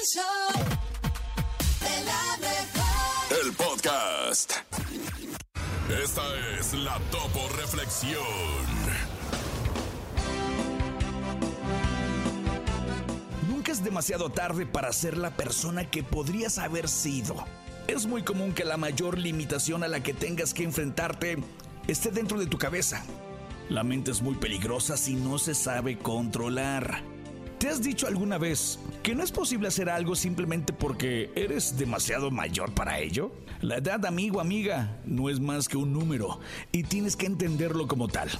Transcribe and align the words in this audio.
El 0.00 0.06
show 0.06 0.64
de 1.80 2.04
la 2.04 2.36
mejor. 2.38 3.44
El 3.44 3.52
podcast. 3.52 4.52
Esta 6.02 6.22
es 6.58 6.72
la 6.72 6.98
Topo 7.10 7.46
Reflexión. 7.56 8.22
Nunca 13.48 13.72
es 13.72 13.84
demasiado 13.84 14.30
tarde 14.30 14.64
para 14.64 14.90
ser 14.92 15.18
la 15.18 15.36
persona 15.36 15.90
que 15.90 16.02
podrías 16.02 16.56
haber 16.56 16.88
sido. 16.88 17.34
Es 17.86 18.06
muy 18.06 18.22
común 18.22 18.54
que 18.54 18.64
la 18.64 18.78
mayor 18.78 19.18
limitación 19.18 19.82
a 19.82 19.88
la 19.88 20.02
que 20.02 20.14
tengas 20.14 20.54
que 20.54 20.62
enfrentarte 20.62 21.36
esté 21.88 22.10
dentro 22.10 22.38
de 22.38 22.46
tu 22.46 22.56
cabeza. 22.56 23.04
La 23.68 23.82
mente 23.82 24.12
es 24.12 24.22
muy 24.22 24.36
peligrosa 24.36 24.96
si 24.96 25.14
no 25.14 25.38
se 25.38 25.54
sabe 25.54 25.98
controlar. 25.98 27.02
¿Te 27.60 27.68
has 27.68 27.82
dicho 27.82 28.06
alguna 28.06 28.38
vez 28.38 28.78
que 29.02 29.14
no 29.14 29.22
es 29.22 29.30
posible 29.30 29.68
hacer 29.68 29.90
algo 29.90 30.16
simplemente 30.16 30.72
porque 30.72 31.30
eres 31.36 31.76
demasiado 31.76 32.30
mayor 32.30 32.72
para 32.72 32.98
ello? 33.00 33.32
La 33.60 33.76
edad, 33.76 34.06
amigo, 34.06 34.40
amiga, 34.40 34.98
no 35.04 35.28
es 35.28 35.40
más 35.40 35.68
que 35.68 35.76
un 35.76 35.92
número 35.92 36.40
y 36.72 36.84
tienes 36.84 37.16
que 37.16 37.26
entenderlo 37.26 37.86
como 37.86 38.08
tal. 38.08 38.30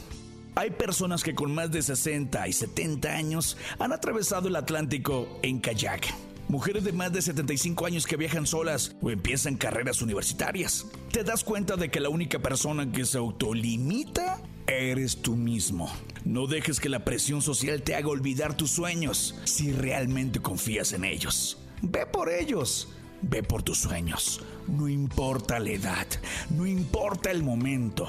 Hay 0.54 0.70
personas 0.70 1.22
que 1.22 1.34
con 1.34 1.54
más 1.54 1.70
de 1.70 1.82
60 1.82 2.48
y 2.48 2.54
70 2.54 3.10
años 3.10 3.58
han 3.78 3.92
atravesado 3.92 4.48
el 4.48 4.56
Atlántico 4.56 5.38
en 5.42 5.60
kayak. 5.60 6.14
Mujeres 6.48 6.82
de 6.84 6.92
más 6.92 7.12
de 7.12 7.20
75 7.20 7.84
años 7.84 8.06
que 8.06 8.16
viajan 8.16 8.46
solas 8.46 8.96
o 9.02 9.10
empiezan 9.10 9.58
carreras 9.58 10.00
universitarias. 10.00 10.86
Te 11.12 11.24
das 11.24 11.44
cuenta 11.44 11.76
de 11.76 11.90
que 11.90 12.00
la 12.00 12.08
única 12.08 12.38
persona 12.38 12.90
que 12.90 13.04
se 13.04 13.18
autolimita 13.18 14.40
eres 14.66 15.20
tú 15.20 15.36
mismo. 15.36 15.90
No 16.24 16.46
dejes 16.46 16.80
que 16.80 16.88
la 16.88 17.04
presión 17.04 17.42
social 17.42 17.82
te 17.82 17.94
haga 17.94 18.08
olvidar 18.08 18.56
tus 18.56 18.70
sueños 18.70 19.34
si 19.44 19.72
realmente 19.72 20.40
confías 20.40 20.92
en 20.92 21.04
ellos. 21.04 21.58
Ve 21.82 22.06
por 22.06 22.30
ellos. 22.30 22.88
Ve 23.22 23.42
por 23.42 23.62
tus 23.62 23.78
sueños. 23.78 24.40
No 24.66 24.88
importa 24.88 25.58
la 25.58 25.70
edad. 25.70 26.06
No 26.50 26.66
importa 26.66 27.30
el 27.30 27.42
momento. 27.42 28.06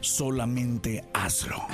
Solamente 0.00 1.04
hazlo. 1.12 1.66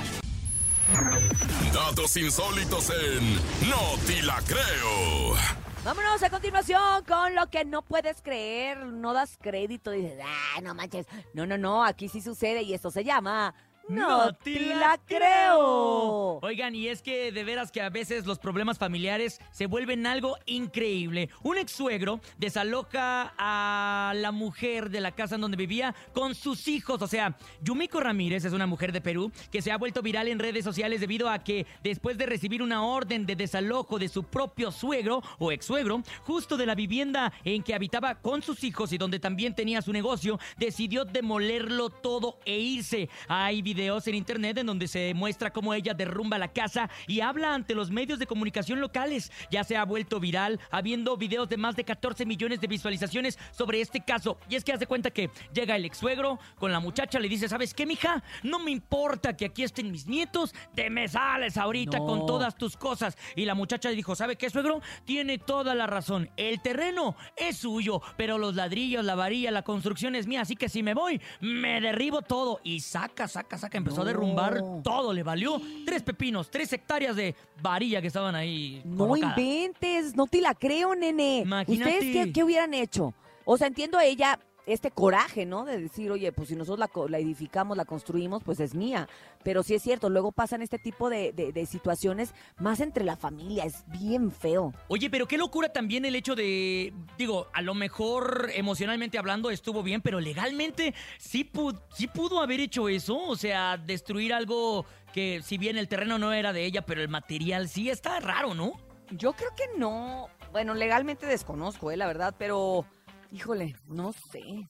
Datos 1.73 2.17
insólitos 2.17 2.89
en 2.89 3.35
No 3.69 3.97
Te 4.05 4.21
La 4.23 4.41
Creo. 4.45 5.35
Vámonos 5.83 6.21
a 6.21 6.29
continuación 6.29 7.03
con 7.07 7.33
lo 7.33 7.49
que 7.49 7.63
no 7.63 7.81
puedes 7.81 8.21
creer, 8.21 8.77
no 8.87 9.13
das 9.13 9.37
crédito, 9.41 9.91
dices, 9.91 10.19
ah, 10.21 10.59
no 10.61 10.73
manches. 10.73 11.05
No, 11.33 11.45
no, 11.45 11.57
no, 11.57 11.83
aquí 11.85 12.09
sí 12.09 12.19
sucede 12.19 12.63
y 12.63 12.73
esto 12.73 12.91
se 12.91 13.05
llama 13.05 13.55
No, 13.89 14.33
te 14.33 14.75
la 14.75 14.99
creo. 15.05 16.39
Oigan, 16.41 16.75
y 16.75 16.89
es 16.89 17.01
que 17.01 17.31
de 17.31 17.43
veras 17.45 17.71
que 17.71 17.81
a 17.81 17.89
veces 17.89 18.25
los 18.25 18.37
problemas 18.37 18.77
familiares 18.77 19.39
se 19.51 19.65
vuelven 19.65 20.05
algo 20.05 20.35
increíble. 20.45 21.29
Un 21.41 21.57
ex 21.57 21.71
suegro 21.71 22.19
desaloja 22.37 23.33
a 23.37 24.11
la 24.13 24.33
mujer 24.33 24.89
de 24.89 24.99
la 24.99 25.13
casa 25.13 25.35
en 25.35 25.41
donde 25.41 25.55
vivía 25.55 25.95
con 26.13 26.35
sus 26.35 26.67
hijos. 26.67 27.01
O 27.01 27.07
sea, 27.07 27.37
Yumiko 27.61 28.01
Ramírez 28.01 28.43
es 28.43 28.51
una 28.51 28.67
mujer 28.67 28.91
de 28.91 28.99
Perú 28.99 29.31
que 29.51 29.61
se 29.61 29.71
ha 29.71 29.77
vuelto 29.77 30.01
viral 30.01 30.27
en 30.27 30.39
redes 30.39 30.65
sociales 30.65 30.99
debido 30.99 31.29
a 31.29 31.39
que 31.39 31.65
después 31.81 32.17
de 32.17 32.25
recibir 32.25 32.61
una 32.61 32.83
orden 32.83 33.25
de 33.25 33.37
desalojo 33.37 33.99
de 33.99 34.09
su 34.09 34.23
propio 34.23 34.69
suegro 34.71 35.23
o 35.39 35.53
ex 35.53 35.65
suegro, 35.65 36.03
justo 36.23 36.57
de 36.57 36.65
la 36.65 36.75
vivienda 36.75 37.31
en 37.45 37.63
que 37.63 37.73
habitaba 37.73 38.15
con 38.15 38.41
sus 38.41 38.65
hijos 38.65 38.91
y 38.91 38.97
donde 38.97 39.19
también 39.19 39.55
tenía 39.55 39.81
su 39.81 39.93
negocio, 39.93 40.39
decidió 40.57 41.05
demolerlo 41.05 41.89
todo 41.89 42.39
e 42.43 42.59
irse. 42.59 43.09
Hay 43.29 43.61
videos 43.61 43.76
en 43.81 44.15
internet 44.15 44.57
en 44.57 44.65
donde 44.65 44.87
se 44.87 45.13
muestra 45.13 45.51
cómo 45.53 45.73
ella 45.73 45.93
derrumba 45.93 46.37
la 46.37 46.47
casa 46.47 46.89
y 47.05 47.21
habla 47.21 47.53
ante 47.53 47.75
los 47.75 47.91
medios 47.91 48.17
de 48.19 48.25
comunicación 48.25 48.81
locales. 48.81 49.31
Ya 49.51 49.63
se 49.63 49.77
ha 49.77 49.85
vuelto 49.85 50.19
viral, 50.19 50.59
habiendo 50.71 51.15
videos 51.15 51.47
de 51.47 51.57
más 51.57 51.75
de 51.75 51.83
14 51.83 52.25
millones 52.25 52.59
de 52.59 52.67
visualizaciones 52.67 53.37
sobre 53.51 53.79
este 53.81 54.01
caso. 54.01 54.37
Y 54.49 54.55
es 54.55 54.63
que 54.63 54.73
hace 54.73 54.87
cuenta 54.87 55.11
que 55.11 55.29
llega 55.53 55.75
el 55.75 55.85
ex 55.85 55.97
suegro 55.99 56.39
con 56.55 56.71
la 56.71 56.79
muchacha, 56.79 57.19
le 57.19 57.29
dice, 57.29 57.47
¿sabes 57.47 57.73
qué, 57.73 57.85
mija? 57.85 58.23
No 58.43 58.59
me 58.59 58.71
importa 58.71 59.35
que 59.37 59.45
aquí 59.45 59.63
estén 59.63 59.91
mis 59.91 60.07
nietos, 60.07 60.53
te 60.75 60.89
me 60.89 61.07
sales 61.07 61.57
ahorita 61.57 61.99
No. 61.99 62.05
con 62.05 62.25
todas 62.25 62.55
tus 62.57 62.75
cosas. 62.77 63.15
Y 63.35 63.45
la 63.45 63.53
muchacha 63.55 63.89
le 63.89 63.95
dijo, 63.95 64.15
¿sabe 64.15 64.35
qué, 64.37 64.49
suegro? 64.49 64.81
Tiene 65.05 65.37
toda 65.37 65.75
la 65.75 65.85
razón. 65.87 66.29
El 66.35 66.61
terreno 66.61 67.15
es 67.35 67.57
suyo, 67.57 68.01
pero 68.17 68.37
los 68.37 68.55
ladrillos, 68.55 69.05
la 69.05 69.15
varilla, 69.15 69.51
la 69.51 69.61
construcción 69.63 70.15
es 70.15 70.25
mía. 70.27 70.41
Así 70.41 70.55
que 70.55 70.67
si 70.69 70.81
me 70.83 70.93
voy, 70.93 71.21
me 71.41 71.79
derribo 71.79 72.21
todo. 72.21 72.59
Y 72.63 72.79
saca, 72.79 73.27
saca, 73.27 73.57
saca. 73.57 73.66
Empezó 73.73 74.01
a 74.01 74.05
derrumbar 74.05 74.61
todo. 74.83 75.11
Le 75.13 75.23
valió 75.23 75.61
tres 75.85 76.03
pepinos, 76.03 76.49
tres 76.49 76.71
hectáreas 76.71 77.15
de 77.15 77.35
varilla 77.61 78.01
que 78.01 78.07
estaban 78.07 78.35
ahí. 78.35 78.81
No 78.85 79.07
colocadas. 79.07 79.37
inventes, 79.37 80.15
no 80.15 80.27
te 80.27 80.41
la 80.41 80.53
creo, 80.53 80.95
nene. 80.95 81.39
Imagínate. 81.39 81.93
¿Ustedes 81.93 82.25
qué, 82.27 82.33
qué 82.33 82.43
hubieran 82.43 82.73
hecho? 82.73 83.13
O 83.45 83.57
sea, 83.57 83.67
entiendo 83.67 83.97
a 83.97 84.05
ella 84.05 84.39
este 84.67 84.91
coraje, 84.91 85.45
¿no? 85.45 85.65
De 85.65 85.79
decir, 85.81 86.11
oye, 86.11 86.31
pues 86.31 86.49
si 86.49 86.55
nosotros 86.55 86.77
la, 86.93 87.07
la 87.09 87.17
edificamos, 87.17 87.75
la 87.77 87.85
construimos, 87.85 88.43
pues 88.43 88.59
es 88.59 88.75
mía. 88.75 89.07
Pero 89.43 89.63
sí 89.63 89.73
es 89.73 89.81
cierto, 89.81 90.09
luego 90.09 90.31
pasan 90.31 90.61
este 90.61 90.77
tipo 90.77 91.09
de, 91.09 91.31
de- 91.31 91.51
de 91.51 91.65
situaciones 91.65 92.33
más 92.59 92.79
entre 92.81 93.03
la 93.05 93.15
familia, 93.15 93.63
es 93.63 93.83
bien 93.87 94.29
feo. 94.31 94.73
Oye, 94.89 95.09
pero 95.09 95.25
qué 95.27 95.37
locura 95.37 95.69
también 95.73 96.05
el 96.05 96.15
hecho 96.15 96.35
de, 96.35 96.93
digo, 97.17 97.47
a 97.53 97.61
lo 97.61 97.73
mejor 97.73 98.49
emocionalmente 98.53 99.17
hablando 99.17 99.49
estuvo 99.49 99.81
bien, 99.83 100.01
pero 100.01 100.19
legalmente 100.19 100.93
sí, 101.17 101.49
pu- 101.51 101.79
sí 101.95 102.07
pudo 102.07 102.41
haber 102.41 102.59
hecho 102.59 102.89
eso, 102.89 103.17
o 103.17 103.35
sea, 103.37 103.77
destruir 103.77 104.33
algo 104.33 104.85
que 105.13 105.41
si 105.43 105.57
bien 105.57 105.77
el 105.77 105.87
terreno 105.87 106.19
no 106.19 106.33
era 106.33 106.51
de 106.53 106.65
ella, 106.65 106.85
pero 106.85 107.01
el 107.01 107.07
material 107.07 107.69
sí 107.69 107.89
está 107.89 108.19
raro, 108.19 108.53
¿no? 108.53 108.73
Yo 109.11 109.31
creo 109.31 109.51
que 109.55 109.63
no. 109.79 110.27
Bueno, 110.51 110.73
legalmente 110.73 111.25
desconozco, 111.25 111.91
eh, 111.91 111.97
la 111.97 112.07
verdad, 112.07 112.35
pero 112.37 112.85
híjole, 113.31 113.75
no 113.87 114.13
sé. 114.13 114.67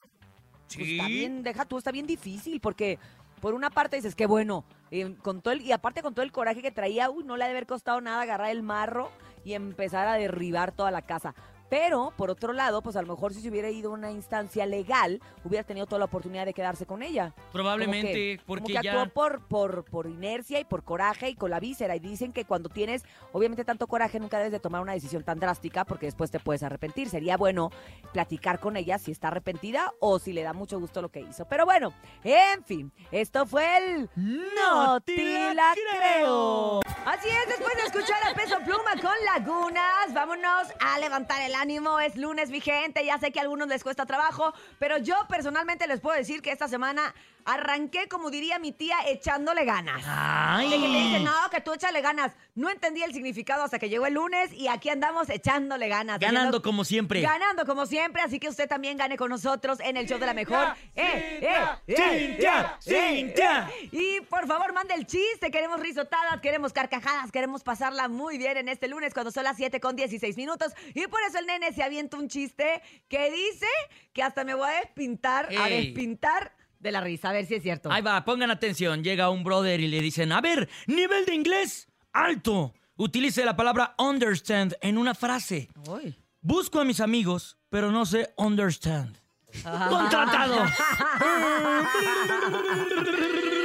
Pues 0.76 0.90
está 0.90 1.08
bien, 1.08 1.44
deja 1.44 1.66
tú, 1.66 1.78
está 1.78 1.92
bien 1.92 2.08
difícil 2.08 2.60
porque 2.60 3.00
por 3.40 3.54
una 3.54 3.70
parte 3.70 3.96
dices 3.96 4.16
que 4.16 4.26
bueno, 4.26 4.66
eh, 4.92 5.16
con 5.22 5.42
todo 5.42 5.54
el, 5.54 5.62
y 5.62 5.72
aparte 5.72 6.02
con 6.02 6.14
todo 6.14 6.24
el 6.24 6.32
coraje 6.32 6.62
que 6.62 6.72
traía, 6.72 7.10
uy, 7.10 7.24
no 7.24 7.38
le 7.38 7.44
ha 7.44 7.48
de 7.48 7.52
haber 7.52 7.68
costado 7.68 8.02
nada 8.02 8.22
agarrar 8.22 8.50
el 8.50 8.64
marro 8.64 9.12
y 9.46 9.54
empezar 9.54 10.08
a 10.08 10.16
derribar 10.16 10.72
toda 10.72 10.92
la 10.92 11.02
casa. 11.02 11.36
Pero, 11.70 12.14
por 12.16 12.30
otro 12.30 12.54
lado, 12.54 12.82
pues 12.82 12.96
a 12.96 13.02
lo 13.02 13.08
mejor 13.08 13.34
si 13.34 13.42
se 13.42 13.50
hubiera 13.50 13.70
ido 13.70 13.92
a 13.92 13.94
una 13.94 14.12
instancia 14.12 14.66
legal, 14.66 15.22
hubiera 15.44 15.66
tenido 15.66 15.86
toda 15.86 16.00
la 16.00 16.06
oportunidad 16.06 16.46
de 16.46 16.54
quedarse 16.54 16.86
con 16.86 17.04
ella. 17.04 17.34
Probablemente, 17.52 18.08
Como 18.08 18.14
que- 18.14 18.40
porque 18.46 18.62
como 18.74 18.80
que 18.82 18.86
ya... 18.86 19.02
actuó 19.02 19.14
por, 19.14 19.42
por, 19.48 19.84
por 19.86 20.08
inercia 20.08 20.60
y 20.60 20.66
por 20.66 20.84
coraje 20.84 21.30
y 21.30 21.36
con 21.36 21.52
la 21.52 21.60
víscera. 21.60 21.96
Y 21.96 22.00
dicen 22.00 22.32
que 22.32 22.46
cuando 22.46 22.70
tienes, 22.70 23.04
obviamente, 23.34 23.66
tanto 23.66 23.88
coraje, 23.88 24.20
nunca 24.20 24.38
debes 24.38 24.52
de 24.54 24.60
tomar 24.60 24.82
una 24.82 24.94
decisión 24.94 25.24
tan 25.24 25.40
drástica 25.40 25.84
porque 25.86 26.06
después 26.06 26.32
te 26.32 26.40
puedes 26.40 26.64
arrepentir. 26.64 27.10
Sería 27.10 27.38
bueno 27.38 27.72
platicar 28.14 28.60
con 28.60 28.78
ella 28.78 28.98
si 28.98 29.12
está 29.12 29.28
arrepentida 29.28 29.94
o 30.00 30.20
si 30.20 30.34
le 30.34 30.44
da 30.44 30.54
mucho 30.54 30.80
gusto 30.80 31.02
lo 31.02 31.10
que 31.10 31.20
hizo. 31.22 31.46
Pero 31.46 31.66
bueno, 31.66 31.94
en 32.24 32.64
fin, 32.64 32.92
esto 33.12 33.46
fue 33.46 33.78
el 33.78 34.10
No 34.16 35.00
te 35.02 35.54
la 35.54 35.74
creo. 35.74 36.80
Así 37.18 37.30
es, 37.30 37.48
después 37.48 37.74
de 37.76 37.84
escuchar 37.84 38.18
a 38.30 38.34
Peso 38.36 38.60
Pluma 38.60 38.92
con 39.02 39.14
Lagunas, 39.26 40.14
vámonos 40.14 40.68
a 40.80 41.00
levantar 41.00 41.42
el 41.42 41.56
ánimo. 41.56 42.00
Es 42.00 42.16
lunes, 42.16 42.50
mi 42.50 42.62
gente. 42.62 43.04
Ya 43.06 43.18
sé 43.18 43.32
que 43.32 43.40
a 43.40 43.42
algunos 43.44 43.68
les 43.68 43.84
cuesta 43.84 44.06
trabajo, 44.06 44.54
pero 44.78 44.98
yo 44.98 45.16
personalmente 45.28 45.88
les 45.88 46.00
puedo 46.00 46.16
decir 46.16 46.42
que 46.42 46.52
esta 46.52 46.68
semana 46.68 47.16
arranqué, 47.44 48.10
como 48.10 48.30
diría 48.30 48.60
mi 48.60 48.74
tía, 48.74 48.98
echándole 49.08 49.64
ganas. 49.64 50.04
¡Ay! 50.06 50.70
De 50.70 50.76
que 50.76 50.82
te 50.82 50.88
dicen, 51.00 51.24
no, 51.24 51.34
que 51.50 51.62
tú 51.62 51.74
échale 51.74 52.02
ganas. 52.02 52.34
No 52.56 52.70
entendí 52.70 53.02
el 53.04 53.14
significado 53.14 53.64
hasta 53.64 53.80
que 53.80 53.88
llegó 53.90 54.06
el 54.06 54.16
lunes 54.16 54.52
y 54.52 54.68
aquí 54.68 54.90
andamos 54.90 55.30
echándole 55.30 55.88
ganas. 55.88 56.20
Ganando 56.20 56.62
como 56.62 56.84
siempre. 56.84 57.22
Ganando 57.22 57.66
como 57.66 57.86
siempre, 57.86 58.22
así 58.22 58.38
que 58.40 58.50
usted 58.50 58.68
también 58.68 58.98
gane 58.98 59.16
con 59.16 59.30
nosotros 59.30 59.80
en 59.80 59.96
el 59.96 60.08
show 60.08 60.20
de 60.20 60.26
la 60.26 60.34
mejor. 60.34 60.68
¡Eh, 60.94 61.40
eh, 61.42 61.58
eh, 61.88 61.96
Cintia, 61.96 62.78
eh, 62.86 62.94
eh, 62.94 63.16
Cintia. 63.16 63.70
eh! 63.82 63.90
Y 63.94 64.22
por 64.22 64.46
favor, 64.46 64.74
mande 64.74 64.94
el 64.96 65.08
chiste. 65.08 65.50
Queremos 65.50 65.80
risotadas, 65.80 66.42
queremos 66.42 66.74
carcajadas, 66.74 67.07
queremos 67.32 67.64
pasarla 67.64 68.08
muy 68.08 68.38
bien 68.38 68.58
en 68.58 68.70
este 68.70 68.88
lunes 68.88 69.14
cuando 69.14 69.32
son 69.32 69.44
las 69.44 69.58
7 69.58 69.80
con 69.80 69.96
16 69.96 70.38
minutos. 70.38 70.74
Y 70.94 71.08
por 71.08 71.20
eso 71.28 71.40
el 71.40 71.46
nene 71.46 71.74
se 71.74 71.84
avienta 71.84 72.18
un 72.18 72.28
chiste 72.28 72.82
que 73.08 73.32
dice 73.32 73.68
que 74.14 74.24
hasta 74.24 74.44
me 74.44 74.54
voy 74.54 74.70
a 74.70 74.80
despintar, 74.82 75.50
a 75.58 75.70
despintar 75.70 76.56
de 76.80 76.92
la 76.92 77.02
risa. 77.02 77.30
A 77.30 77.34
ver 77.34 77.46
si 77.46 77.56
es 77.56 77.64
cierto. 77.64 77.92
Ahí 77.92 78.02
va, 78.02 78.24
pongan 78.26 78.52
atención. 78.52 79.04
Llega 79.04 79.30
un 79.30 79.44
brother 79.44 79.80
y 79.80 79.88
le 79.88 80.02
dicen, 80.02 80.32
a 80.32 80.42
ver, 80.42 80.70
nivel 80.88 81.26
de 81.26 81.36
inglés 81.36 81.88
alto. 82.14 82.74
Utilice 82.96 83.46
la 83.46 83.56
palabra 83.56 83.94
understand 83.98 84.76
en 84.82 84.98
una 84.98 85.14
frase. 85.14 85.70
Uy. 85.88 86.18
Busco 86.42 86.80
a 86.80 86.86
mis 86.86 87.00
amigos, 87.00 87.58
pero 87.70 87.92
no 87.92 88.06
sé 88.06 88.34
understand. 88.38 89.18
¡Contratado! 89.64 90.66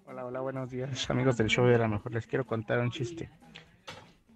Hola, 0.06 0.26
hola, 0.26 0.40
buenos 0.40 0.70
días, 0.70 1.10
amigos 1.10 1.36
del 1.36 1.48
show 1.48 1.66
de 1.66 1.78
la 1.80 1.88
mejor. 1.90 2.14
Les 2.14 2.26
quiero 2.28 2.46
contar 2.46 2.80
un 2.80 2.92
chiste. 2.92 3.30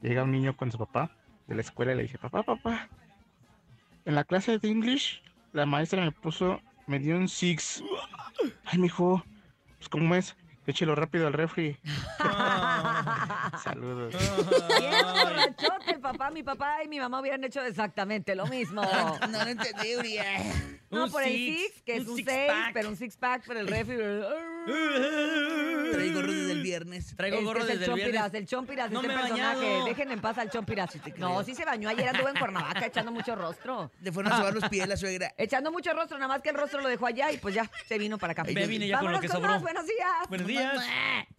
Llega 0.02 0.24
un 0.24 0.32
niño 0.32 0.58
con 0.58 0.72
su 0.72 0.78
papá 0.78 1.16
de 1.48 1.56
la 1.56 1.62
escuela 1.62 1.94
y 1.94 1.96
le 1.96 2.02
dice, 2.04 2.18
papá, 2.18 2.44
papá, 2.44 2.90
en 4.06 4.16
la 4.16 4.24
clase 4.26 4.58
de 4.60 4.68
English, 4.68 5.22
la 5.54 5.66
maestra 5.68 6.02
me 6.04 6.12
puso, 6.12 6.60
me 6.88 6.98
dio 7.00 7.16
un 7.18 7.28
six. 7.30 7.84
Ay, 8.66 8.80
mijo, 8.80 9.24
pues 9.78 9.88
¿cómo 9.90 10.16
es? 10.16 10.36
Échelo 10.70 10.94
rápido 10.96 11.26
al 11.26 11.34
refri. 11.34 11.76
Saludos. 13.64 14.14
Bien 14.80 14.92
borrachote 15.04 15.92
el 15.96 16.00
papá. 16.00 16.30
Mi 16.30 16.44
papá 16.44 16.84
y 16.84 16.88
mi 16.88 17.00
mamá 17.00 17.22
hubieran 17.22 17.44
hecho 17.44 17.62
exactamente 17.62 18.36
lo 18.36 18.46
mismo. 18.46 18.82
No 19.30 19.44
lo 19.44 19.50
entendí, 19.50 19.96
Uriah. 19.98 20.44
No, 20.92 21.06
Un 21.06 21.12
por 21.12 21.24
el 21.24 21.30
six, 21.30 21.62
six, 21.62 21.82
que 21.84 21.96
es 21.98 22.08
un 22.08 22.16
seis, 22.24 22.52
pack. 22.52 22.74
pero 22.74 22.90
un 22.90 22.96
six 22.96 23.16
pack, 23.18 23.44
pero 23.48 23.60
el 23.60 23.68
refri. 23.68 23.96
Traigo 25.92 26.16
gorro 26.22 26.32
desde 26.32 26.52
el 26.52 26.62
viernes. 26.62 27.16
Traigo 27.16 27.42
gorro 27.44 27.60
desde 27.66 27.74
el 27.74 27.86
Chompiras, 27.86 28.12
viernes. 28.12 28.34
el 28.34 28.48
Chompiras, 28.48 28.92
No 28.92 29.02
este 29.02 29.08
me 29.14 29.20
personaje. 29.22 29.56
bañado. 29.66 29.86
Dejen 29.86 30.12
en 30.12 30.22
paz 30.22 30.38
al 30.38 30.50
Chompiras. 30.50 30.90
No, 31.18 31.44
sí 31.44 31.56
se 31.56 31.66
bañó. 31.66 31.90
Ayer 31.90 32.08
anduvo 32.10 32.30
en 32.30 32.36
Cuernavaca 32.36 32.86
echando 32.86 33.12
mucho 33.12 33.36
rostro. 33.36 33.92
Le 34.02 34.12
fueron 34.12 34.32
a 34.34 34.38
sobar 34.38 34.54
los 34.54 34.70
pies 34.70 34.88
la 34.88 34.98
suegra. 34.98 35.34
Echando 35.38 35.72
mucho 35.72 35.94
rostro, 35.94 36.18
nada 36.18 36.28
más 36.28 36.42
que 36.42 36.50
el 36.50 36.56
rostro 36.56 36.82
lo 36.82 36.90
dejó 36.90 37.06
allá 37.08 37.32
y 37.32 37.38
pues 37.38 37.54
ya 37.56 37.70
se 37.88 37.98
vino 37.98 38.18
para 38.18 38.34
acá. 38.34 38.44
Ya 38.48 38.66
vine 38.68 38.88
ya 38.88 39.00
con 39.00 39.12
lo 39.12 39.20
que 39.20 39.28
sobró. 39.28 39.50
más, 39.50 39.62
buenos 39.62 39.86
días. 39.86 40.28
Buenos 40.30 40.48
días. 40.48 40.74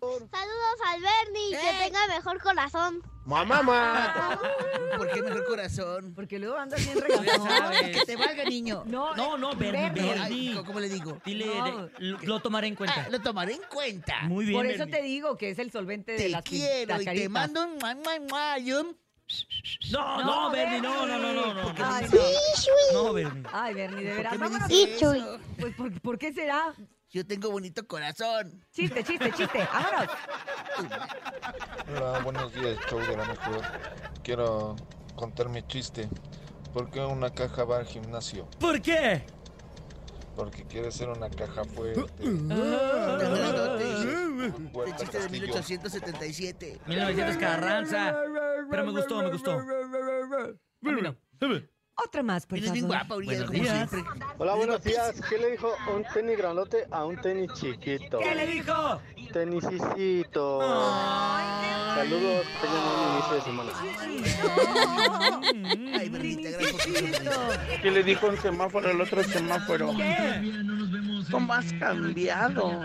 Saludos 0.00 0.78
al 0.86 1.00
Bernie, 1.00 1.50
que 1.50 1.84
tenga 1.84 2.06
mejor 2.08 2.40
corazón. 2.40 3.02
¿Por 4.96 5.10
qué 5.12 5.22
mejor 5.22 5.44
corazón? 5.46 6.12
Porque 6.14 6.38
luego 6.38 6.56
andas 6.56 6.84
bien 6.84 7.00
regalado. 7.00 7.70
Que 7.70 8.02
te 8.06 8.16
valga, 8.16 8.44
niño. 8.44 8.82
No, 8.86 9.14
No, 9.14 9.36
no, 9.38 9.54
Bernie, 9.54 9.90
Bernie. 9.90 10.02
Bernie. 10.14 10.54
Ay, 10.58 10.62
¿Cómo 10.66 10.80
le 10.80 10.88
digo? 10.88 11.20
Dile, 11.24 11.46
No. 11.46 11.64
de- 11.86 11.90
lo, 11.98 12.18
lo 12.18 12.40
tomaré 12.40 12.66
en 12.68 12.74
cuenta. 12.74 13.04
Ah, 13.06 13.08
lo 13.10 13.20
tomaré 13.20 13.52
en 13.54 13.62
cuenta. 13.70 14.22
Muy 14.22 14.39
bien, 14.46 14.58
Por 14.58 14.66
eso 14.66 14.78
Bernie. 14.80 14.96
te 14.96 15.02
digo 15.02 15.36
que 15.36 15.50
es 15.50 15.58
el 15.58 15.70
solvente 15.72 16.12
de 16.12 16.18
Te 16.18 16.28
las 16.28 16.42
pi- 16.42 16.58
quiero 16.60 17.00
y 17.00 17.04
te 17.04 17.28
mando 17.28 17.64
un 17.64 17.76
mua, 17.78 17.94
mua, 17.94 18.20
mua, 18.28 18.58
y 18.58 18.72
un- 18.72 18.96
No, 19.92 20.18
no, 20.18 20.24
No, 20.24 20.50
Bernie, 20.50 20.80
no, 20.80 21.06
no, 21.06 21.18
no, 21.18 21.32
no, 21.32 21.54
no. 21.54 21.62
¿Por 21.62 21.74
qué 21.74 21.82
Ay, 21.84 22.04
dice 22.04 22.70
No, 22.92 23.12
Bernie. 23.12 23.42
Ay, 23.52 23.74
Bernie, 23.74 24.02
de 24.04 24.08
¿Por 24.10 24.16
veras. 24.16 24.38
Vámonos. 24.38 25.40
Pues, 25.58 25.74
¿por, 25.76 26.00
por 26.00 26.18
qué 26.18 26.32
será? 26.32 26.74
Yo 27.10 27.26
tengo 27.26 27.50
bonito 27.50 27.86
corazón. 27.86 28.64
Chiste, 28.72 29.02
chiste, 29.04 29.32
chiste. 29.32 29.68
Vámonos. 29.72 30.08
Hola, 31.88 32.18
buenos 32.20 32.52
días, 32.54 32.76
show 32.88 32.98
de 33.00 33.16
la 33.16 33.24
mejor. 33.24 33.62
Quiero 34.22 34.76
contar 35.16 35.48
mi 35.48 35.62
chiste. 35.66 36.08
¿Por 36.72 36.90
qué 36.90 37.00
una 37.00 37.30
caja 37.30 37.64
va 37.64 37.78
al 37.78 37.86
gimnasio? 37.86 38.48
¿Por 38.60 38.80
qué? 38.80 39.24
Porque 40.40 40.64
quiere 40.64 40.90
ser 40.90 41.10
una 41.10 41.28
caja 41.28 41.64
fuerte. 41.66 42.00
El 42.00 42.48
chiste 44.96 45.18
de 45.18 45.28
Castillo. 45.28 45.28
1877. 45.30 46.80
1900 46.86 47.36
Carranza. 47.36 48.16
Pero 48.70 48.86
me 48.86 48.92
gustó, 48.92 49.22
me 49.22 49.30
gustó. 49.30 49.62
No. 50.80 51.14
Otra 52.02 52.22
más, 52.22 52.46
por 52.46 52.58
favor. 52.58 52.80
guapa, 52.86 53.16
Uriel, 53.16 53.44
Buenos 53.44 53.50
como 53.50 53.62
días. 53.62 53.90
siempre. 53.90 54.24
Hola, 54.38 54.54
buenos 54.54 54.82
días. 54.82 55.20
¿Qué 55.28 55.36
le 55.36 55.50
dijo 55.50 55.74
un 55.94 56.02
tenis 56.14 56.38
grandote 56.38 56.86
a 56.90 57.04
un 57.04 57.20
tenis 57.20 57.52
chiquito? 57.52 58.18
¿Qué 58.20 58.34
le 58.34 58.46
dijo? 58.46 58.98
Tenisicito. 59.34 60.60
Saludos, 61.94 62.46
tengan 62.62 62.82
un 62.86 63.12
inicio 63.12 63.34
de 63.34 63.40
semana. 63.42 63.72
Ay, 65.98 66.08
Bernita, 66.08 66.48
gracias 66.50 66.72
por 66.72 66.80
tu 66.80 66.89
sonrisa. 66.89 66.89
¿Qué 67.82 67.90
le 67.90 68.02
dijo 68.02 68.28
un 68.28 68.40
semáforo 68.40 68.90
al 68.90 69.00
otro 69.00 69.22
semáforo? 69.24 69.96
¿Qué? 69.96 70.42
¿Cómo 71.30 71.52
has 71.52 71.72
cambiado? 71.74 72.80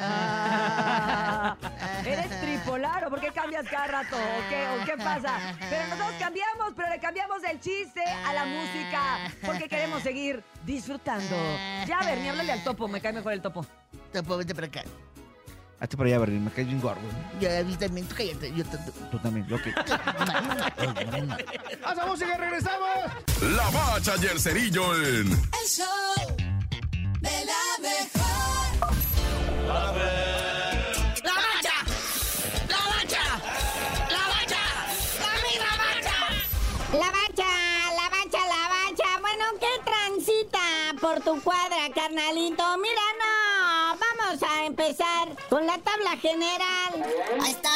Ah, 0.00 1.56
¿Eres 2.04 2.40
tripolar 2.40 3.04
o 3.06 3.10
por 3.10 3.20
qué 3.20 3.28
cambias 3.28 3.66
cada 3.68 3.86
rato? 3.86 4.16
¿O 4.16 4.48
qué, 4.48 4.66
¿O 4.68 4.84
qué 4.84 4.96
pasa? 5.02 5.38
Pero 5.70 5.86
nosotros 5.88 6.14
cambiamos, 6.18 6.72
pero 6.76 6.90
le 6.90 6.98
cambiamos 6.98 7.42
el 7.44 7.60
chiste 7.60 8.02
a 8.26 8.32
la 8.32 8.44
música 8.44 9.30
porque 9.44 9.68
queremos 9.68 10.02
seguir 10.02 10.42
disfrutando. 10.64 11.36
Ya, 11.86 12.00
Bernie, 12.04 12.30
háblale 12.30 12.52
al 12.52 12.64
topo, 12.64 12.88
me 12.88 13.00
cae 13.00 13.12
mejor 13.12 13.32
el 13.32 13.42
topo. 13.42 13.64
Topo, 14.12 14.36
vente 14.36 14.54
para 14.54 14.66
acá. 14.66 14.82
Hazte 15.78 15.94
para 15.96 16.08
allá, 16.08 16.18
Berlín, 16.20 16.42
me 16.44 16.50
caes 16.50 16.66
bien 16.66 16.80
gordo. 16.80 17.02
Ya, 17.38 17.58
a 17.58 17.62
mí 17.62 17.76
también, 17.76 18.06
tú 18.06 18.14
cállate. 18.16 18.50
Yo. 18.54 18.64
Tú 19.10 19.18
también, 19.18 19.46
ok. 19.52 19.60
¡Haz 21.84 22.06
música 22.06 22.34
y 22.34 22.38
regresamos! 22.38 22.88
La 23.42 23.68
bacha 23.70 24.14
y 24.22 24.26
el 24.26 24.40
cerillo 24.40 24.94
en 24.96 25.32
El 25.32 25.68
show 25.68 25.86
de 27.20 27.44
la 27.44 27.78
mejor. 27.82 28.86
¡La 31.22 31.34
bacha! 31.34 31.74
¡La 32.68 32.78
bacha! 32.88 33.22
¡La 34.08 34.28
bacha! 34.32 34.62
¡La 35.20 35.32
misma 35.44 35.72
bacha! 35.76 36.16
La 36.92 37.10
bacha, 37.10 37.50
la 37.94 38.08
bacha, 38.08 38.40
la 38.48 38.62
bacha. 38.70 39.08
Bueno, 39.20 39.44
¿qué 39.60 39.72
transita 39.84 40.64
por 41.02 41.20
tu 41.20 41.38
cuadra, 41.42 41.90
carnalito? 41.94 42.75
General. 46.20 46.92
Ahí 47.42 47.50
está 47.52 47.75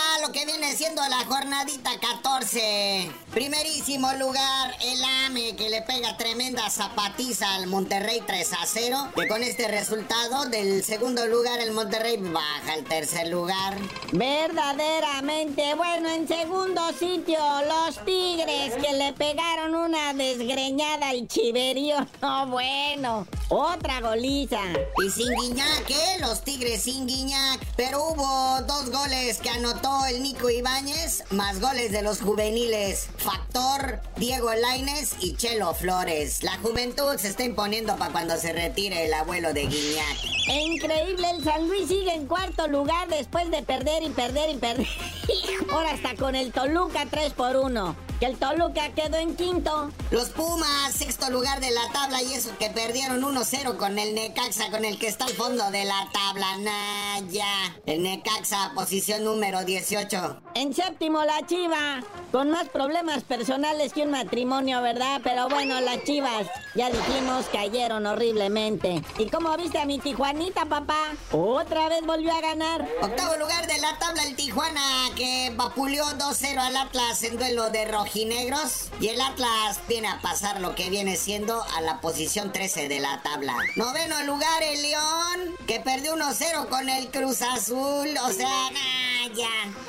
siendo 0.80 1.06
la 1.10 1.26
jornadita 1.26 1.90
14. 2.00 3.10
Primerísimo 3.34 4.10
lugar, 4.14 4.74
el 4.82 5.04
AME 5.26 5.54
que 5.54 5.68
le 5.68 5.82
pega 5.82 6.16
tremenda 6.16 6.70
zapatiza 6.70 7.54
al 7.56 7.66
Monterrey 7.66 8.22
3 8.26 8.52
a 8.54 8.64
0. 8.64 9.10
Que 9.14 9.28
con 9.28 9.42
este 9.42 9.68
resultado 9.68 10.46
del 10.46 10.82
segundo 10.82 11.26
lugar 11.26 11.60
el 11.60 11.72
Monterrey 11.72 12.16
baja 12.16 12.72
al 12.72 12.84
tercer 12.84 13.28
lugar. 13.28 13.76
Verdaderamente, 14.12 15.74
bueno, 15.74 16.08
en 16.08 16.26
segundo 16.26 16.80
sitio, 16.98 17.38
los 17.68 18.02
Tigres 18.06 18.72
que 18.82 18.94
le 18.94 19.12
pegaron 19.12 19.74
una 19.74 20.14
desgreñada 20.14 21.10
al 21.10 21.28
Chiverío. 21.28 22.06
No, 22.22 22.46
bueno, 22.48 23.26
otra 23.48 24.00
goliza. 24.00 24.60
Y 25.04 25.10
sin 25.10 25.34
Guiñac, 25.34 25.90
¿eh? 25.90 26.18
Los 26.20 26.42
Tigres 26.42 26.82
sin 26.82 27.06
Guiñac. 27.06 27.60
Pero 27.76 28.04
hubo 28.04 28.60
dos 28.66 28.90
goles 28.90 29.38
que 29.38 29.48
anotó 29.48 30.04
el 30.06 30.22
Nico 30.22 30.50
Ibáñez, 30.80 31.24
más 31.30 31.60
goles 31.60 31.92
de 31.92 32.00
los 32.00 32.22
juveniles. 32.22 33.08
Factor, 33.18 34.00
Diego 34.16 34.50
Laines 34.54 35.14
y 35.20 35.36
Chelo 35.36 35.74
Flores. 35.74 36.42
La 36.42 36.56
juventud 36.58 37.16
se 37.18 37.28
está 37.28 37.44
imponiendo 37.44 37.96
para 37.96 38.12
cuando 38.12 38.36
se 38.38 38.52
retire 38.52 39.04
el 39.04 39.12
abuelo 39.12 39.52
de 39.52 39.66
Guiñac. 39.66 40.16
Increíble, 40.48 41.30
el 41.36 41.44
San 41.44 41.68
Luis 41.68 41.88
sigue 41.88 42.14
en 42.14 42.26
cuarto 42.26 42.66
lugar 42.66 43.08
después 43.08 43.50
de 43.50 43.62
perder 43.62 44.02
y 44.02 44.08
perder 44.10 44.50
y 44.50 44.56
perder. 44.56 44.86
Ahora 45.70 45.92
está 45.92 46.14
con 46.16 46.34
el 46.34 46.50
Toluca 46.50 47.06
3 47.10 47.32
por 47.34 47.56
1. 47.56 47.96
Que 48.18 48.26
el 48.26 48.36
Toluca 48.36 48.92
quedó 48.94 49.16
en 49.16 49.34
quinto. 49.34 49.90
Los 50.10 50.28
Pumas, 50.30 50.92
sexto 50.92 51.30
lugar 51.30 51.60
de 51.60 51.70
la 51.70 51.90
tabla 51.92 52.22
y 52.22 52.34
eso 52.34 52.50
que 52.58 52.68
perdieron 52.68 53.22
1-0 53.22 53.76
con 53.78 53.98
el 53.98 54.14
Necaxa, 54.14 54.70
con 54.70 54.84
el 54.84 54.98
que 54.98 55.08
está 55.08 55.24
al 55.24 55.32
fondo 55.32 55.70
de 55.70 55.84
la 55.84 56.08
tabla. 56.12 56.58
Naya. 56.58 57.80
El 57.86 58.02
Necaxa, 58.02 58.72
posición 58.74 59.24
número 59.24 59.64
18. 59.64 60.42
En 60.60 60.74
séptimo, 60.74 61.24
la 61.24 61.46
Chiva. 61.46 62.02
Con 62.30 62.50
más 62.50 62.68
problemas 62.68 63.24
personales 63.24 63.94
que 63.94 64.02
un 64.02 64.10
matrimonio, 64.10 64.82
¿verdad? 64.82 65.22
Pero 65.24 65.48
bueno, 65.48 65.80
las 65.80 66.04
Chivas. 66.04 66.48
ya 66.74 66.90
dijimos, 66.90 67.46
cayeron 67.50 68.04
horriblemente. 68.04 69.02
¿Y 69.16 69.30
cómo 69.30 69.56
viste 69.56 69.78
a 69.78 69.86
mi 69.86 69.98
Tijuanita, 69.98 70.66
papá? 70.66 71.14
Otra 71.32 71.88
vez 71.88 72.04
volvió 72.04 72.30
a 72.34 72.42
ganar. 72.42 72.86
Octavo 73.00 73.36
lugar 73.38 73.66
de 73.68 73.78
la 73.78 73.98
tabla 73.98 74.22
el 74.24 74.36
Tijuana 74.36 74.82
que 75.16 75.50
vapuleó 75.56 76.04
2-0 76.18 76.58
al 76.58 76.76
Atlas 76.76 77.22
en 77.22 77.38
duelo 77.38 77.70
de 77.70 77.86
rojinegros. 77.86 78.90
Y 79.00 79.08
el 79.08 79.20
Atlas 79.22 79.80
viene 79.88 80.08
a 80.08 80.20
pasar 80.20 80.60
lo 80.60 80.74
que 80.74 80.90
viene 80.90 81.16
siendo 81.16 81.64
a 81.74 81.80
la 81.80 82.02
posición 82.02 82.52
13 82.52 82.86
de 82.86 83.00
la 83.00 83.22
tabla. 83.22 83.56
Noveno 83.76 84.22
lugar 84.24 84.62
el 84.62 84.82
León 84.82 85.56
que 85.66 85.80
perdió 85.80 86.16
1-0 86.16 86.68
con 86.68 86.90
el 86.90 87.10
Cruz 87.10 87.40
Azul. 87.40 88.10
O 88.26 88.32
sea, 88.32 88.70
nah, 88.70 88.99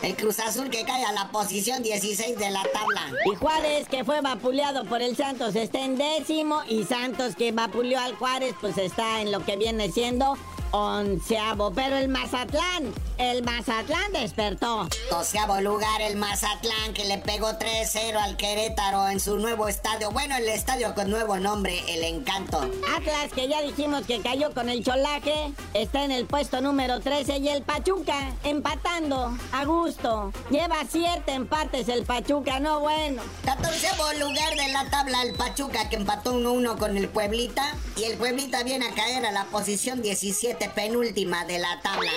El 0.01 0.15
Cruz 0.15 0.39
Azul 0.39 0.69
que 0.69 0.83
cae 0.83 1.03
a 1.05 1.12
la 1.12 1.29
posición 1.31 1.83
16 1.83 2.38
de 2.38 2.51
la 2.51 2.63
tabla. 2.74 3.12
Y 3.25 3.36
Juárez, 3.36 3.88
que 3.88 4.03
fue 4.03 4.21
vapuleado 4.21 4.86
por 4.86 5.01
el 5.01 5.15
Santos, 5.15 5.55
está 5.55 5.79
en 5.83 5.98
décimo. 5.98 6.62
Y 6.67 6.83
Santos, 6.83 7.36
que 7.36 7.51
vapuleó 7.51 8.00
al 8.00 8.15
Juárez, 8.15 8.55
pues 8.60 8.77
está 8.77 9.21
en 9.21 9.31
lo 9.31 9.43
que 9.45 9.57
viene 9.57 9.91
siendo 9.91 10.38
onceavo. 10.71 11.71
Pero 11.71 11.97
el 11.97 12.07
Mazatlán, 12.07 12.93
el 13.17 13.43
Mazatlán 13.43 14.13
despertó. 14.13 14.87
Doceavo 15.09 15.61
lugar 15.61 16.01
el 16.01 16.17
Mazatlán 16.17 16.93
que 16.93 17.05
le 17.05 17.17
pegó 17.17 17.47
3-0 17.47 18.15
al 18.15 18.37
Querétaro 18.37 19.07
en 19.09 19.19
su 19.19 19.37
nuevo 19.37 19.67
estadio. 19.67 20.11
Bueno, 20.11 20.35
el 20.37 20.47
estadio 20.49 20.93
con 20.95 21.09
nuevo 21.09 21.37
nombre, 21.37 21.83
El 21.87 22.03
Encanto. 22.03 22.59
Atlas, 22.95 23.31
que 23.33 23.47
ya 23.47 23.61
dijimos 23.61 24.05
que 24.05 24.21
cayó 24.21 24.53
con 24.53 24.69
el 24.69 24.83
cholaje, 24.83 25.53
está 25.73 26.03
en 26.03 26.11
el 26.11 26.25
puesto 26.25 26.61
número 26.61 26.99
13 26.99 27.37
y 27.37 27.49
el 27.49 27.63
Pachuca 27.63 28.33
empatando 28.43 29.37
a 29.51 29.65
gusto. 29.65 30.31
Lleva 30.49 30.77
siete 30.89 31.33
empates 31.33 31.89
el 31.89 32.05
Pachuca, 32.05 32.59
no 32.59 32.79
bueno. 32.79 33.21
14 33.45 33.81
lugar 34.19 34.55
de 34.55 34.71
la 34.71 34.89
tabla 34.89 35.23
el 35.23 35.33
Pachuca 35.33 35.89
que 35.89 35.95
empató 35.95 36.33
1-1 36.33 36.77
con 36.77 36.97
el 36.97 37.07
Pueblita 37.07 37.75
y 37.95 38.03
el 38.03 38.17
Pueblita 38.17 38.63
viene 38.63 38.87
a 38.87 38.93
caer 38.93 39.25
a 39.25 39.31
la 39.31 39.45
posición 39.45 40.01
17 40.01 40.60
penúltima 40.69 41.45
de 41.45 41.59
la 41.59 41.81
tabla. 41.81 42.11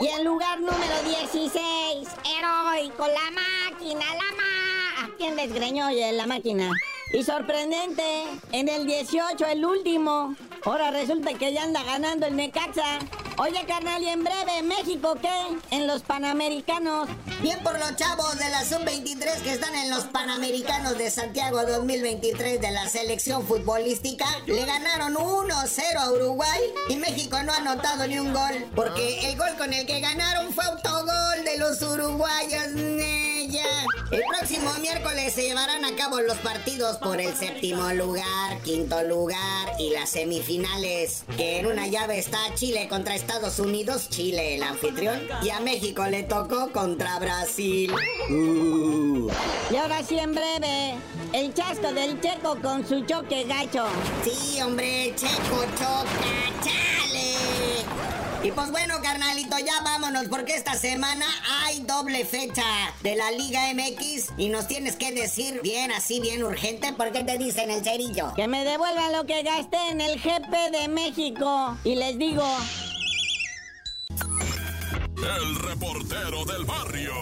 Y 0.00 0.06
en 0.08 0.24
lugar 0.24 0.60
número 0.60 1.02
16, 1.04 2.08
heroico, 2.24 3.06
la 3.06 3.30
máquina, 3.30 4.04
la 4.14 4.36
ma... 4.36 5.04
¿A 5.04 5.08
quién 5.16 5.36
desgreñó 5.36 5.88
oye, 5.88 6.12
la 6.12 6.26
máquina? 6.26 6.70
Y 7.12 7.22
sorprendente, 7.22 8.24
en 8.52 8.68
el 8.68 8.86
18, 8.86 9.44
el 9.46 9.64
último. 9.64 10.34
Ahora 10.64 10.90
resulta 10.90 11.34
que 11.34 11.52
ya 11.52 11.62
anda 11.62 11.82
ganando 11.84 12.26
el 12.26 12.36
Necaxa. 12.36 12.98
Oye, 13.38 13.66
carnal, 13.66 14.02
y 14.02 14.08
en 14.08 14.24
breve, 14.24 14.62
¿México 14.62 15.14
qué? 15.20 15.28
En 15.70 15.86
los 15.86 16.00
Panamericanos. 16.00 17.06
Bien 17.42 17.58
por 17.62 17.78
los 17.78 17.94
chavos 17.96 18.38
de 18.38 18.48
la 18.48 18.64
Sub-23 18.64 19.42
que 19.42 19.52
están 19.52 19.74
en 19.74 19.90
los 19.90 20.04
Panamericanos 20.04 20.96
de 20.96 21.10
Santiago 21.10 21.62
2023 21.62 22.62
de 22.62 22.70
la 22.70 22.88
selección 22.88 23.46
futbolística. 23.46 24.24
Le 24.46 24.64
ganaron 24.64 25.16
1-0 25.16 25.98
a 25.98 26.12
Uruguay 26.12 26.60
y 26.88 26.96
México 26.96 27.36
no 27.42 27.52
ha 27.52 27.56
anotado 27.56 28.06
ni 28.06 28.18
un 28.18 28.32
gol. 28.32 28.70
Porque 28.74 29.28
el 29.28 29.36
gol 29.36 29.54
con 29.58 29.70
el 29.74 29.84
que 29.84 30.00
ganaron 30.00 30.54
fue 30.54 30.64
autogol 30.64 31.44
de 31.44 31.58
los 31.58 31.82
uruguayos. 31.82 32.68
El 34.10 34.22
próximo 34.28 34.70
miércoles 34.80 35.32
se 35.34 35.42
llevarán 35.42 35.84
a 35.84 35.96
cabo 35.96 36.20
los 36.20 36.36
partidos 36.38 36.96
por 36.98 37.20
el 37.20 37.34
séptimo 37.34 37.92
lugar, 37.92 38.60
quinto 38.64 39.02
lugar 39.02 39.72
y 39.78 39.90
las 39.90 40.10
semifinales. 40.10 41.24
Que 41.36 41.58
en 41.58 41.66
una 41.66 41.88
llave 41.88 42.18
está 42.18 42.38
Chile 42.54 42.88
contra 42.88 43.14
Estados 43.14 43.58
Unidos, 43.58 44.08
Chile 44.08 44.54
el 44.54 44.62
anfitrión. 44.62 45.20
Y 45.42 45.50
a 45.50 45.60
México 45.60 46.06
le 46.06 46.22
tocó 46.22 46.70
contra 46.72 47.18
Brasil. 47.18 47.92
Uh. 48.30 49.28
Y 49.70 49.76
ahora 49.76 50.02
sí, 50.02 50.18
en 50.18 50.32
breve, 50.32 50.94
el 51.32 51.52
chasco 51.52 51.92
del 51.92 52.20
checo 52.20 52.56
con 52.62 52.86
su 52.86 53.04
choque 53.04 53.44
gacho. 53.44 53.86
Sí, 54.24 54.60
hombre, 54.62 55.12
checo 55.16 55.64
choca, 55.76 56.64
chale. 56.64 56.95
Y 58.46 58.52
pues 58.52 58.70
bueno, 58.70 58.94
carnalito, 59.02 59.58
ya 59.58 59.80
vámonos 59.82 60.26
porque 60.28 60.54
esta 60.54 60.74
semana 60.74 61.26
hay 61.64 61.80
doble 61.80 62.24
fecha 62.24 62.62
de 63.02 63.16
la 63.16 63.32
Liga 63.32 63.62
MX 63.74 64.34
y 64.38 64.50
nos 64.50 64.68
tienes 64.68 64.94
que 64.94 65.10
decir 65.10 65.60
bien, 65.64 65.90
así, 65.90 66.20
bien 66.20 66.44
urgente, 66.44 66.92
porque 66.96 67.24
te 67.24 67.38
dicen 67.38 67.72
el 67.72 67.82
cerillo. 67.82 68.32
Que 68.36 68.46
me 68.46 68.64
devuelvan 68.64 69.10
lo 69.14 69.26
que 69.26 69.42
gasté 69.42 69.78
en 69.90 70.00
el 70.00 70.20
GP 70.20 70.70
de 70.70 70.86
México. 70.86 71.76
Y 71.82 71.96
les 71.96 72.18
digo... 72.18 72.46
El 75.16 75.56
reportero 75.56 76.44
del 76.44 76.64
barrio. 76.64 77.14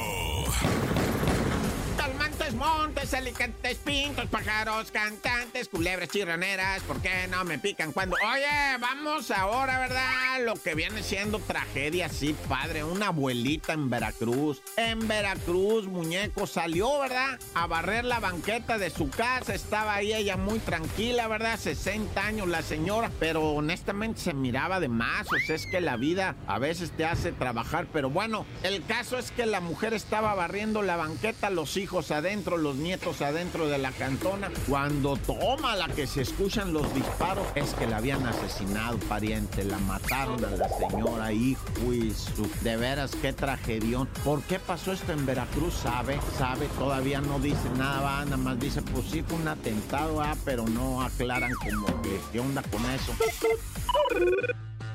Montes, 2.54 3.12
alicantes, 3.14 3.78
pintos, 3.78 4.26
pájaros, 4.26 4.90
cantantes, 4.92 5.68
culebras 5.68 6.08
chirraneras, 6.08 6.82
¿por 6.82 7.02
qué 7.02 7.26
no 7.28 7.44
me 7.44 7.58
pican 7.58 7.92
cuando? 7.92 8.16
Oye, 8.32 8.78
vamos 8.80 9.30
ahora, 9.32 9.80
¿verdad? 9.80 10.44
Lo 10.44 10.54
que 10.54 10.74
viene 10.74 11.02
siendo 11.02 11.40
tragedia, 11.40 12.08
sí, 12.08 12.34
padre. 12.48 12.84
Una 12.84 13.08
abuelita 13.08 13.72
en 13.72 13.90
Veracruz. 13.90 14.62
En 14.76 15.06
Veracruz, 15.08 15.86
muñeco, 15.86 16.46
salió, 16.46 17.00
¿verdad? 17.00 17.40
A 17.54 17.66
barrer 17.66 18.04
la 18.04 18.20
banqueta 18.20 18.78
de 18.78 18.90
su 18.90 19.10
casa. 19.10 19.54
Estaba 19.54 19.94
ahí 19.94 20.12
ella 20.12 20.36
muy 20.36 20.60
tranquila, 20.60 21.26
¿verdad? 21.26 21.58
60 21.58 22.24
años 22.24 22.46
la 22.46 22.62
señora, 22.62 23.10
pero 23.18 23.50
honestamente 23.50 24.20
se 24.20 24.34
miraba 24.34 24.78
de 24.78 24.88
más. 24.88 25.26
O 25.26 25.38
sea, 25.46 25.56
es 25.56 25.66
que 25.66 25.80
la 25.80 25.96
vida 25.96 26.36
a 26.46 26.58
veces 26.60 26.92
te 26.92 27.04
hace 27.04 27.32
trabajar, 27.32 27.86
pero 27.92 28.10
bueno, 28.10 28.46
el 28.62 28.84
caso 28.84 29.18
es 29.18 29.32
que 29.32 29.46
la 29.46 29.60
mujer 29.60 29.92
estaba 29.92 30.34
barriendo 30.34 30.82
la 30.82 30.96
banqueta, 30.96 31.50
los 31.50 31.76
hijos 31.76 32.10
adentro, 32.10 32.43
los 32.52 32.76
nietos 32.76 33.22
adentro 33.22 33.66
de 33.66 33.78
la 33.78 33.90
cantona. 33.92 34.50
Cuando 34.68 35.16
toma 35.16 35.76
la 35.76 35.88
que 35.88 36.06
se 36.06 36.22
escuchan 36.22 36.72
los 36.72 36.92
disparos, 36.94 37.46
es 37.54 37.72
que 37.74 37.86
la 37.86 37.96
habían 37.96 38.26
asesinado, 38.26 38.98
pariente. 39.08 39.64
La 39.64 39.78
mataron 39.78 40.44
a 40.44 40.50
la 40.50 40.68
señora, 40.68 41.32
hijo 41.32 41.92
y 41.92 42.12
su. 42.12 42.48
De 42.62 42.76
veras, 42.76 43.12
qué 43.20 43.32
tragedión. 43.32 44.08
¿Por 44.22 44.42
qué 44.42 44.58
pasó 44.58 44.92
esto 44.92 45.12
en 45.12 45.24
Veracruz? 45.26 45.74
Sabe, 45.74 46.18
sabe, 46.38 46.66
todavía 46.78 47.20
no 47.20 47.38
dice 47.38 47.68
nada, 47.76 48.24
nada 48.24 48.36
más 48.36 48.60
dice, 48.60 48.82
pues 48.82 49.06
sí 49.10 49.22
fue 49.22 49.38
un 49.38 49.48
atentado, 49.48 50.20
ah, 50.20 50.36
pero 50.44 50.66
no 50.66 51.02
aclaran 51.02 51.52
como 51.54 52.02
que 52.02 52.20
qué 52.32 52.40
onda 52.40 52.62
con 52.62 52.84
eso. 52.90 53.12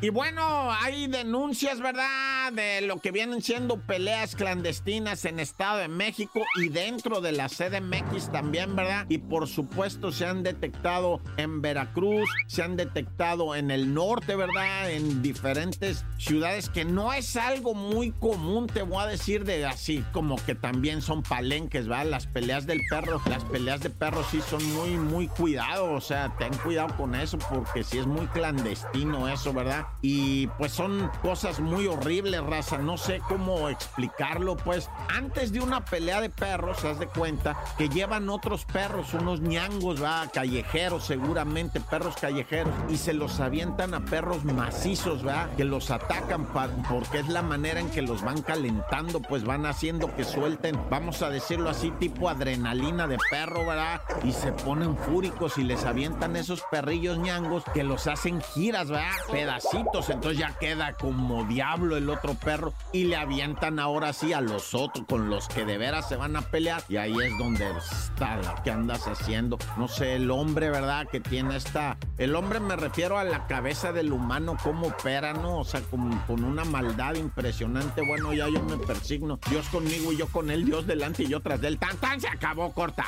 Y 0.02 0.12
bueno, 0.12 0.72
hay 0.72 1.08
denuncias, 1.08 1.82
¿verdad? 1.82 2.54
De 2.54 2.80
lo 2.80 3.02
que 3.02 3.12
vienen 3.12 3.42
siendo 3.42 3.82
peleas 3.82 4.34
clandestinas 4.34 5.26
en 5.26 5.42
Estado 5.42 5.80
de 5.80 5.90
México 5.90 6.40
y 6.56 6.70
dentro 6.70 7.20
de 7.20 7.34
la 7.34 7.50
CDMX 7.50 8.32
también, 8.32 8.78
¿verdad? 8.78 9.06
Y 9.10 9.18
por 9.18 9.50
supuesto 9.50 10.14
se 10.14 10.26
han 10.26 10.42
detectado 10.42 11.20
en 11.36 11.62
Veracruz, 11.62 12.30
se 12.48 12.64
han 12.64 12.78
detectado 12.78 13.56
en 13.56 13.72
el 13.72 13.94
norte, 13.94 14.38
¿verdad? 14.38 14.90
En 14.90 15.22
diferentes 15.22 16.06
ciudades 16.18 16.70
que 16.70 16.86
no 16.86 17.12
es 17.12 17.36
algo 17.36 17.74
muy 17.74 18.12
común, 18.12 18.68
te 18.68 18.84
voy 18.84 19.04
a 19.04 19.08
decir, 19.08 19.44
de 19.44 19.66
así 19.66 20.06
como 20.14 20.38
que 20.38 20.56
también 20.56 21.02
son 21.02 21.24
palenques, 21.24 21.90
¿verdad? 21.90 22.06
Las 22.06 22.26
peleas 22.26 22.66
del 22.66 22.80
perro, 22.90 23.22
las 23.30 23.44
peleas 23.44 23.82
de 23.82 23.90
perros 23.90 24.28
sí 24.32 24.40
son 24.50 24.64
muy, 24.76 24.92
muy 24.92 25.28
cuidado, 25.28 25.92
o 25.92 26.00
sea, 26.00 26.34
ten 26.38 26.54
cuidado 26.60 26.96
con 26.96 27.16
eso 27.16 27.38
porque 27.38 27.84
sí 27.84 27.98
es 27.98 28.08
muy 28.08 28.28
clandestino 28.28 29.28
eso, 29.28 29.52
¿verdad? 29.52 29.89
Y 30.02 30.48
pues 30.48 30.72
son 30.72 31.12
cosas 31.22 31.60
muy 31.60 31.88
horribles, 31.88 32.44
raza. 32.44 32.78
No 32.78 32.98
sé 32.98 33.22
cómo 33.28 33.70
explicarlo. 33.70 34.56
Pues 34.56 34.90
antes 35.10 35.52
de 35.52 35.60
una 35.60 35.84
pelea 35.84 36.22
de 36.22 36.30
perros, 36.30 36.86
haz 36.86 37.00
de 37.00 37.08
cuenta 37.08 37.58
que 37.78 37.90
llevan 37.90 38.30
otros 38.30 38.66
perros, 38.66 39.14
unos 39.14 39.42
ñangos, 39.42 40.02
va, 40.02 40.28
callejeros, 40.34 41.06
seguramente, 41.06 41.80
perros 41.80 42.16
callejeros, 42.16 42.74
y 42.90 42.98
se 42.98 43.14
los 43.14 43.40
avientan 43.40 43.94
a 43.94 44.02
perros 44.02 44.46
macizos, 44.46 45.26
va, 45.26 45.50
que 45.58 45.64
los 45.64 45.92
atacan 45.92 46.48
porque 46.90 47.20
es 47.20 47.28
la 47.28 47.42
manera 47.42 47.80
en 47.80 47.90
que 47.90 48.02
los 48.02 48.22
van 48.22 48.42
calentando, 48.42 49.22
pues 49.22 49.44
van 49.44 49.66
haciendo 49.66 50.14
que 50.16 50.24
suelten, 50.24 50.78
vamos 50.90 51.22
a 51.22 51.30
decirlo 51.30 51.70
así, 51.70 51.92
tipo 51.92 52.30
adrenalina 52.30 53.08
de 53.08 53.18
perro, 53.30 53.66
¿verdad? 53.66 54.02
Y 54.24 54.34
se 54.34 54.52
ponen 54.52 54.98
fúricos 54.98 55.58
y 55.58 55.64
les 55.64 55.86
avientan 55.86 56.36
esos 56.36 56.62
perrillos 56.70 57.18
ñangos 57.18 57.64
que 57.74 57.84
los 57.84 58.08
hacen 58.08 58.42
giras, 58.42 58.90
¿verdad? 58.90 59.12
Pedacitos, 59.32 59.79
entonces 59.80 60.38
ya 60.38 60.56
queda 60.60 60.94
como 60.94 61.46
diablo 61.46 61.98
el 61.98 62.10
otro 62.10 62.34
perro 62.34 62.74
y 62.94 63.06
le 63.06 63.16
avientan 63.16 63.80
ahora 63.80 64.14
sí 64.14 64.34
a 64.34 64.42
los 64.42 64.74
otros 64.74 65.06
con 65.08 65.30
los 65.30 65.48
que 65.48 65.66
de 65.66 65.78
veras 65.78 66.08
se 66.08 66.16
van 66.16 66.36
a 66.36 66.42
pelear 66.42 66.84
y 66.90 66.98
ahí 66.98 67.16
es 67.24 67.38
donde 67.38 67.66
está 67.80 68.38
la 68.38 68.62
que 68.64 68.72
andas 68.72 69.08
haciendo. 69.08 69.58
No 69.78 69.88
sé, 69.88 70.16
el 70.16 70.32
hombre, 70.32 70.70
¿verdad? 70.70 71.08
Que 71.10 71.20
tiene 71.20 71.56
esta... 71.56 71.98
El 72.18 72.36
hombre 72.36 72.60
me 72.60 72.76
refiero 72.76 73.18
a 73.18 73.24
la 73.24 73.48
cabeza 73.48 73.92
del 73.92 74.12
humano, 74.12 74.58
cómo 74.62 74.88
opera, 74.88 75.34
¿no? 75.34 75.60
O 75.60 75.64
sea, 75.64 75.82
con, 75.82 76.44
una 76.44 76.66
maldad 76.66 77.16
impresionante. 77.16 78.02
Bueno, 78.06 78.34
ya 78.34 78.48
yo 78.50 78.62
me 78.64 78.78
persigno. 78.78 79.40
Dios 79.50 79.68
conmigo 79.70 80.12
y 80.12 80.18
yo 80.18 80.28
con 80.28 80.50
él, 80.50 80.66
Dios 80.66 80.86
delante 80.86 81.24
y 81.24 81.28
yo 81.28 81.42
tras 81.42 81.62
del 81.62 81.78
tan 81.78 81.98
tan 81.98 82.20
se 82.20 82.28
acabó, 82.28 82.74
corta. 82.74 83.06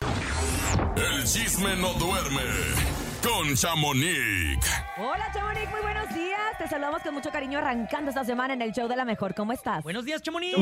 El 0.95 1.23
chisme 1.23 1.75
no 1.77 1.93
duerme 1.93 2.41
con 3.23 3.55
Chamonix. 3.55 4.57
Hola, 4.97 5.29
Chamonix, 5.33 5.69
muy 5.69 5.81
buenos 5.81 6.13
días. 6.13 6.39
Te 6.57 6.67
saludamos 6.67 7.01
con 7.01 7.13
mucho 7.13 7.29
cariño 7.31 7.59
arrancando 7.59 8.09
esta 8.09 8.23
semana 8.23 8.53
en 8.53 8.61
el 8.61 8.71
show 8.71 8.87
de 8.87 8.95
la 8.95 9.05
mejor. 9.05 9.35
¿Cómo 9.35 9.53
estás? 9.53 9.83
Buenos 9.83 10.05
días, 10.05 10.21
Chamonix. 10.21 10.57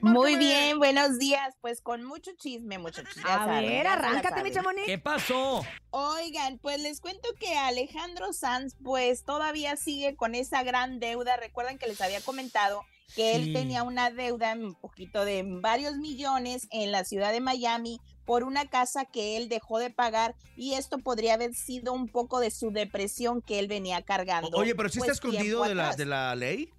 Muy 0.00 0.36
bien, 0.36 0.78
buenos 0.78 1.18
días. 1.18 1.54
Pues 1.60 1.80
con 1.80 2.02
mucho 2.02 2.30
chisme, 2.38 2.78
muchachos. 2.78 3.14
ya 3.16 3.34
A 3.34 3.38
saben, 3.46 3.68
ver, 3.68 3.86
arráncate, 3.86 4.42
mi 4.42 4.50
chamonix. 4.50 4.86
¿Qué 4.86 4.98
pasó? 4.98 5.64
Oigan, 5.90 6.58
pues 6.58 6.80
les 6.80 7.00
cuento 7.00 7.28
que 7.38 7.56
Alejandro 7.56 8.32
Sanz, 8.32 8.74
pues 8.82 9.24
todavía 9.24 9.76
sigue 9.76 10.16
con 10.16 10.34
esa 10.34 10.62
gran 10.62 10.98
deuda. 10.98 11.36
Recuerdan 11.36 11.78
que 11.78 11.86
les 11.88 12.00
había 12.00 12.20
comentado 12.20 12.82
que 13.14 13.34
él 13.36 13.44
Sí. 13.46 13.52
tenía 13.52 13.82
una 13.82 14.10
deuda 14.10 14.54
un 14.54 14.74
poquito 14.74 15.24
de 15.26 15.44
varios 15.46 15.96
millones 15.96 16.66
en 16.70 16.90
la 16.92 17.04
ciudad 17.04 17.30
de 17.32 17.40
Miami 17.40 18.00
por 18.24 18.44
una 18.44 18.68
casa 18.68 19.04
que 19.04 19.36
él 19.36 19.48
dejó 19.48 19.78
de 19.78 19.90
pagar 19.90 20.34
y 20.56 20.74
esto 20.74 20.98
podría 20.98 21.34
haber 21.34 21.54
sido 21.54 21.92
un 21.92 22.08
poco 22.08 22.40
de 22.40 22.50
su 22.50 22.70
depresión 22.70 23.42
que 23.42 23.58
él 23.58 23.68
venía 23.68 24.02
cargando. 24.02 24.56
Oye, 24.56 24.74
pero 24.74 24.88
sí 24.88 24.98
está 24.98 25.06
pues, 25.06 25.18
escondido 25.18 25.64
de 25.64 25.74
la, 25.74 25.94
de 25.94 26.06
la 26.06 26.34
ley. 26.34 26.70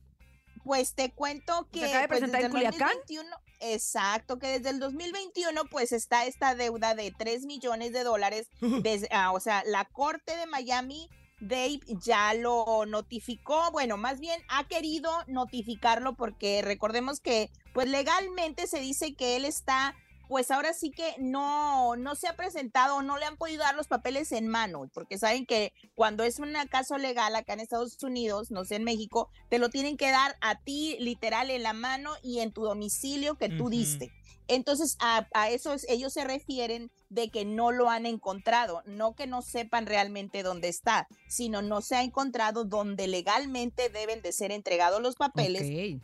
Pues 0.63 0.95
te 0.95 1.11
cuento 1.11 1.67
que 1.71 1.83
acaba 1.83 2.01
de 2.03 2.07
pues, 2.07 2.19
presentar 2.19 2.41
desde 2.41 2.45
en 2.45 2.51
Culiacán? 2.51 2.97
2021, 3.07 3.35
exacto, 3.59 4.39
que 4.39 4.47
desde 4.47 4.69
el 4.69 4.79
2021 4.79 5.65
pues 5.69 5.91
está 5.91 6.25
esta 6.25 6.55
deuda 6.55 6.95
de 6.95 7.11
3 7.17 7.45
millones 7.45 7.91
de 7.91 8.03
dólares. 8.03 8.47
desde- 8.81 9.09
ah, 9.11 9.31
o 9.33 9.39
sea, 9.39 9.63
la 9.65 9.85
corte 9.85 10.37
de 10.37 10.45
Miami 10.45 11.09
Dave 11.41 11.81
ya 12.05 12.33
lo 12.33 12.85
notificó, 12.85 13.69
bueno, 13.71 13.97
más 13.97 14.19
bien 14.19 14.41
ha 14.47 14.65
querido 14.67 15.11
notificarlo 15.27 16.15
porque 16.15 16.61
recordemos 16.61 17.19
que 17.19 17.49
pues 17.73 17.89
legalmente 17.89 18.67
se 18.67 18.79
dice 18.79 19.15
que 19.15 19.35
él 19.35 19.45
está 19.45 19.95
pues 20.33 20.49
ahora 20.49 20.73
sí 20.73 20.89
que 20.89 21.13
no, 21.19 21.95
no 21.95 22.15
se 22.15 22.27
ha 22.27 22.35
presentado, 22.35 23.03
no 23.03 23.19
le 23.19 23.25
han 23.25 23.37
podido 23.37 23.61
dar 23.61 23.75
los 23.75 23.85
papeles 23.87 24.31
en 24.31 24.47
mano, 24.47 24.89
porque 24.91 25.19
saben 25.19 25.45
que 25.45 25.73
cuando 25.93 26.23
es 26.23 26.39
un 26.39 26.53
caso 26.71 26.97
legal 26.97 27.35
acá 27.35 27.53
en 27.53 27.59
Estados 27.59 28.01
Unidos, 28.01 28.49
no 28.49 28.65
sé 28.65 28.77
en 28.77 28.83
México, 28.83 29.29
te 29.51 29.59
lo 29.59 29.69
tienen 29.69 29.95
que 29.95 30.09
dar 30.09 30.35
a 30.41 30.59
ti 30.63 30.97
literal 30.99 31.51
en 31.51 31.61
la 31.61 31.73
mano 31.73 32.13
y 32.23 32.39
en 32.39 32.51
tu 32.51 32.63
domicilio 32.63 33.35
que 33.37 33.49
tú 33.49 33.69
diste. 33.69 34.11
Entonces, 34.47 34.97
a, 34.99 35.27
a 35.35 35.49
eso 35.51 35.71
es- 35.71 35.85
ellos 35.87 36.11
se 36.11 36.23
refieren 36.25 36.91
de 37.09 37.29
que 37.29 37.45
no 37.45 37.71
lo 37.71 37.89
han 37.89 38.05
encontrado, 38.07 38.81
no 38.85 39.13
que 39.15 39.25
no 39.27 39.41
sepan 39.43 39.85
realmente 39.85 40.41
dónde 40.43 40.67
está, 40.67 41.07
sino 41.29 41.61
no 41.61 41.79
se 41.81 41.95
ha 41.95 42.03
encontrado 42.03 42.65
donde 42.65 43.07
legalmente 43.07 43.87
deben 43.89 44.21
de 44.23 44.33
ser 44.33 44.51
entregados 44.51 44.99
los 45.01 45.15
papeles, 45.15 45.61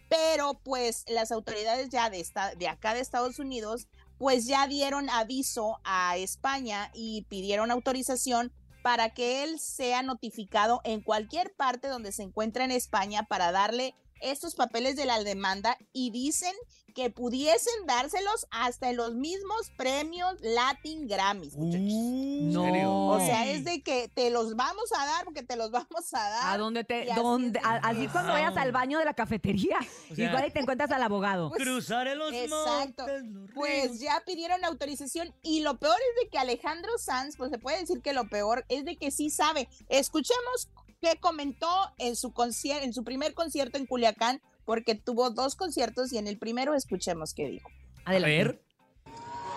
pero 0.07 0.62
pues 0.63 1.03
las 1.09 1.31
autoridades 1.31 1.89
ya 1.89 2.09
de, 2.12 2.19
esta, 2.21 2.53
de 2.55 2.67
acá 2.69 2.93
de 2.93 3.01
Estados 3.01 3.39
Unidos, 3.39 3.88
pues 4.19 4.45
ya 4.45 4.67
dieron 4.67 5.09
aviso 5.09 5.79
a 5.83 6.17
España 6.17 6.91
y 6.93 7.25
pidieron 7.29 7.71
autorización 7.71 8.51
para 8.83 9.09
que 9.13 9.43
él 9.43 9.59
sea 9.59 10.03
notificado 10.03 10.81
en 10.83 11.01
cualquier 11.01 11.53
parte 11.55 11.88
donde 11.88 12.11
se 12.11 12.23
encuentra 12.23 12.65
en 12.65 12.71
España 12.71 13.23
para 13.23 13.51
darle 13.51 13.95
estos 14.21 14.55
papeles 14.55 14.95
de 14.95 15.05
la 15.05 15.23
demanda 15.23 15.77
y 15.93 16.11
dicen 16.11 16.53
que 16.95 17.09
pudiesen 17.11 17.85
dárselos 17.85 18.47
hasta 18.51 18.89
en 18.89 18.97
los 18.97 19.13
mismos 19.15 19.71
premios 19.77 20.33
Latin 20.41 21.07
Grammys, 21.07 21.55
muchachos. 21.55 21.88
No. 21.88 23.09
O 23.09 23.19
sea, 23.19 23.49
es 23.49 23.63
de 23.63 23.81
que 23.83 24.09
te 24.13 24.29
los 24.31 24.55
vamos 24.55 24.91
a 24.97 25.05
dar 25.05 25.23
porque 25.23 25.43
te 25.43 25.55
los 25.55 25.71
vamos 25.71 26.13
a 26.13 26.29
dar. 26.29 26.53
A 26.53 26.57
donde 26.57 26.83
te, 26.83 27.11
así 27.11 27.21
donde, 27.21 27.59
a- 27.63 27.77
así 27.77 28.07
cuando 28.07 28.33
vayas 28.33 28.57
al 28.57 28.71
baño 28.71 28.97
de 28.99 29.05
la 29.05 29.13
cafetería, 29.13 29.77
O 30.11 30.15
sea, 30.15 30.29
igual 30.29 30.47
y 30.47 30.51
te 30.51 30.59
encuentras 30.59 30.91
al 30.91 31.03
abogado. 31.03 31.49
Pues, 31.49 31.61
Cruzaré 31.63 32.15
los 32.15 32.33
Exacto. 32.33 33.05
Pues 33.53 33.99
ya 33.99 34.21
pidieron 34.25 34.63
autorización 34.65 35.33
y 35.43 35.61
lo 35.61 35.77
peor 35.77 35.95
es 35.95 36.23
de 36.23 36.29
que 36.29 36.38
Alejandro 36.38 36.91
Sanz, 36.97 37.35
pues 37.38 37.51
se 37.51 37.59
puede 37.59 37.79
decir 37.79 38.01
que 38.01 38.13
lo 38.13 38.27
peor 38.29 38.65
es 38.69 38.83
de 38.85 38.97
que 38.97 39.11
sí 39.11 39.29
sabe. 39.29 39.69
Escuchemos 39.89 40.69
qué 41.01 41.20
comentó 41.20 41.68
en 41.98 42.15
su 42.15 42.34
concierto, 42.34 42.84
en 42.86 42.94
su 42.94 43.03
primer 43.03 43.34
concierto 43.34 43.77
en 43.77 43.86
Culiacán, 43.86 44.41
porque 44.65 44.96
tuvo 44.96 45.29
dos 45.29 45.56
conciertos 45.56 46.12
y 46.13 46.18
en 46.18 46.27
el 46.27 46.38
primero 46.38 46.74
escuchemos 46.75 47.34
qué 47.34 47.48
dijo. 47.48 47.70
A 48.06 48.12
ver. 48.12 48.62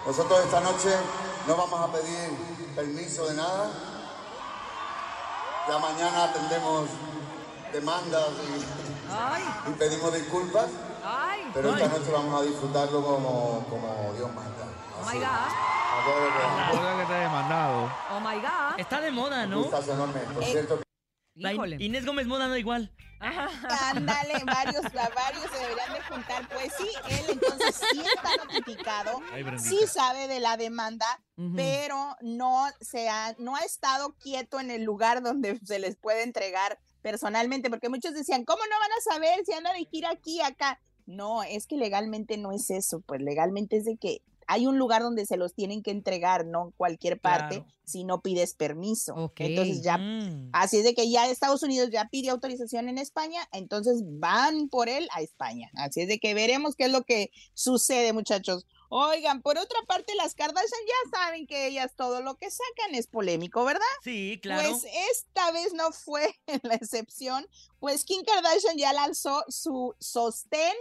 Nosotros 0.06 0.40
esta 0.44 0.60
noche 0.60 0.88
no 1.46 1.56
vamos 1.56 1.80
a 1.80 1.92
pedir 1.92 2.30
permiso 2.74 3.26
de 3.28 3.34
nada. 3.34 3.70
Ya 5.68 5.78
mañana 5.78 6.24
atendemos 6.24 6.88
demandas 7.72 8.28
y, 9.66 9.70
y 9.70 9.74
pedimos 9.74 10.12
disculpas. 10.14 10.66
Pero 11.54 11.74
esta 11.76 11.88
noche 11.88 12.10
vamos 12.10 12.40
a 12.40 12.44
disfrutarlo 12.44 13.04
como, 13.04 13.66
como 13.68 14.12
Dios 14.16 14.32
manda. 14.34 14.66
Oh 15.00 15.04
my 15.12 15.18
God. 15.18 15.24
A 15.26 16.04
todo 16.04 16.20
lo 16.20 16.96
que- 16.96 17.02
que 17.02 17.06
te 17.08 17.14
ha 17.14 17.20
demandado. 17.20 17.92
Oh 18.12 18.20
my 18.20 18.36
God. 18.40 18.78
Está 18.78 19.00
de 19.00 19.10
moda, 19.10 19.44
Un 19.44 19.50
¿no? 19.50 19.62
gustazo 19.62 19.92
enorme. 19.92 20.20
Por 20.34 20.44
cierto, 20.44 20.81
In- 21.34 21.80
Inés 21.80 22.04
Gómez 22.06 22.26
Moda 22.26 22.48
no 22.48 22.56
igual. 22.56 22.92
Ándale, 23.20 24.42
varios, 24.44 24.82
varios 24.92 25.50
se 25.52 25.58
deberían 25.60 25.92
de 25.92 26.00
juntar. 26.02 26.48
Pues 26.48 26.72
sí, 26.76 26.88
él 27.08 27.24
entonces 27.30 27.80
sí 27.92 28.00
está 28.00 28.44
notificado, 28.44 29.20
Ay, 29.32 29.44
sí 29.58 29.78
sabe 29.86 30.26
de 30.28 30.40
la 30.40 30.56
demanda, 30.56 31.06
pero 31.54 32.16
no 32.20 32.66
se 32.80 33.08
ha, 33.08 33.34
no 33.38 33.54
ha 33.56 33.60
estado 33.60 34.14
quieto 34.18 34.58
en 34.60 34.70
el 34.70 34.82
lugar 34.82 35.22
donde 35.22 35.58
se 35.64 35.78
les 35.78 35.96
puede 35.96 36.22
entregar 36.24 36.78
personalmente, 37.00 37.70
porque 37.70 37.88
muchos 37.88 38.12
decían, 38.14 38.44
¿cómo 38.44 38.62
no 38.64 38.78
van 38.78 38.90
a 38.92 39.00
saber 39.12 39.44
si 39.44 39.52
anda 39.52 39.72
de 39.72 39.84
gira 39.84 40.10
aquí, 40.10 40.40
acá? 40.40 40.80
No, 41.06 41.42
es 41.42 41.66
que 41.66 41.76
legalmente 41.76 42.36
no 42.38 42.52
es 42.52 42.70
eso, 42.70 43.00
pues 43.06 43.20
legalmente 43.22 43.76
es 43.76 43.84
de 43.84 43.96
que 43.96 44.22
hay 44.46 44.66
un 44.66 44.78
lugar 44.78 45.02
donde 45.02 45.26
se 45.26 45.36
los 45.36 45.54
tienen 45.54 45.82
que 45.82 45.90
entregar, 45.90 46.46
no 46.46 46.66
en 46.66 46.70
cualquier 46.72 47.20
parte, 47.20 47.56
Claro. 47.56 47.72
si 47.84 48.04
no 48.04 48.20
pides 48.22 48.54
permiso. 48.54 49.14
Ok. 49.14 49.40
Entonces 49.40 49.82
ya 49.82 49.98
Mm. 49.98 50.50
Así 50.52 50.78
es 50.78 50.84
de 50.84 50.94
que 50.94 51.10
ya 51.10 51.28
Estados 51.28 51.62
Unidos 51.62 51.90
ya 51.92 52.08
pide 52.10 52.30
autorización 52.30 52.88
en 52.88 52.98
España, 52.98 53.46
entonces 53.52 54.00
van 54.04 54.68
por 54.68 54.88
él 54.88 55.08
a 55.12 55.20
España. 55.22 55.70
Así 55.74 56.00
es 56.02 56.08
de 56.08 56.18
que 56.18 56.34
veremos 56.34 56.74
qué 56.76 56.84
es 56.84 56.90
lo 56.92 57.02
que 57.02 57.30
sucede, 57.54 58.12
muchachos. 58.12 58.66
Oigan, 58.94 59.40
por 59.40 59.56
otra 59.56 59.78
parte, 59.88 60.14
las 60.16 60.34
Kardashian 60.34 60.80
ya 60.86 61.18
saben 61.18 61.46
que 61.46 61.66
ellas 61.66 61.92
todo 61.96 62.20
lo 62.20 62.34
que 62.34 62.50
sacan 62.50 62.94
es 62.94 63.06
polémico, 63.06 63.64
¿verdad? 63.64 63.80
Sí, 64.04 64.38
claro. 64.42 64.68
Pues 64.68 64.84
esta 65.10 65.50
vez 65.52 65.72
no 65.72 65.92
fue 65.92 66.34
la 66.62 66.74
excepción, 66.74 67.46
pues 67.80 68.04
Kim 68.04 68.22
Kardashian 68.22 68.76
ya 68.76 68.92
lanzó 68.92 69.44
su 69.48 69.94
sostén 69.98 70.74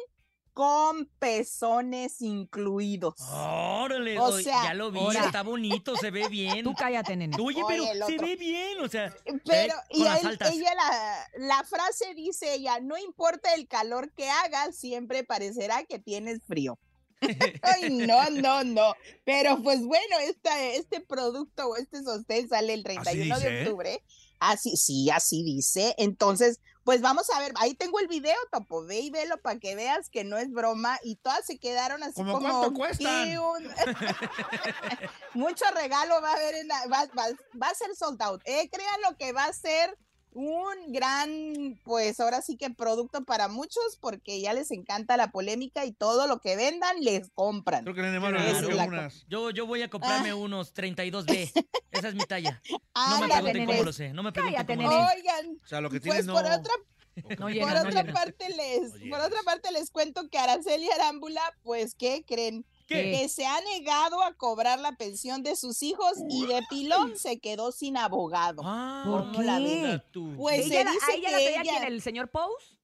con 0.62 1.08
pezones 1.18 2.22
incluidos. 2.22 3.16
Órale, 3.32 4.20
O 4.20 4.32
sea, 4.40 4.66
ya 4.66 4.74
lo 4.76 4.92
vi, 4.92 5.00
está 5.08 5.42
bonito, 5.42 5.96
se 5.98 6.12
ve 6.12 6.28
bien. 6.28 6.64
Tú 6.64 6.76
cállate, 6.76 7.16
nene. 7.16 7.36
Oye, 7.42 7.64
pero 7.68 7.84
Oye, 7.84 8.06
se 8.06 8.18
ve 8.20 8.36
bien, 8.36 8.80
o 8.80 8.88
sea, 8.88 9.12
Pero, 9.26 9.74
eh, 9.74 9.84
y 9.90 10.04
él- 10.04 10.38
ella, 10.54 10.76
la, 10.76 11.30
la 11.40 11.64
frase 11.64 12.14
dice 12.14 12.54
ella, 12.54 12.80
no 12.80 12.96
importa 13.00 13.56
el 13.56 13.68
calor 13.68 14.14
que 14.14 14.30
hagas, 14.30 14.78
siempre 14.78 15.24
parecerá 15.24 15.84
que 15.84 15.98
tienes 15.98 16.42
frío. 16.46 16.78
Ay, 17.64 17.90
no, 17.90 18.30
no, 18.30 18.64
no. 18.64 18.94
Pero 19.26 19.64
pues 19.64 19.84
bueno, 19.84 20.20
esta, 20.20 20.64
este 20.64 21.02
producto 21.02 21.70
o 21.70 21.76
este 21.76 22.04
sostén 22.04 22.48
sale 22.50 22.76
el 22.76 22.84
31 22.84 23.40
de 23.40 23.62
octubre. 23.64 24.04
Así, 24.40 24.78
sí, 24.78 25.10
así 25.10 25.44
dice. 25.44 25.96
Entonces, 25.98 26.60
pues 26.84 27.02
vamos 27.02 27.30
a 27.30 27.40
ver, 27.40 27.52
ahí 27.58 27.74
tengo 27.76 28.00
el 28.00 28.08
video, 28.08 28.36
Topo, 28.52 28.84
ve 28.86 29.00
y 29.00 29.10
velo 29.12 29.38
para 29.42 29.60
que 29.60 29.76
veas 29.76 30.10
que 30.10 30.24
no 30.24 30.38
es 30.38 30.52
broma. 30.52 30.98
Y 31.04 31.16
todas 31.18 31.46
se 31.46 31.60
quedaron 31.60 32.02
así 32.04 32.14
¿Cómo 32.16 32.34
como... 32.34 32.50
cuánto 32.50 32.74
cuestan? 32.74 33.26
"¿Qué 33.30 33.40
un-?" 33.40 33.70
Mucho 35.34 35.66
regalo 35.76 36.22
va 36.22 36.32
a 36.32 36.34
haber, 36.34 36.56
en 36.56 36.68
la- 36.68 36.88
va, 36.88 37.06
va- 37.18 37.38
va 37.62 37.68
a 37.70 37.76
ser 37.76 37.96
sold 37.96 38.22
out. 38.22 38.42
Eh, 38.46 38.70
créanlo 38.70 39.16
que 39.18 39.32
va 39.32 39.46
a 39.46 39.54
ser 39.54 39.98
un 40.34 40.92
gran, 40.94 41.80
pues 41.84 42.20
ahora 42.20 42.42
sí 42.42 42.56
que 42.58 42.70
producto 42.70 43.24
para 43.26 43.48
muchos, 43.48 43.98
porque 44.00 44.40
ya 44.42 44.54
les 44.54 44.72
encanta 44.72 45.18
la 45.18 45.32
polémica 45.32 45.86
y 45.86 45.92
todo 45.92 46.28
lo 46.28 46.40
que 46.40 46.56
vendan 46.56 47.02
les 47.02 47.30
compran. 47.36 47.84
Creo 47.84 47.96
que. 47.96 49.10
Yo, 49.28 49.50
yo 49.52 49.66
voy 49.66 49.82
a 49.82 49.90
comprarme 49.90 50.30
Ah. 50.32 50.36
unos 50.36 50.74
32B. 50.74 51.52
Esa 51.92 52.08
es 52.08 52.16
mi 52.16 52.24
talla. 52.26 52.62
No 52.96 53.20
me 53.22 53.28
pregunten 53.28 53.66
cómo 53.66 53.84
lo 53.84 53.94
sé. 53.94 54.14
No 54.14 54.24
me 54.24 54.32
pregunten 54.32 54.66
cómo 54.66 54.82
lo 54.84 54.90
sé. 54.90 55.16
Oigan, 55.18 55.60
O 55.64 55.68
sea, 55.68 55.82
lo 55.82 55.90
que 55.90 56.00
pues 56.00 56.04
tienes 56.04 56.26
no. 56.26 56.34
por 56.34 56.46
otra 56.46 56.74
No 57.16 57.24
por 57.38 57.40
no 57.40 57.46
otra 57.82 57.90
llena. 58.02 58.14
parte 58.14 58.48
les, 58.50 58.92
por 59.10 59.20
otra 59.20 59.42
parte 59.44 59.72
les 59.72 59.92
cuento 59.92 60.30
que 60.30 60.38
Araceli 60.38 60.90
Arámbula, 60.92 61.42
pues 61.64 61.94
¿qué 61.96 62.24
creen? 62.26 62.66
¿Qué? 62.96 63.12
Que 63.20 63.30
se 63.30 63.46
ha 63.46 63.60
negado 63.62 64.22
a 64.24 64.34
cobrar 64.34 64.80
la 64.80 64.92
pensión 64.94 65.44
de 65.44 65.56
sus 65.56 65.82
hijos 65.84 66.14
y 66.30 66.46
de 66.46 66.62
pilón 66.70 67.18
se 67.18 67.40
quedó 67.40 67.72
sin 67.72 67.98
abogado. 67.98 68.62
Ah, 68.66 69.04
¿Por 69.06 69.32
¿Cómo 69.32 69.42
la 69.44 69.58
qué? 69.58 69.64
mira 69.64 70.06
tú. 70.12 70.34
Pues 70.38 70.66
¿Ella 70.66 70.78
se 70.80 70.84
la- 70.86 70.92
dice 70.92 71.12
¿A 71.12 71.16
ella 71.16 71.32
la 71.32 71.38
que 71.38 71.50
ella- 71.50 71.62
quién, 71.62 71.84
el 71.84 72.02
señor 72.02 72.30
Pous? 72.30 72.78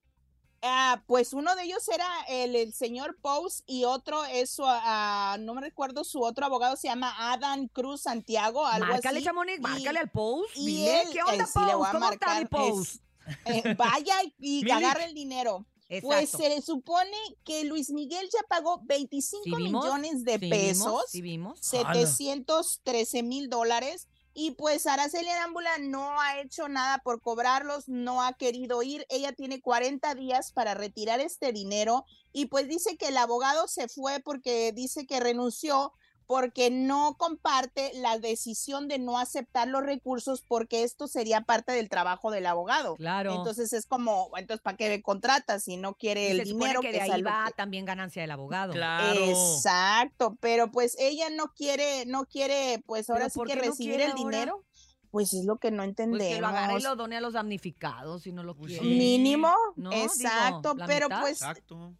Ah, 0.60 1.02
pues 1.06 1.32
uno 1.34 1.54
de 1.54 1.62
ellos 1.62 1.86
era 1.88 2.08
el, 2.28 2.56
el 2.56 2.72
señor 2.74 3.16
Pous 3.22 3.62
y 3.64 3.84
otro 3.84 4.24
es 4.24 4.50
su, 4.50 4.64
ah, 4.66 5.36
no 5.38 5.54
me 5.54 5.60
recuerdo 5.60 6.02
su 6.02 6.20
otro 6.20 6.44
abogado, 6.46 6.74
se 6.76 6.88
llama 6.88 7.14
Adam 7.32 7.68
Cruz 7.68 8.00
Santiago, 8.02 8.66
algo 8.66 8.88
Márcale, 8.88 9.18
así. 9.18 9.24
Chamonix, 9.24 9.58
Y- 9.58 9.60
márcale 9.60 9.98
al 10.00 10.10
Pous. 10.10 10.48
y 10.56 10.66
Dile, 10.66 11.02
él- 11.02 11.08
¿qué 11.12 11.22
onda, 11.22 11.44
eh, 11.44 11.46
Pous? 11.54 11.64
voy 11.76 11.86
a 11.86 11.92
¿Cómo 11.92 12.10
está 12.10 12.40
mi 12.40 12.46
Pous? 12.46 12.88
es- 12.88 13.00
eh, 13.44 13.74
vaya 13.78 14.16
y 14.40 14.64
Milik. 14.64 14.72
agarre 14.72 15.04
el 15.04 15.14
dinero. 15.14 15.64
Pues 16.02 16.30
se 16.30 16.48
le 16.50 16.60
supone 16.60 17.16
que 17.44 17.64
Luis 17.64 17.90
Miguel 17.90 18.28
ya 18.32 18.40
pagó 18.48 18.80
25 18.84 19.42
¿Sí 19.44 19.50
vimos? 19.56 19.84
millones 19.84 20.24
de 20.24 20.32
¿Sí 20.34 20.38
vimos? 20.38 20.58
pesos, 20.58 21.02
¿Sí 21.08 21.22
vimos? 21.22 21.58
713 21.62 23.22
mil 23.22 23.48
dólares, 23.48 24.06
Y 24.34 24.52
pues 24.52 24.86
Araceli 24.86 25.28
Arámbula 25.30 25.78
no 25.78 26.20
ha 26.20 26.40
hecho 26.40 26.68
nada 26.68 26.98
por 26.98 27.20
cobrarlos, 27.20 27.88
no 27.88 28.22
ha 28.22 28.34
querido 28.34 28.84
ir. 28.84 29.04
Ella 29.08 29.32
tiene 29.32 29.60
40 29.60 30.14
días 30.14 30.52
para 30.52 30.74
retirar 30.74 31.18
este 31.20 31.52
dinero 31.52 32.04
y 32.32 32.46
pues 32.46 32.68
dice 32.68 32.96
que 32.96 33.08
el 33.08 33.16
abogado 33.16 33.66
se 33.66 33.88
fue 33.88 34.20
porque 34.20 34.70
dice 34.72 35.06
que 35.06 35.18
renunció 35.18 35.92
porque 36.28 36.70
no 36.70 37.16
comparte 37.18 37.90
la 37.94 38.18
decisión 38.18 38.86
de 38.86 38.98
no 38.98 39.18
aceptar 39.18 39.66
los 39.66 39.82
recursos 39.82 40.44
porque 40.46 40.82
esto 40.82 41.08
sería 41.08 41.40
parte 41.40 41.72
del 41.72 41.88
trabajo 41.88 42.30
del 42.30 42.44
abogado. 42.44 42.96
Claro. 42.96 43.34
Entonces 43.34 43.72
es 43.72 43.86
como, 43.86 44.30
entonces 44.36 44.60
¿para 44.62 44.76
qué 44.76 44.90
me 44.90 45.00
contratas 45.00 45.64
si 45.64 45.78
no 45.78 45.94
quiere 45.94 46.28
Y 46.28 46.38
el 46.38 46.44
dinero? 46.44 46.82
que 46.82 46.92
de 46.92 46.98
es 46.98 47.10
ahí 47.10 47.22
va 47.22 47.46
que- 47.46 47.54
también 47.54 47.86
ganancia 47.86 48.20
del 48.20 48.30
abogado. 48.30 48.74
Exacto, 48.74 50.36
pero 50.40 50.70
pues 50.70 50.96
ella 50.98 51.30
no 51.30 51.52
quiere, 51.54 52.04
no 52.04 52.26
quiere, 52.26 52.82
pues 52.86 53.08
ahora 53.08 53.28
¿Pero 53.32 53.46
sí 53.46 53.50
que 53.50 53.56
no 53.56 53.62
recibir 53.62 54.00
el 54.02 54.10
ahora? 54.10 54.14
dinero. 54.22 54.64
Pues 55.10 55.32
es 55.32 55.44
lo 55.44 55.56
que 55.56 55.70
no 55.70 55.78
Pues 55.78 55.88
entendemos. 55.88 56.34
que 56.34 56.40
lo 56.40 56.46
agarre 56.48 56.78
y 56.78 56.82
lo 56.82 56.96
done 56.96 57.16
a 57.16 57.20
los 57.20 57.32
damnificados 57.32 58.22
si 58.22 58.32
no 58.32 58.42
lo 58.42 58.54
quiere. 58.56 58.84
Mínimo, 58.84 59.52
¿No? 59.76 59.90
Digo, 59.90 60.02
exacto, 60.04 60.74
la 60.76 60.86
pero 60.86 61.08
mitad. 61.08 61.20
pues 61.22 61.40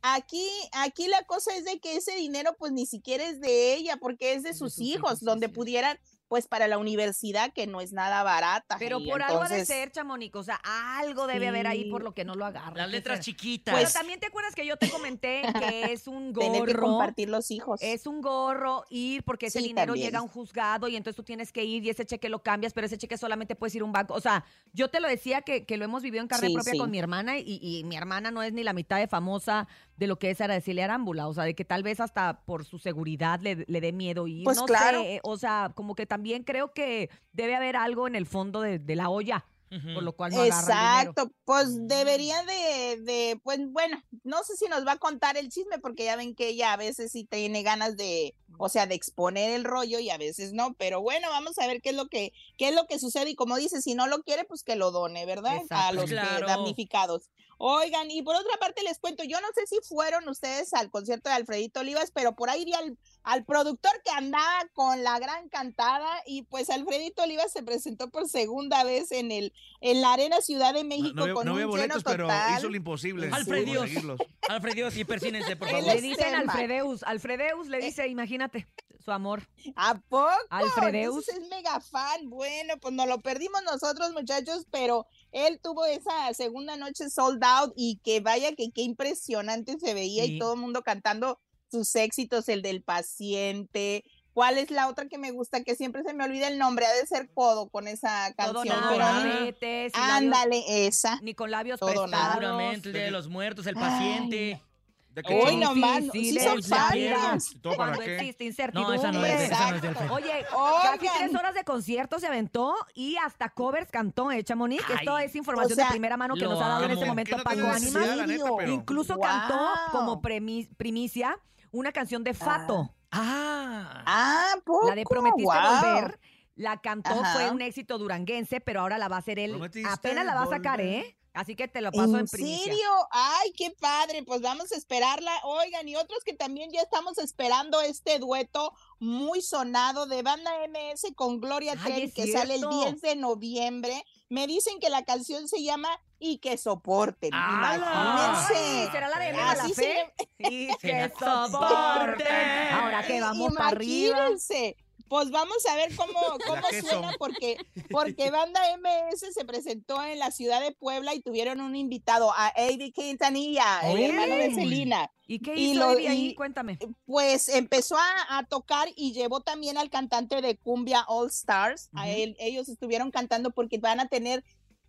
aquí, 0.02 0.48
aquí 0.72 1.08
la 1.08 1.22
cosa 1.24 1.56
es 1.56 1.64
de 1.64 1.80
que 1.80 1.96
ese 1.96 2.14
dinero 2.16 2.54
pues 2.58 2.72
ni 2.72 2.86
siquiera 2.86 3.24
es 3.24 3.40
de 3.40 3.74
ella, 3.74 3.96
porque 3.96 4.34
es 4.34 4.42
de 4.42 4.54
sus, 4.54 4.78
hijos, 4.78 5.20
donde 5.20 5.48
pudieran, 5.48 5.98
pues 6.28 6.46
para 6.46 6.68
la 6.68 6.78
universidad, 6.78 7.52
que 7.52 7.66
no 7.66 7.80
es 7.80 7.92
nada 7.92 8.22
barata. 8.22 8.76
Pero 8.78 9.02
por 9.02 9.22
algo 9.22 9.42
ha 9.42 9.48
de 9.48 9.64
ser, 9.64 9.90
Chamonix. 9.90 10.34
O 10.36 10.42
sea, 10.42 10.60
algo 10.64 11.26
debe 11.26 11.48
haber 11.48 11.66
ahí 11.66 11.90
por 11.90 12.02
lo 12.02 12.12
que 12.14 12.24
no 12.24 12.34
lo 12.34 12.44
agarra. 12.44 12.76
Las 12.76 12.86
¿qué 12.86 12.92
letras 12.92 13.20
chiquitas. 13.20 13.74
Pero 13.74 13.84
Pues- 13.86 13.94
también 13.94 14.20
te 14.20 14.26
acuerdas 14.26 14.54
que 14.54 14.66
yo 14.66 14.76
te 14.76 14.90
comenté 14.90 15.42
que 15.58 15.92
es 15.92 16.06
un 16.06 16.32
gorro. 16.32 16.46
Tener 16.52 16.64
que 16.66 16.74
compartir 16.74 17.28
los 17.30 17.50
hijos. 17.50 17.80
Es 17.82 18.06
un 18.06 18.20
gorro 18.20 18.84
ir 18.90 19.22
porque 19.24 19.46
ese 19.46 19.60
Sí, 19.60 19.68
dinero 19.68 19.88
también. 19.94 20.06
llega 20.06 20.18
a 20.18 20.22
un 20.22 20.28
juzgado 20.28 20.86
y 20.88 20.96
entonces 20.96 21.16
tú 21.16 21.22
tienes 21.22 21.50
que 21.52 21.64
ir 21.64 21.84
y 21.84 21.90
ese 21.90 22.04
cheque 22.04 22.28
lo 22.28 22.42
cambias, 22.42 22.72
pero 22.74 22.86
ese 22.86 22.98
cheque 22.98 23.16
solamente 23.16 23.56
puedes 23.56 23.74
ir 23.74 23.82
a 23.82 23.84
un 23.86 23.92
banco. 23.92 24.12
O 24.14 24.20
sea, 24.20 24.44
yo 24.74 24.88
te 24.90 25.00
lo 25.00 25.08
decía 25.08 25.40
que, 25.42 25.64
que 25.64 25.76
lo 25.78 25.84
hemos 25.86 26.02
vivido 26.02 26.20
en 26.22 26.28
carne 26.28 26.48
Sí, 26.48 26.54
propia 26.54 26.72
sí. 26.72 26.78
con 26.78 26.90
mi 26.90 26.98
hermana 26.98 27.38
y, 27.38 27.58
y 27.62 27.84
mi 27.84 27.96
hermana 27.96 28.30
no 28.30 28.42
es 28.42 28.52
ni 28.52 28.62
la 28.64 28.74
mitad 28.74 28.98
de 28.98 29.08
famosa 29.08 29.66
de 29.96 30.06
lo 30.06 30.18
que 30.18 30.30
es 30.30 30.40
Araceli 30.40 30.80
Arámbula. 30.82 31.26
O 31.26 31.32
sea, 31.34 31.44
de 31.44 31.54
que 31.54 31.64
tal 31.64 31.82
vez 31.82 32.00
hasta 32.00 32.42
por 32.44 32.64
su 32.66 32.78
seguridad 32.78 33.40
le, 33.40 33.64
le 33.66 33.80
dé 33.80 33.92
miedo 33.92 34.26
ir. 34.26 34.44
Pues 34.44 34.58
no 34.58 34.66
claro. 34.66 35.00
sé, 35.02 35.20
o 35.24 35.36
sea, 35.38 35.72
como 35.74 35.94
que 35.94 36.04
también 36.06 36.17
creo 36.44 36.72
que 36.72 37.10
debe 37.32 37.54
haber 37.56 37.76
algo 37.76 38.06
en 38.06 38.14
el 38.16 38.26
fondo 38.26 38.60
de, 38.60 38.78
de 38.78 38.96
la 38.96 39.08
olla, 39.10 39.46
por 39.94 40.02
lo 40.02 40.12
cual 40.14 40.32
no. 40.32 40.44
Exacto, 40.44 41.30
pues 41.44 41.86
debería 41.86 42.42
de, 42.44 43.00
de, 43.02 43.40
pues 43.42 43.60
bueno, 43.70 44.02
no 44.24 44.42
sé 44.44 44.56
si 44.56 44.66
nos 44.66 44.86
va 44.86 44.92
a 44.92 44.98
contar 44.98 45.36
el 45.36 45.50
chisme 45.50 45.78
porque 45.78 46.04
ya 46.04 46.16
ven 46.16 46.34
que 46.34 46.48
ella 46.48 46.72
a 46.72 46.76
veces 46.78 47.12
sí 47.12 47.24
tiene 47.24 47.62
ganas 47.62 47.96
de, 47.96 48.34
o 48.58 48.68
sea, 48.70 48.86
de 48.86 48.94
exponer 48.94 49.50
el 49.52 49.64
rollo 49.64 49.98
y 49.98 50.08
a 50.08 50.16
veces 50.16 50.52
no, 50.54 50.72
pero 50.74 51.02
bueno, 51.02 51.28
vamos 51.30 51.58
a 51.58 51.66
ver 51.66 51.82
qué 51.82 51.90
es 51.90 51.96
lo 51.96 52.08
que, 52.08 52.32
qué 52.56 52.68
es 52.68 52.74
lo 52.74 52.86
que 52.86 52.98
sucede 52.98 53.30
y 53.30 53.34
como 53.34 53.56
dice, 53.56 53.82
si 53.82 53.94
no 53.94 54.06
lo 54.06 54.22
quiere, 54.22 54.44
pues 54.44 54.62
que 54.62 54.74
lo 54.76 54.90
done, 54.90 55.26
¿verdad? 55.26 55.52
A 55.56 55.60
Exacto. 55.60 55.94
los 55.96 56.04
que- 56.06 56.10
Claro. 56.16 56.46
damnificados. 56.46 57.28
Oigan, 57.60 58.08
y 58.10 58.22
por 58.22 58.36
otra 58.36 58.56
parte 58.60 58.84
les 58.84 59.00
cuento, 59.00 59.24
yo 59.24 59.40
no 59.40 59.48
sé 59.52 59.66
si 59.66 59.80
fueron 59.86 60.28
ustedes 60.28 60.72
al 60.74 60.90
concierto 60.92 61.28
de 61.28 61.34
Alfredito 61.34 61.80
Olivas, 61.80 62.12
pero 62.12 62.36
por 62.36 62.48
ahí 62.50 62.64
vi 62.64 62.72
al, 62.72 62.96
al 63.30 63.44
productor 63.44 63.90
que 64.04 64.10
andaba 64.10 64.66
con 64.72 65.04
la 65.04 65.18
gran 65.18 65.50
cantada 65.50 66.08
y 66.26 66.42
pues 66.44 66.70
Alfredito 66.70 67.22
Olivas 67.22 67.52
se 67.52 67.62
presentó 67.62 68.08
por 68.08 68.26
segunda 68.28 68.84
vez 68.84 69.12
en 69.12 69.30
el 69.30 69.52
en 69.82 70.00
la 70.00 70.14
Arena 70.14 70.40
Ciudad 70.40 70.72
de 70.72 70.82
México 70.84 71.12
No, 71.14 71.22
había- 71.22 71.34
con 71.34 71.46
no 71.46 71.54
un 71.54 71.66
boletos, 71.66 71.96
lleno 71.98 72.10
pero 72.10 72.24
total. 72.24 72.58
hizo 72.58 72.68
lo 72.70 72.76
imposible. 72.76 73.28
Alfred 73.32 73.64
Dios. 73.66 73.78
conseguirlos. 73.80 74.20
Alfred 74.48 74.74
Dios, 74.74 74.96
y 74.96 75.04
persínense, 75.04 75.56
por 75.56 75.68
favor. 75.70 75.86
Le 75.94 76.00
dicen. 76.00 76.34
Alfredeus. 76.34 77.02
Alfredeus 77.02 77.68
le 77.68 77.78
dice, 77.80 78.08
imagínate, 78.08 78.66
su 79.04 79.12
amor. 79.12 79.46
¿A 79.76 79.94
poco? 80.08 80.30
Alfredeus. 80.48 81.28
Entonces 81.28 81.44
es 81.44 81.48
mega 81.50 81.80
fan. 81.80 82.30
Bueno, 82.30 82.74
pues 82.80 82.94
nos 82.94 83.06
lo 83.06 83.20
perdimos 83.20 83.62
nosotros, 83.62 84.12
muchachos, 84.12 84.66
pero 84.70 85.06
él 85.32 85.60
tuvo 85.62 85.84
esa 85.84 86.32
segunda 86.32 86.76
noche 86.76 87.10
sold 87.10 87.44
out 87.44 87.72
y 87.76 88.00
que 88.02 88.20
vaya 88.20 88.54
que 88.54 88.70
qué 88.74 88.80
impresionante 88.82 89.78
se 89.78 89.92
veía 89.92 90.24
Sí. 90.24 90.36
y 90.36 90.38
todo 90.38 90.54
el 90.54 90.60
mundo 90.60 90.82
cantando 90.82 91.38
sus 91.70 91.94
éxitos, 91.96 92.48
el 92.48 92.62
del 92.62 92.82
paciente. 92.82 94.04
¿Cuál 94.32 94.56
es 94.58 94.70
la 94.70 94.86
otra 94.88 95.06
que 95.08 95.18
me 95.18 95.32
gusta? 95.32 95.64
Que 95.64 95.74
siempre 95.74 96.02
se 96.04 96.14
me 96.14 96.24
olvida 96.24 96.46
el 96.46 96.58
nombre, 96.58 96.86
ha 96.86 96.92
de 96.92 97.06
ser 97.06 97.28
Codo 97.34 97.68
con 97.70 97.88
esa 97.88 98.32
Todo 98.36 98.54
canción. 98.62 98.78
nada, 98.80 98.92
pero 98.92 99.04
a 99.06 99.20
mí- 99.24 99.30
vete, 99.46 99.90
sin 99.90 100.00
labios- 100.00 100.16
Ándale, 100.16 100.86
esa. 100.86 101.20
Ni 101.22 101.34
con 101.34 101.50
labios 101.50 101.80
Todo 101.80 101.88
prestados. 101.88 102.10
nada. 102.10 102.34
Seguramente 102.34 102.88
el 102.88 102.92
de 102.94 103.10
los 103.10 103.28
Muertos, 103.28 103.66
el 103.66 103.74
paciente. 103.74 104.62
¿De 105.10 105.22
qué 105.24 105.34
Hoy 105.34 105.56
nomás, 105.56 106.04
sí 106.12 106.38
son 106.38 106.60
la 106.68 106.76
fans. 106.92 107.50
¿Y 107.52 107.58
todo 107.58 107.76
para 107.76 107.94
Cuando 107.94 108.04
qué? 108.04 108.14
existe 108.18 108.44
No, 108.44 108.48
incertidumbre. 108.50 108.96
esa 108.98 109.10
no 109.10 109.24
es 109.26 109.40
esa 109.50 109.70
no 109.72 109.76
es. 109.76 110.10
Oye, 110.12 110.44
casi 110.84 111.06
tres 111.18 111.34
horas 111.34 111.54
de 111.54 111.64
concierto 111.64 112.20
se 112.20 112.28
aventó 112.28 112.72
y 112.94 113.16
hasta 113.16 113.48
covers 113.48 113.90
cantó, 113.90 114.30
¿eh, 114.30 114.44
Chamonix? 114.44 114.84
Esto 114.88 115.18
es 115.18 115.34
información 115.34 115.72
o 115.72 115.74
sea, 115.74 115.86
de 115.86 115.90
primera 115.90 116.16
mano 116.16 116.36
que 116.36 116.44
nos 116.44 116.62
ha 116.62 116.68
dado 116.68 116.84
en 116.84 116.92
este 116.92 117.04
momento 117.06 117.36
Paco 117.42 117.66
Ánimas. 117.66 118.68
Incluso 118.68 119.14
Wow. 119.14 119.22
cantó 119.24 119.58
como 119.90 120.22
premi- 120.22 120.68
primicia 120.76 121.36
una 121.72 121.92
canción 121.92 122.24
de 122.24 122.34
Fato. 122.34 122.94
Ah. 123.10 124.02
Ah, 124.06 124.54
poco. 124.64 124.88
La 124.88 124.94
de 124.94 125.04
Prometiste. 125.04 125.44
Volver. 125.44 126.20
La 126.56 126.80
cantó, 126.80 127.10
Ajá. 127.10 127.34
fue 127.34 127.50
un 127.50 127.62
éxito 127.62 127.98
duranguense, 127.98 128.60
pero 128.60 128.80
ahora 128.80 128.98
la 128.98 129.08
va 129.08 129.16
a 129.16 129.18
hacer 129.20 129.38
él. 129.38 129.52
Prometiste 129.52 129.88
Apenas 129.88 130.26
la 130.26 130.34
va 130.34 130.42
a 130.42 130.48
sacar. 130.48 130.80
¿eh? 130.80 131.16
Así 131.32 131.54
que 131.54 131.68
te 131.68 131.80
lo 131.80 131.92
paso 131.92 132.14
en, 132.14 132.20
¿En 132.20 132.26
primicia. 132.26 132.64
serio? 132.64 132.90
Ay, 133.12 133.52
qué 133.56 133.70
padre. 133.80 134.24
Pues 134.24 134.40
vamos 134.40 134.72
a 134.72 134.76
esperarla. 134.76 135.30
Oigan, 135.44 135.86
y 135.86 135.94
otros 135.94 136.18
que 136.24 136.32
también 136.34 136.70
ya 136.72 136.80
estamos 136.80 137.16
esperando 137.18 137.80
este 137.80 138.18
dueto 138.18 138.72
muy 138.98 139.40
sonado 139.40 140.06
de 140.06 140.22
banda 140.22 140.50
MS 140.68 141.12
con 141.14 141.40
Gloria 141.40 141.74
Ay, 141.74 141.78
Trevi 141.78 142.02
es 142.02 142.14
que 142.14 142.32
sale 142.32 142.54
el 142.54 142.60
cierto. 142.60 142.80
10 142.86 143.00
de 143.02 143.16
noviembre. 143.16 144.04
Me 144.30 144.46
dicen 144.46 144.78
que 144.78 144.90
la 144.90 145.04
canción 145.04 145.48
se 145.48 145.62
llama 145.62 145.88
Y 146.18 146.38
que 146.38 146.58
soporten. 146.58 147.30
Imagínense. 147.32 148.90
¿Será 148.92 149.08
la 149.08 149.18
de 149.18 149.74
Fe? 149.74 150.12
Y 150.38 150.68
Que 150.80 151.10
soporten. 151.18 152.72
Ahora 152.72 153.06
que 153.06 153.20
vamos 153.20 153.54
para 153.54 153.68
arriba. 153.68 154.16
Imagínense. 154.18 154.76
Pues 155.08 155.30
vamos 155.30 155.64
a 155.66 155.74
ver 155.76 155.94
cómo, 155.96 156.12
cómo 156.46 156.62
suena, 156.88 157.12
porque, 157.18 157.56
porque 157.90 158.30
Banda 158.30 158.60
MS 158.78 159.32
se 159.32 159.44
presentó 159.44 160.02
en 160.04 160.18
la 160.18 160.30
ciudad 160.30 160.60
de 160.60 160.72
Puebla 160.72 161.14
y 161.14 161.20
tuvieron 161.22 161.60
un 161.60 161.76
invitado, 161.76 162.32
a 162.36 162.52
Eddie 162.56 162.92
Quintanilla, 162.92 163.80
el 163.90 164.02
hermano 164.02 164.34
de 164.36 164.54
Celina. 164.54 165.10
¿Y 165.26 165.40
qué 165.40 165.54
Y 165.54 165.72
hizo 165.72 165.80
lo- 165.80 165.92
Eddie 165.92 166.08
ahí? 166.08 166.26
y- 166.28 166.34
Cuéntame. 166.34 166.78
Pues 167.04 167.48
empezó 167.48 167.96
a, 167.98 168.38
a 168.38 168.44
tocar 168.46 168.88
y 168.96 169.12
llevó 169.12 169.40
también 169.40 169.76
al 169.78 169.90
cantante 169.90 170.40
de 170.40 170.56
Cumbia 170.56 171.04
All 171.06 171.28
Stars. 171.28 171.90
A 171.94 172.08
él, 172.08 172.34
ellos 172.38 172.68
estuvieron 172.68 173.10
cantando 173.10 173.50
porque 173.50 173.78
van 173.78 174.00
a 174.00 174.08
tener, 174.08 174.42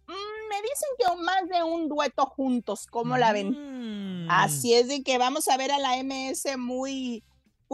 mm, 0.08 0.12
me 0.50 0.56
dicen 0.62 0.90
que 0.98 1.24
más 1.24 1.48
de 1.50 1.64
un 1.64 1.90
dueto 1.90 2.26
juntos, 2.26 2.86
¿cómo 2.88 3.18
la 3.18 3.34
ven? 3.34 4.26
Mm. 4.26 4.32
Así 4.32 4.74
es 4.74 4.88
de 4.88 5.04
que 5.04 5.18
vamos 5.18 5.48
a 5.50 5.58
ver 5.58 5.72
a 5.72 5.80
la 5.80 5.98
MS 6.04 6.56
muy 6.58 7.24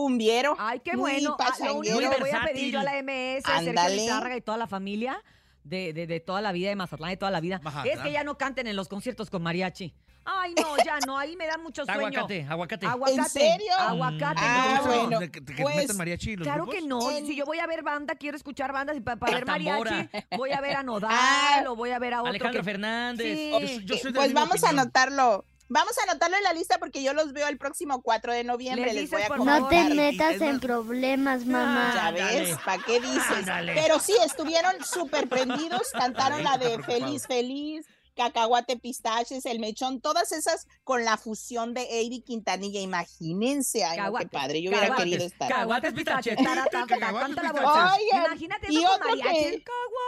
cumbiero. 0.06 0.56
Ay, 0.60 0.82
qué 0.82 0.96
bueno. 0.96 1.36
Ah, 1.40 1.54
lo 1.66 1.76
único 1.76 1.98
que 2.00 2.20
voy 2.20 2.30
a 2.30 2.44
pedir 2.44 2.74
yo 2.74 2.80
a 2.82 2.84
la 2.84 3.02
MS, 3.02 3.46
a 3.46 3.56
Sergio 3.56 3.70
Ándale. 3.70 3.96
Lizárraga 3.96 4.38
y 4.38 4.42
toda 4.42 4.58
la 4.60 4.68
familia 4.68 5.24
de, 5.64 5.94
de, 5.94 6.06
de 6.06 6.20
toda 6.20 6.42
la 6.42 6.52
vida 6.52 6.70
de 6.70 6.76
Mazatlán 6.76 7.12
y 7.14 7.18
toda 7.18 7.32
la 7.32 7.40
vida, 7.40 7.60
Mazatlán. 7.64 7.98
es 7.98 8.04
que 8.04 8.12
ya 8.12 8.24
no 8.24 8.38
canten 8.38 8.68
en 8.68 8.76
los 8.76 8.88
conciertos 8.88 9.32
con 9.32 9.42
mariachi. 9.42 9.96
Ay, 10.28 10.56
no, 10.60 10.76
ya 10.84 10.98
no, 11.06 11.18
ahí 11.20 11.36
me 11.36 11.46
da 11.46 11.58
mucho 11.60 11.86
sueño. 11.86 12.00
Aguacate, 12.08 12.46
aguacate. 12.50 12.86
Aguacate. 12.88 13.22
¿En 13.22 13.30
serio? 13.30 13.74
Aguacate. 13.78 14.42
Ah, 14.44 14.82
no. 14.84 14.92
bueno. 14.92 15.20
¿De 15.20 15.32
que, 15.32 15.40
de 15.40 15.54
que 15.56 15.62
pues, 15.64 15.76
metan 15.76 15.98
mariachi 15.98 16.36
los 16.36 16.46
Claro 16.46 16.64
grupos? 16.64 16.82
que 16.82 16.88
no. 16.88 17.12
En- 17.12 17.28
Si 17.28 17.36
yo 17.36 17.46
voy 17.46 17.60
a 17.60 17.68
ver 17.68 17.84
banda, 17.84 18.16
quiero 18.16 18.36
escuchar 18.36 18.74
bandas 18.74 18.98
y 18.98 19.02
para, 19.02 19.18
ver 19.18 19.46
mariachi, 19.46 20.10
voy 20.36 20.52
a 20.52 20.62
ver 20.62 20.78
a 20.78 20.84
Nodal 20.84 21.12
Ah, 21.14 21.64
o 21.70 21.76
voy 21.76 21.92
a 21.92 22.00
ver 22.00 22.16
a 22.16 22.22
otro. 22.22 22.30
Alejandro 22.32 22.60
que- 22.60 22.66
Fernández. 22.66 23.38
Sí. 23.38 23.52
Yo 23.52 23.60
soy- 23.68 23.86
yo 23.86 23.98
soy 23.98 24.12
de 24.12 24.18
la 24.18 24.24
pues 24.26 24.34
vamos 24.34 24.64
a 24.64 24.70
anotarlo. 24.70 25.46
Vamos 25.68 25.98
a 25.98 26.04
anotarlo 26.04 26.38
en 26.38 26.44
la 26.44 26.54
lista 26.54 26.78
porque 26.78 27.02
yo 27.02 27.14
los 27.14 27.34
veo 27.34 27.48
el 27.48 27.58
próximo 27.58 28.02
4 28.02 28.34
de 28.34 28.44
noviembre. 28.44 28.86
Le 28.86 28.94
Les 28.94 29.10
dices, 29.10 29.28
voy 29.28 29.48
a. 29.48 29.60
No 29.60 29.68
te 29.68 29.84
metas 29.96 30.40
en 30.42 30.60
problemas, 30.60 31.46
mamá. 31.46 31.92
Ya 31.96 32.12
ves, 32.12 32.58
¿para 32.64 32.84
qué 32.84 33.00
dices? 33.00 33.38
Ándale. 33.38 33.74
Pero 33.74 34.00
sí, 34.00 34.14
estuvieron 34.24 34.74
súper 34.84 35.28
prendidos, 35.28 35.90
cantaron 35.94 36.44
la 36.44 36.58
de 36.58 36.82
Feliz 36.84 37.26
Feliz, 37.26 37.88
Cacahuate 38.16 38.78
Pistaches, 38.78 39.46
El 39.46 39.60
Mechón, 39.60 40.02
todas 40.02 40.32
esas 40.32 40.68
con 40.84 41.04
la 41.06 41.18
fusión 41.18 41.74
de 41.74 41.84
Eddie 42.02 42.24
Quintanilla. 42.24 42.80
Imagínense, 42.80 43.84
ay, 43.84 44.00
no, 44.00 44.14
qué 44.14 44.28
padre, 44.28 44.62
yo 44.62 44.70
hubiera 44.70 44.88
caguates, 44.88 45.06
querido 45.06 45.26
estar. 45.28 45.50
Caguates, 45.50 45.94
pistaches. 45.94 46.36
Cacahuates, 46.38 46.72
canta 46.72 46.98
la 47.44 47.52
pistaches. 47.52 47.62
bolsa. 47.62 47.96
Oigan, 47.96 48.26
Imagínate 48.26 48.68
y 48.74 48.86
otro 48.86 49.10
mariachi. 49.10 49.44
que- 49.44 49.64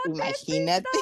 Imagínate. 0.05 0.89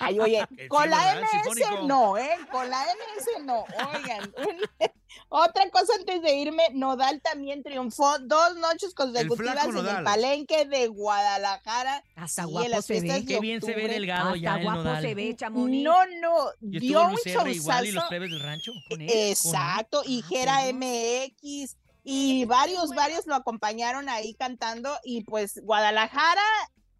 Ay, 0.00 0.18
oye, 0.20 0.46
con 0.68 0.88
la 0.90 1.20
MS 1.20 1.84
no, 1.86 2.16
¿eh? 2.18 2.36
Con 2.50 2.68
la 2.70 2.82
MS 2.84 3.44
no. 3.44 3.64
Oigan, 3.94 4.32
un- 4.36 4.60
otra 5.28 5.68
cosa 5.70 5.92
antes 5.98 6.22
de 6.22 6.34
irme, 6.36 6.62
Nodal 6.72 7.20
también 7.20 7.62
triunfó 7.62 8.18
dos 8.20 8.56
noches 8.56 8.94
consecutivas 8.94 9.66
en 9.66 9.86
el 9.86 10.04
palenque 10.04 10.64
de 10.66 10.88
Guadalajara. 10.88 12.02
Hasta 12.16 12.44
guapo 12.44 12.68
las 12.68 12.84
se 12.84 13.00
ve. 13.00 13.24
Qué 13.26 13.40
bien 13.40 13.60
se 13.60 13.74
ve 13.74 13.88
delgado 13.88 14.36
ya 14.36 14.50
Hasta 14.50 14.58
el 14.60 14.64
guapo 14.64 14.82
Nodal. 14.84 15.02
se 15.02 15.14
ve, 15.14 15.36
Chamonix. 15.36 15.84
No, 15.84 15.96
no, 16.20 16.50
dio 16.60 17.06
un 17.08 17.50
igual 17.50 17.86
y 17.86 17.92
los 17.92 18.04
plebes 18.04 18.30
del 18.30 18.40
rancho 18.40 18.72
con 18.88 19.00
él. 19.00 19.08
Exacto, 19.12 20.02
y 20.06 20.22
Ah, 20.22 20.26
Jera 20.28 20.72
no. 20.72 20.78
MX, 20.78 21.76
y 22.04 22.44
varios, 22.46 22.90
varios 22.90 23.26
lo 23.26 23.34
acompañaron 23.34 24.08
ahí 24.08 24.34
cantando 24.34 24.96
y 25.04 25.24
pues 25.24 25.60
Guadalajara 25.62 26.42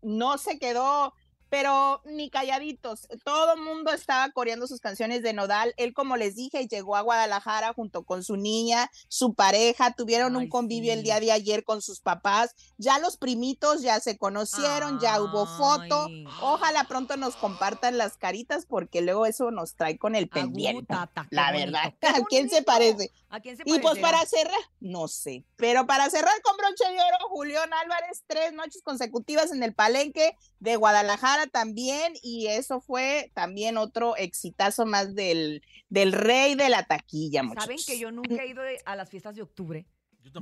no 0.02 0.38
se 0.38 0.58
quedó 0.58 1.14
pero 1.50 2.02
ni 2.04 2.30
calladitos. 2.30 3.08
Todo 3.24 3.54
el 3.54 3.60
mundo 3.60 3.92
estaba 3.92 4.30
coreando 4.30 4.66
sus 4.66 4.80
canciones 4.80 5.22
de 5.22 5.32
Nodal. 5.32 5.74
Él, 5.76 5.94
como 5.94 6.16
les 6.16 6.36
dije, 6.36 6.66
llegó 6.66 6.96
a 6.96 7.00
Guadalajara 7.00 7.72
junto 7.74 8.02
con 8.02 8.22
su 8.24 8.36
niña, 8.36 8.90
su 9.08 9.34
pareja, 9.34 9.92
tuvieron 9.92 10.36
un 10.36 10.48
convivio 10.48 10.92
el 10.92 11.02
día 11.02 11.20
de 11.20 11.32
ayer 11.32 11.64
con 11.64 11.82
sus 11.82 12.00
papás. 12.00 12.54
Ya 12.76 12.98
los 12.98 13.16
primitos 13.16 13.82
ya 13.82 14.00
se 14.00 14.18
conocieron, 14.18 15.00
ya 15.00 15.20
hubo 15.20 15.46
foto. 15.46 16.08
Ojalá 16.40 16.84
pronto 16.84 17.16
nos 17.16 17.36
compartan 17.36 17.98
las 17.98 18.16
caritas 18.16 18.66
porque 18.66 19.00
luego 19.00 19.26
eso 19.26 19.50
nos 19.50 19.74
trae 19.74 19.98
con 19.98 20.14
el 20.14 20.28
pendiente. 20.28 20.94
La 21.30 21.52
verdad, 21.52 21.94
¿a 22.02 22.24
quién 22.28 22.50
se 22.50 22.62
parece? 22.62 23.12
¿A 23.30 23.40
quién 23.40 23.56
se 23.56 23.62
Y 23.66 23.78
pues 23.80 23.98
para 23.98 24.24
cerrar, 24.24 24.58
no 24.80 25.06
sé, 25.06 25.44
pero 25.56 25.86
para 25.86 26.08
cerrar 26.08 26.32
con 26.42 26.56
broche 26.56 26.84
de 26.90 26.98
oro, 26.98 27.28
Julián 27.28 27.70
Álvarez, 27.74 28.24
tres 28.26 28.54
noches 28.54 28.80
consecutivas 28.82 29.52
en 29.52 29.62
el 29.62 29.74
Palenque 29.74 30.34
de 30.60 30.76
Guadalajara 30.76 31.46
también, 31.46 32.14
y 32.22 32.46
eso 32.46 32.80
fue 32.80 33.30
también 33.34 33.76
otro 33.76 34.16
exitazo 34.16 34.86
más 34.86 35.14
del, 35.14 35.62
del 35.90 36.12
rey 36.12 36.54
de 36.54 36.70
la 36.70 36.84
taquilla, 36.84 37.40
¿Saben 37.40 37.48
muchachos. 37.50 37.86
que 37.86 37.98
yo 37.98 38.10
nunca 38.10 38.42
he 38.42 38.48
ido 38.48 38.62
de- 38.62 38.80
a 38.86 38.96
las 38.96 39.10
fiestas 39.10 39.34
de 39.34 39.42
octubre? 39.42 39.86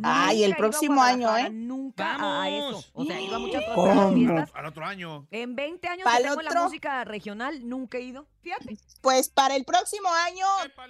Ay, 0.02 0.42
he 0.42 0.46
el 0.46 0.56
próximo 0.56 1.00
año, 1.02 1.36
¿eh? 1.36 1.48
Nunca 1.50 2.16
a- 2.16 2.42
a 2.44 2.48
eso. 2.50 2.84
O 2.92 3.04
sea, 3.04 3.18
he 3.18 3.22
ido 3.22 3.36
a 3.36 3.38
muchas 3.38 3.64
fiestas. 3.64 4.50
Al 4.54 4.66
otro 4.66 4.84
año. 4.84 5.28
En 5.30 5.54
20 5.54 5.86
años 5.88 6.06
que 6.10 6.22
tengo 6.22 6.40
en 6.40 6.44
la 6.44 6.50
otro- 6.50 6.64
música 6.64 7.04
regional, 7.04 7.68
nunca 7.68 7.98
he 7.98 8.02
ido. 8.02 8.26
Fíjate. 8.46 8.78
Pues 9.00 9.28
para 9.28 9.56
el 9.56 9.64
próximo 9.64 10.08
año, 10.08 10.46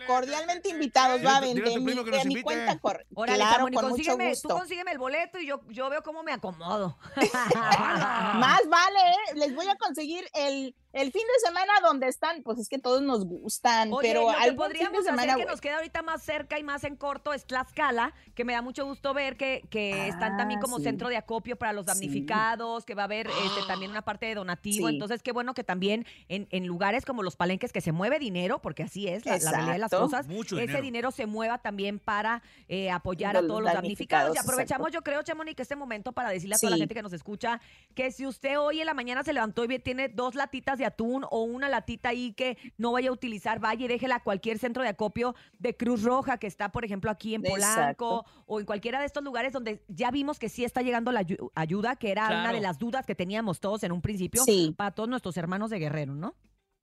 cordialmente 0.07 0.69
invitados, 0.69 1.25
va 1.25 1.39
a 1.39 1.41
vender 1.41 1.81
mi, 1.81 1.95
que 2.05 2.11
nos 2.25 2.43
cuenta 2.43 2.79
corre. 2.79 3.07
Órale, 3.15 3.39
Claro, 3.39 3.65
con 3.65 3.73
mucho 3.73 3.89
consígueme, 3.89 4.25
tú 4.25 4.31
gusto. 4.31 4.49
consígueme 4.59 4.91
el 4.93 4.99
boleto 4.99 5.39
y 5.39 5.47
yo, 5.47 5.63
yo 5.71 5.89
veo 5.89 6.03
cómo 6.03 6.23
me 6.23 6.33
acomodo. 6.33 6.99
Más 7.55 8.61
vale, 8.69 8.99
¿eh? 9.01 9.35
les 9.37 9.55
voy 9.55 9.67
a 9.69 9.77
conseguir 9.77 10.27
el, 10.35 10.75
el 10.93 11.13
fin 11.13 11.23
de 11.23 11.47
semana 11.47 11.73
donde 11.83 12.09
están, 12.09 12.43
pues 12.43 12.59
es 12.59 12.69
que 12.69 12.79
todos 12.79 13.01
nos 13.03 13.25
gustan, 13.27 13.93
Oye, 13.93 14.09
pero 14.09 14.29
fin 14.33 14.43
de 14.51 14.53
podríamos 14.55 15.05
semana, 15.05 15.33
hacer 15.33 15.45
que 15.45 15.51
nos 15.51 15.61
queda 15.61 15.77
ahorita 15.77 16.03
más 16.03 16.23
cerca 16.23 16.59
y 16.59 16.63
más 16.63 16.85
en 16.85 16.97
corto 16.97 17.33
es 17.33 17.47
Tlaxcala, 17.47 18.13
que 18.35 18.45
me 18.45 18.53
da 18.53 18.63
mucho 18.63 18.85
gusto 18.85 19.15
ver 19.15 19.37
que, 19.37 19.63
que 19.71 20.09
están 20.09 20.37
también 20.37 20.59
Ah, 20.59 20.63
como 20.63 20.79
sí. 20.79 20.85
centro 20.85 21.09
de 21.09 21.17
acopio 21.17 21.57
para 21.57 21.73
los 21.73 21.85
Sí. 21.87 21.93
damnificados, 21.93 22.85
que 22.85 22.95
va 22.95 23.03
a 23.03 23.05
haber 23.07 23.29
este, 23.29 23.63
también 23.67 23.91
una 23.93 24.03
parte 24.03 24.27
de 24.27 24.35
donativo. 24.35 24.89
Sí. 24.89 24.95
Entonces, 24.95 25.23
qué 25.23 25.33
bueno 25.33 25.55
que 25.55 25.65
también 25.65 26.07
en, 26.29 26.49
en 26.51 26.67
lugares 26.67 27.05
como 27.05 27.23
los 27.23 27.37
palenques 27.47 27.73
que 27.73 27.81
se 27.81 27.93
mueve 27.93 28.19
dinero, 28.19 28.61
porque 28.61 28.83
así 28.83 29.07
es 29.07 29.25
la, 29.25 29.39
la 29.39 29.51
realidad 29.53 29.73
de 29.75 29.79
las 29.79 29.91
cosas, 29.91 30.27
Mucho 30.27 30.57
ese 30.57 30.67
dinero. 30.67 30.83
dinero 30.83 31.11
se 31.11 31.27
mueva 31.27 31.59
también 31.59 31.99
para 31.99 32.43
eh, 32.69 32.91
apoyar 32.91 33.37
a 33.37 33.41
todos 33.47 33.63
los 33.63 33.73
damnificados. 33.73 34.35
Y 34.35 34.39
aprovechamos, 34.39 34.89
exacto. 34.89 34.99
yo 34.99 35.03
creo, 35.03 35.23
Chamonix, 35.23 35.59
este 35.61 35.77
momento 35.77 36.13
para 36.13 36.31
decirle 36.31 36.57
a 36.57 36.59
toda 36.59 36.71
la 36.73 36.77
gente 36.79 36.95
que 36.95 37.03
nos 37.03 37.13
escucha 37.13 37.61
que 37.95 38.11
si 38.11 38.27
usted 38.27 38.59
hoy 38.59 38.81
en 38.81 38.87
la 38.87 38.95
mañana 38.95 39.23
se 39.23 39.33
levantó 39.33 39.65
y 39.65 39.79
tiene 39.79 40.09
dos 40.09 40.35
latitas 40.35 40.79
de 40.79 40.85
atún 40.85 41.25
o 41.31 41.43
una 41.43 41.69
latita 41.69 42.09
ahí 42.11 42.33
que 42.33 42.57
no 42.79 42.93
vaya 42.93 43.11
a 43.11 43.13
utilizar, 43.13 43.61
vaya 43.61 43.85
y 43.85 43.89
déjela 43.89 44.17
a 44.17 44.23
cualquier 44.23 44.59
centro 44.59 44.83
de 44.83 44.89
acopio 44.89 45.35
de 45.59 45.77
Cruz 45.77 46.03
Roja 46.03 46.39
que 46.39 46.47
está, 46.47 46.71
por 46.71 46.85
ejemplo, 46.85 47.11
aquí 47.11 47.35
en 47.35 47.43
Polanco 47.43 47.67
Exacto. 47.81 48.25
o 48.47 48.61
en 48.61 48.67
cualquiera 48.67 48.99
de 49.01 49.07
estos 49.07 49.23
lugares 49.23 49.53
donde 49.53 49.83
ya 49.89 50.11
vimos 50.11 50.39
que 50.39 50.49
sí 50.49 50.65
está 50.65 50.83
llegando 50.83 51.13
la 51.13 51.23
ayu- 51.23 51.51
ayuda, 51.55 51.97
que 51.97 52.11
era 52.11 52.27
una 52.29 52.53
de 52.53 52.61
las 52.61 52.79
dudas 52.79 53.07
que 53.07 53.15
teníamos 53.15 53.61
todos 53.61 53.83
en 53.85 53.93
un 53.93 54.01
principio 54.03 54.43
Sí. 54.45 54.75
para 54.77 54.91
todos 54.93 55.09
nuestros 55.09 55.37
hermanos 55.37 55.71
de 55.71 55.79
Guerrero, 55.79 56.15
¿no? 56.15 56.35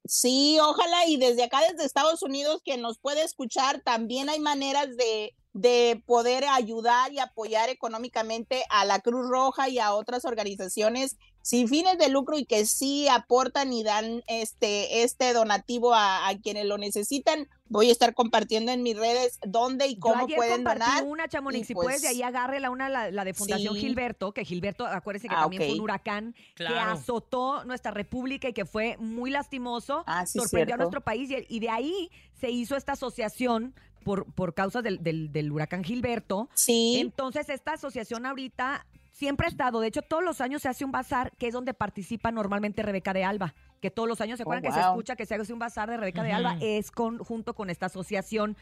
Sí, 0.06 0.58
ojalá 0.60 1.08
y 1.08 1.18
desde 1.18 1.44
acá, 1.44 1.62
desde 1.62 1.86
Estados 1.86 2.22
Unidos, 2.24 2.62
que 2.64 2.78
nos 2.78 3.00
puede 3.00 3.24
escuchar, 3.24 3.82
también 3.84 4.30
hay 4.30 4.40
maneras 4.40 4.98
de, 4.98 5.34
de 5.54 6.02
poder 6.08 6.44
ayudar 6.46 7.12
y 7.14 7.20
apoyar 7.20 7.70
económicamente 7.70 8.64
a 8.70 8.86
la 8.86 9.00
Cruz 9.00 9.30
Roja 9.30 9.70
y 9.70 9.78
a 9.80 9.94
otras 9.94 10.26
organizaciones 10.26 11.18
sin 11.44 11.68
fines 11.68 11.98
de 11.98 12.08
lucro 12.10 12.38
y 12.40 12.46
que 12.46 12.66
sí 12.66 13.08
aportan 13.10 13.72
y 13.74 13.84
dan 13.84 14.24
este, 14.28 15.04
este 15.04 15.34
donativo 15.34 15.94
a, 15.94 16.28
a 16.30 16.38
quienes 16.40 16.66
lo 16.66 16.78
necesitan. 16.78 17.48
Voy 17.68 17.90
a 17.90 17.92
estar 17.92 18.14
compartiendo 18.14 18.72
en 18.72 18.82
mis 18.82 18.96
redes 18.98 19.40
dónde 19.46 19.88
y 19.88 19.96
Yo 19.96 20.00
cómo 20.00 20.24
ayer 20.26 20.38
pueden 20.38 20.64
donar. 20.64 21.04
una, 21.04 21.28
Chamonix, 21.28 21.64
y 21.64 21.66
si 21.66 21.74
puedes, 21.74 22.02
de 22.02 22.08
pues- 22.08 22.16
ahí 22.18 22.24
agárrela 22.24 22.70
una, 22.70 22.88
la, 22.88 23.12
la 23.12 23.26
de 23.26 23.34
Fundación 23.34 23.74
Sí. 23.76 23.82
Gilberto, 23.82 24.32
que 24.32 24.46
Gilberto, 24.46 24.86
acuérdense 24.88 25.28
que 25.28 25.36
Ah, 25.36 25.42
también 25.42 25.64
fue 25.64 25.74
un 25.74 25.82
huracán 25.82 26.36
que 26.56 26.66
azotó 26.68 27.64
nuestra 27.66 27.92
república 27.92 28.48
y 28.48 28.54
que 28.54 28.66
fue 28.66 28.96
muy 28.98 29.30
lastimoso, 29.30 30.04
Ah, 30.08 30.26
sí, 30.26 30.40
sorprendió 30.40 30.76
a 30.76 30.78
nuestro 30.78 31.02
país 31.02 31.30
y, 31.30 31.46
y 31.50 31.60
de 31.60 31.70
ahí 31.70 32.10
se 32.40 32.50
hizo 32.52 32.76
esta 32.78 32.94
asociación 32.94 33.76
por, 34.04 34.26
por 34.34 34.54
causas 34.54 34.84
del, 34.84 35.02
del- 35.04 35.32
del 35.32 35.52
huracán 35.52 35.84
Gilberto. 35.84 36.50
Sí. 36.54 36.98
Entonces, 37.00 37.50
esta 37.50 37.74
asociación 37.74 38.26
ahorita 38.26 38.86
siempre 39.12 39.46
ha 39.48 39.50
estado, 39.50 39.80
de 39.80 39.88
hecho, 39.88 40.02
todos 40.02 40.24
los 40.24 40.42
años 40.42 40.62
se 40.62 40.70
hace 40.70 40.84
un 40.86 40.92
bazar, 40.92 41.32
que 41.38 41.48
es 41.48 41.54
donde 41.54 41.74
participa 41.74 42.32
normalmente 42.32 42.82
Rebeca 42.82 43.14
de 43.14 43.24
Alba, 43.24 43.54
que 43.82 43.92
todos 43.92 44.10
los 44.10 44.20
años 44.22 44.38
se 44.38 44.44
Oh, 44.44 44.46
acuerdan 44.46 44.64
que 44.64 44.72
se 44.72 44.80
escucha 44.86 45.16
que 45.16 45.26
se 45.26 45.36
hace 45.36 45.54
un 45.54 45.60
bazar 45.60 45.90
de 45.90 45.98
Rebeca 45.98 46.24
de. 46.24 46.32
Alba, 46.32 46.58
es 46.62 46.90
con, 46.92 47.20
junto 47.20 47.54
con 47.54 47.70
esta 47.70 47.86
asociación. 47.88 48.58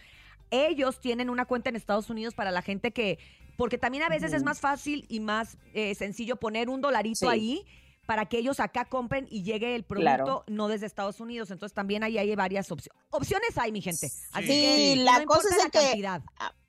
Ellos 0.50 1.00
tienen 1.00 1.30
una 1.30 1.46
cuenta 1.46 1.70
en 1.70 1.76
Estados 1.78 2.10
Unidos 2.10 2.34
para 2.34 2.52
la 2.52 2.62
gente 2.62 2.92
que, 2.92 3.18
porque 3.56 3.78
también 3.78 4.04
a 4.04 4.10
veces 4.10 4.34
es 4.34 4.44
más 4.44 4.60
fácil 4.60 5.06
y 5.08 5.22
más 5.22 5.58
eh, 5.74 5.96
sencillo 5.96 6.36
poner 6.36 6.70
un 6.70 6.82
dolarito 6.82 7.20
Sí. 7.20 7.28
ahí 7.28 7.66
para 8.06 8.26
que 8.28 8.38
ellos 8.40 8.60
acá 8.60 8.86
compren 8.86 9.28
y 9.30 9.44
llegue 9.44 9.76
el 9.76 9.84
producto 9.84 10.04
Claro. 10.04 10.44
no 10.48 10.68
desde 10.68 10.86
Estados 10.86 11.20
Unidos. 11.20 11.52
Entonces 11.52 11.74
también 11.74 12.04
ahí 12.04 12.18
hay 12.18 12.36
varias 12.36 12.72
opciones. 12.72 13.02
Opciones 13.12 13.58
hay, 13.58 13.72
mi 13.72 13.82
gente. 13.82 14.08
Así 14.34 14.48
Sí, 14.48 14.96
que 14.96 15.04
la 15.04 15.20
no 15.20 15.26
cosa 15.26 15.50
es 15.50 15.58
la 15.58 15.70
que- 15.70 15.80
cantidad. 15.80 16.22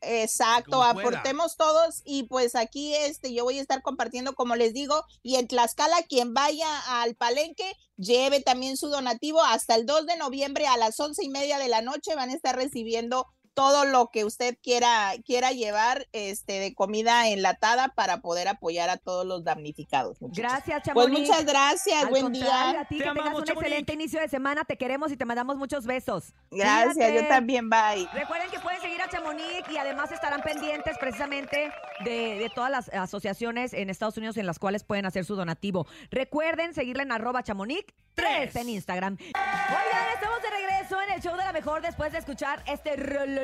Exacto, 0.02 0.82
aportemos 0.82 1.56
todos 1.56 2.02
y 2.04 2.24
pues 2.24 2.54
aquí 2.56 2.94
este 2.94 3.32
yo 3.32 3.44
voy 3.44 3.58
a 3.58 3.62
estar 3.62 3.82
compartiendo 3.82 4.34
como 4.34 4.56
les 4.56 4.74
digo 4.74 5.04
y 5.22 5.36
en 5.36 5.46
Tlaxcala 5.46 6.02
quien 6.08 6.34
vaya 6.34 6.66
al 7.00 7.14
palenque 7.14 7.72
lleve 7.96 8.40
también 8.40 8.76
su 8.76 8.88
donativo 8.88 9.40
hasta 9.44 9.76
el 9.76 9.86
2 9.86 10.06
de 10.06 10.16
noviembre 10.16 10.66
a 10.66 10.76
las 10.76 10.98
once 10.98 11.24
y 11.24 11.28
media 11.28 11.58
de 11.58 11.68
la 11.68 11.82
noche 11.82 12.16
van 12.16 12.30
a 12.30 12.34
estar 12.34 12.56
recibiendo 12.56 13.26
todo 13.54 13.84
lo 13.84 14.08
que 14.12 14.24
usted 14.24 14.56
quiera 14.62 15.12
quiera 15.24 15.50
llevar 15.52 16.06
este 16.12 16.54
de 16.60 16.74
comida 16.74 17.28
enlatada 17.28 17.88
para 17.88 18.20
poder 18.20 18.48
apoyar 18.48 18.88
a 18.90 18.96
todos 18.96 19.26
los 19.26 19.44
damnificados. 19.44 20.20
muchachos. 20.20 20.38
Gracias, 20.42 20.82
Pues 20.92 21.06
Chamonix. 21.06 21.28
muchas 21.28 21.44
gracias, 21.44 22.04
Al 22.04 22.10
buen 22.10 22.32
día. 22.32 22.80
A 22.80 22.84
ti, 22.86 22.98
Te 22.98 23.04
que 23.04 23.10
tengas 23.10 23.26
un 23.34 23.44
Chamonix. 23.44 23.50
excelente 23.50 23.92
inicio 23.92 24.20
de 24.20 24.28
semana. 24.28 24.64
Te 24.64 24.76
queremos 24.76 25.12
y 25.12 25.16
te 25.16 25.24
mandamos 25.24 25.56
muchos 25.56 25.86
besos. 25.86 26.32
Gracias, 26.50 27.12
yo 27.14 27.28
también, 27.28 27.68
bye. 27.68 28.08
Recuerden 28.12 28.50
que 28.50 28.58
pueden 28.60 28.80
seguir 28.80 29.00
a 29.02 29.08
Chamonix 29.08 29.68
y 29.70 29.76
además 29.76 30.10
estarán 30.12 30.42
pendientes 30.42 30.96
precisamente 30.98 31.70
de, 32.04 32.10
de 32.38 32.50
todas 32.54 32.70
las 32.70 32.88
asociaciones 32.88 33.72
en 33.72 33.90
Estados 33.90 34.16
Unidos 34.16 34.36
en 34.36 34.46
las 34.46 34.58
cuales 34.58 34.84
pueden 34.84 35.06
hacer 35.06 35.24
su 35.24 35.36
donativo. 35.36 35.86
Recuerden 36.10 36.74
seguirla 36.74 37.02
en 37.02 37.12
arroba 37.12 37.42
chamonix 37.42 37.84
3 38.14 38.54
en 38.56 38.68
Instagram. 38.68 39.16
Oigan, 39.20 40.08
estamos 40.14 40.42
de 40.42 40.50
regreso 40.50 41.00
en 41.00 41.10
el 41.12 41.22
show 41.22 41.32
de 41.36 41.44
la 41.44 41.52
mejor 41.52 41.80
después 41.80 42.12
de 42.12 42.18
escuchar 42.18 42.62
este 42.66 42.96
rolonononón. 42.96 43.41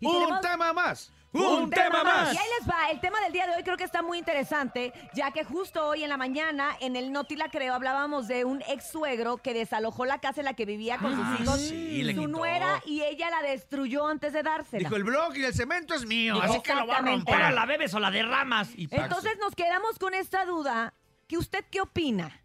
Y 0.00 0.06
Un 0.06 0.12
tenemos- 0.12 0.40
tema 0.40 0.72
más. 0.72 1.12
Un 1.30 1.68
tema 1.70 2.02
más. 2.02 2.32
Y 2.34 2.38
ahí 2.38 2.46
les 2.58 2.68
va. 2.68 2.90
El 2.90 3.00
tema 3.00 3.20
del 3.20 3.32
día 3.34 3.46
de 3.46 3.54
hoy 3.56 3.62
creo 3.62 3.76
que 3.76 3.84
está 3.84 4.00
muy 4.02 4.16
interesante, 4.16 4.92
ya 5.12 5.30
que 5.30 5.44
justo 5.44 5.86
hoy 5.86 6.02
en 6.02 6.08
la 6.08 6.16
mañana 6.16 6.74
en 6.80 6.96
el 6.96 7.12
Noti 7.12 7.36
La 7.36 7.50
Creo 7.50 7.74
hablábamos 7.74 8.28
de 8.28 8.46
un 8.46 8.62
ex 8.66 8.90
suegro 8.90 9.36
que 9.36 9.52
desalojó 9.52 10.06
la 10.06 10.20
casa 10.20 10.40
en 10.40 10.46
la 10.46 10.54
que 10.54 10.64
vivía 10.64 10.96
con 10.96 11.12
Ah, 11.12 11.36
sus 11.36 11.40
hijos, 11.44 11.60
sí, 11.60 12.02
le 12.02 12.14
su 12.14 12.28
nuera, 12.28 12.82
y 12.86 13.02
ella 13.02 13.28
la 13.30 13.42
destruyó 13.46 14.06
antes 14.06 14.32
de 14.32 14.42
dársela. 14.42 14.78
Dijo, 14.88 14.96
el 14.96 15.04
blog 15.04 15.36
y 15.36 15.44
el 15.44 15.52
cemento 15.54 15.94
es 15.94 16.06
mío, 16.06 16.34
Dijo, 16.36 16.46
así 16.46 16.60
que 16.62 16.74
lo 16.74 16.86
voy 16.86 16.94
a 16.94 17.00
romper. 17.02 17.34
Ahora 17.34 17.50
la 17.52 17.66
bebes 17.66 17.92
o 17.92 17.98
la 18.00 18.10
derramas. 18.10 18.70
Y 18.74 18.88
Entonces 18.90 19.36
nos 19.38 19.54
quedamos 19.54 19.98
con 19.98 20.14
esta 20.14 20.46
duda. 20.46 20.94
¿Que 21.28 21.36
usted 21.36 21.62
qué 21.70 21.82
opina? 21.82 22.40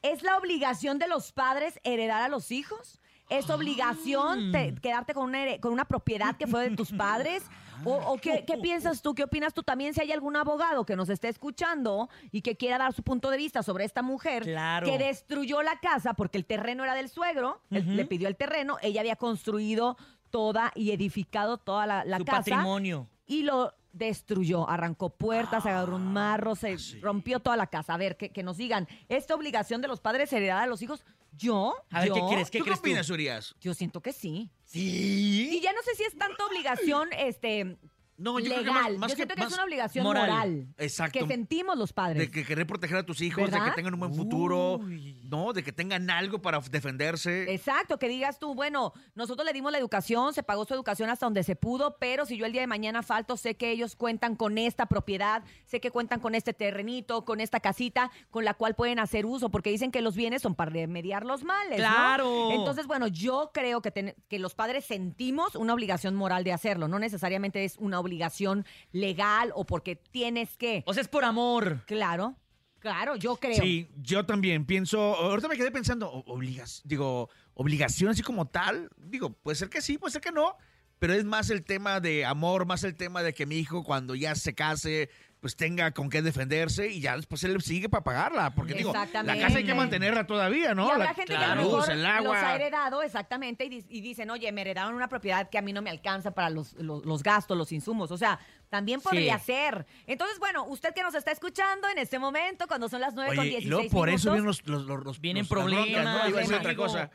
¿Es 0.00 0.22
la 0.22 0.38
obligación 0.38 0.98
de 0.98 1.06
los 1.06 1.32
padres 1.32 1.78
heredar 1.84 2.22
a 2.22 2.28
los 2.28 2.50
hijos? 2.50 2.98
¿Es 3.38 3.48
obligación 3.50 4.48
Mm. 4.48 4.52
te- 4.52 4.74
quedarte 4.76 5.14
con 5.14 5.24
una, 5.24 5.42
here- 5.44 5.60
con 5.60 5.72
una 5.72 5.84
propiedad 5.84 6.36
que 6.36 6.46
fue 6.46 6.68
de 6.70 6.76
tus 6.76 6.92
padres? 6.92 7.42
¿O, 7.84 7.94
o 7.96 8.16
qué, 8.18 8.44
qué 8.46 8.58
piensas 8.58 9.02
tú? 9.02 9.12
¿Qué 9.14 9.24
opinas 9.24 9.54
tú 9.54 9.62
también 9.64 9.92
si 9.92 10.00
hay 10.00 10.12
algún 10.12 10.36
abogado 10.36 10.86
que 10.86 10.94
nos 10.94 11.08
esté 11.08 11.28
escuchando 11.28 12.08
y 12.30 12.42
que 12.42 12.56
quiera 12.56 12.78
dar 12.78 12.92
su 12.92 13.02
punto 13.02 13.28
de 13.30 13.36
vista 13.36 13.62
sobre 13.64 13.84
esta 13.84 14.02
mujer 14.02 14.44
Claro. 14.44 14.86
que 14.86 14.98
destruyó 14.98 15.62
la 15.62 15.80
casa 15.80 16.14
porque 16.14 16.38
el 16.38 16.44
terreno 16.44 16.84
era 16.84 16.94
del 16.94 17.08
suegro, 17.08 17.60
él 17.70 17.96
le 17.96 18.04
pidió 18.04 18.28
el 18.28 18.36
terreno, 18.36 18.76
ella 18.82 19.00
había 19.00 19.16
construido 19.16 19.96
toda 20.30 20.70
y 20.76 20.92
edificado 20.92 21.58
toda 21.58 21.86
la, 21.86 22.04
la 22.04 22.18
Su 22.18 22.24
casa 22.24 22.38
patrimonio. 22.38 23.08
y 23.26 23.42
lo 23.42 23.74
destruyó. 23.92 24.68
Arrancó 24.70 25.10
puertas, 25.10 25.66
agarró 25.66 25.96
un 25.96 26.12
marro, 26.12 26.54
se 26.54 26.76
rompió 27.00 27.40
toda 27.40 27.56
la 27.56 27.66
casa. 27.66 27.94
A 27.94 27.96
ver, 27.96 28.16
que, 28.16 28.30
que 28.30 28.42
nos 28.42 28.56
digan, 28.58 28.86
¿esta 29.08 29.34
obligación 29.34 29.80
de 29.82 29.88
los 29.88 30.00
padres 30.00 30.32
heredar 30.32 30.62
a 30.62 30.66
los 30.66 30.82
hijos? 30.82 31.04
¿Yo? 31.32 31.74
A 31.90 32.00
ver, 32.00 32.08
¿Yo? 32.08 32.14
¿qué 32.14 32.20
crees? 32.34 32.50
¿Qué 32.50 32.58
¿Tú 32.58 32.64
qué 32.64 32.68
crees 32.70 32.80
tú? 32.80 32.86
opinas, 32.88 33.10
Urias? 33.10 33.54
Yo 33.60 33.74
siento 33.74 34.00
que 34.00 34.12
sí. 34.12 34.50
Sí. 34.64 35.48
Y 35.52 35.60
ya 35.60 35.72
no 35.72 35.82
sé 35.82 35.94
si 35.94 36.04
es 36.04 36.16
tanta 36.16 36.44
obligación, 36.46 37.08
este, 37.12 37.76
No, 38.18 38.38
yo 38.38 38.44
creo 38.46 38.58
que 38.58 38.64
legal. 38.66 38.82
más- 38.92 38.98
más 38.98 39.10
yo 39.10 39.16
que- 39.16 39.16
siento 39.16 39.34
que 39.34 39.40
más 39.40 39.50
es 39.50 39.54
una 39.54 39.64
obligación 39.64 40.04
moral. 40.04 40.30
moral. 40.30 40.66
Exacto. 40.78 41.18
Que 41.18 41.26
sentimos 41.26 41.76
los 41.76 41.92
padres. 41.92 42.18
De 42.18 42.30
que 42.30 42.44
querer 42.44 42.66
proteger 42.66 42.98
a 42.98 43.02
tus 43.06 43.20
hijos, 43.20 43.50
de 43.50 43.58
que 43.58 43.70
tengan 43.74 43.94
un 43.94 44.00
buen 44.00 44.14
futuro, 44.14 44.80
¿no? 45.24 45.52
De 45.52 45.62
que 45.62 45.72
tengan 45.72 46.08
algo 46.10 46.40
para 46.40 46.60
defenderse. 46.60 47.52
Exacto, 47.52 47.98
que 47.98 48.08
digas 48.08 48.38
tú, 48.38 48.54
bueno, 48.54 48.92
nosotros 49.14 49.44
le 49.46 49.52
dimos 49.52 49.72
la 49.72 49.78
educación, 49.78 50.34
se 50.34 50.42
pagó 50.42 50.64
su 50.64 50.74
educación 50.74 51.10
hasta 51.10 51.26
donde 51.26 51.42
se 51.42 51.56
pudo, 51.56 51.96
pero 51.98 52.26
si 52.26 52.36
yo 52.36 52.46
el 52.46 52.52
día 52.52 52.60
de 52.60 52.66
mañana 52.66 53.02
falto, 53.02 53.36
sé 53.36 53.56
que 53.56 53.70
ellos 53.70 53.96
cuentan 53.96 54.36
con 54.36 54.58
esta 54.58 54.86
propiedad, 54.86 55.42
sé 55.64 55.80
que 55.80 55.90
cuentan 55.90 56.20
con 56.20 56.34
este 56.34 56.52
terrenito, 56.52 57.24
con 57.24 57.40
esta 57.40 57.60
casita, 57.60 58.10
con 58.30 58.44
la 58.44 58.54
cual 58.54 58.74
pueden 58.74 58.98
hacer 58.98 59.26
uso, 59.26 59.50
porque 59.50 59.70
dicen 59.70 59.90
que 59.90 60.02
los 60.02 60.14
bienes 60.16 60.42
son 60.42 60.54
para 60.54 60.70
remediar 60.70 61.24
los 61.24 61.44
males. 61.44 61.70
¿no? 61.78 61.84
¡Claro! 61.84 62.50
Entonces, 62.52 62.86
bueno, 62.86 63.06
yo 63.08 63.50
creo 63.54 63.80
que, 63.82 63.90
ten- 63.90 64.14
que 64.28 64.38
los 64.38 64.54
padres 64.54 64.84
sentimos 64.84 65.56
una 65.56 65.74
obligación 65.74 66.14
moral 66.14 66.44
de 66.44 66.52
hacerlo, 66.52 66.88
no 66.88 66.98
necesariamente 66.98 67.64
es 67.64 67.76
una 67.78 68.00
obligación 68.02 68.66
legal 68.92 69.52
o 69.54 69.64
porque 69.64 69.96
tienes 69.96 70.56
que. 70.56 70.82
O 70.86 70.94
sea, 70.94 71.00
es 71.00 71.08
por 71.08 71.24
amor. 71.24 71.82
Claro, 71.86 72.36
claro, 72.78 73.16
yo 73.16 73.36
creo. 73.36 73.62
Sí, 73.62 73.88
yo 73.96 74.26
también 74.26 74.66
pienso, 74.66 75.00
ahorita 75.00 75.48
me 75.48 75.56
quedé 75.56 75.70
pensando, 75.70 76.10
obligas, 76.10 76.82
digo, 76.84 77.30
obligación 77.54 78.10
así 78.10 78.22
como 78.22 78.46
tal, 78.46 78.90
digo, 78.96 79.30
puede 79.30 79.56
ser 79.56 79.68
que 79.68 79.80
sí, 79.80 79.98
puede 79.98 80.12
ser 80.12 80.22
que 80.22 80.32
no, 80.32 80.56
pero 80.98 81.14
es 81.14 81.24
más 81.24 81.50
el 81.50 81.64
tema 81.64 82.00
de 82.00 82.24
amor, 82.24 82.66
más 82.66 82.84
el 82.84 82.94
tema 82.94 83.22
de 83.22 83.34
que 83.34 83.46
mi 83.46 83.56
hijo 83.56 83.82
cuando 83.82 84.14
ya 84.14 84.34
se 84.34 84.54
case, 84.54 85.10
pues 85.42 85.56
tenga 85.56 85.90
con 85.90 86.08
qué 86.08 86.22
defenderse 86.22 86.86
y 86.88 87.00
ya 87.00 87.16
después 87.16 87.42
él 87.42 87.60
sigue 87.62 87.88
para 87.88 88.04
pagarla, 88.04 88.54
porque 88.54 88.74
digo, 88.74 88.92
la 88.94 89.06
casa 89.10 89.58
hay 89.58 89.64
que 89.64 89.74
mantenerla 89.74 90.24
todavía, 90.24 90.72
¿no? 90.72 90.94
Y 90.94 90.98
La, 91.00 91.12
gente 91.14 91.32
la 91.32 91.38
que 91.40 91.44
a 91.44 91.54
lo 91.56 91.62
luz, 91.62 91.72
mejor 91.72 91.90
el 91.90 91.98
los 92.02 92.06
ha 92.06 92.16
agua. 92.18 92.54
heredado 92.54 93.02
exactamente 93.02 93.64
y, 93.64 93.68
di- 93.68 93.84
y 93.88 94.00
dicen, 94.02 94.30
oye, 94.30 94.52
me 94.52 94.60
heredaron 94.60 94.94
una 94.94 95.08
propiedad 95.08 95.50
que 95.50 95.58
a 95.58 95.62
mí 95.62 95.72
no 95.72 95.82
me 95.82 95.90
alcanza 95.90 96.30
para 96.30 96.48
los, 96.48 96.74
los, 96.74 97.04
los 97.04 97.24
gastos, 97.24 97.58
los 97.58 97.72
insumos. 97.72 98.12
O 98.12 98.16
sea, 98.16 98.38
también 98.70 99.00
podría 99.00 99.36
Sí. 99.40 99.46
ser. 99.46 99.84
Entonces, 100.06 100.38
bueno, 100.38 100.64
usted 100.66 100.94
que 100.94 101.02
nos 101.02 101.16
está 101.16 101.32
escuchando 101.32 101.88
en 101.88 101.98
este 101.98 102.20
momento, 102.20 102.68
cuando 102.68 102.88
son 102.88 103.00
las 103.00 103.14
9 103.14 103.30
con 103.34 103.40
Oye, 103.40 103.48
16 103.50 103.66
y 103.66 103.68
luego 103.68 103.90
por 103.90 104.08
eso 104.10 104.30
vienen 104.30 104.46
los, 104.46 104.64
los, 104.68 104.84
los, 104.84 105.04
los- 105.04 105.20
Vienen 105.20 105.48
problemas, 105.48 106.04
¿no? 106.04 106.28
Iba 106.28 106.38
a 106.38 106.40
decir 106.42 106.54
otra 106.54 106.76
cosa. 106.76 107.10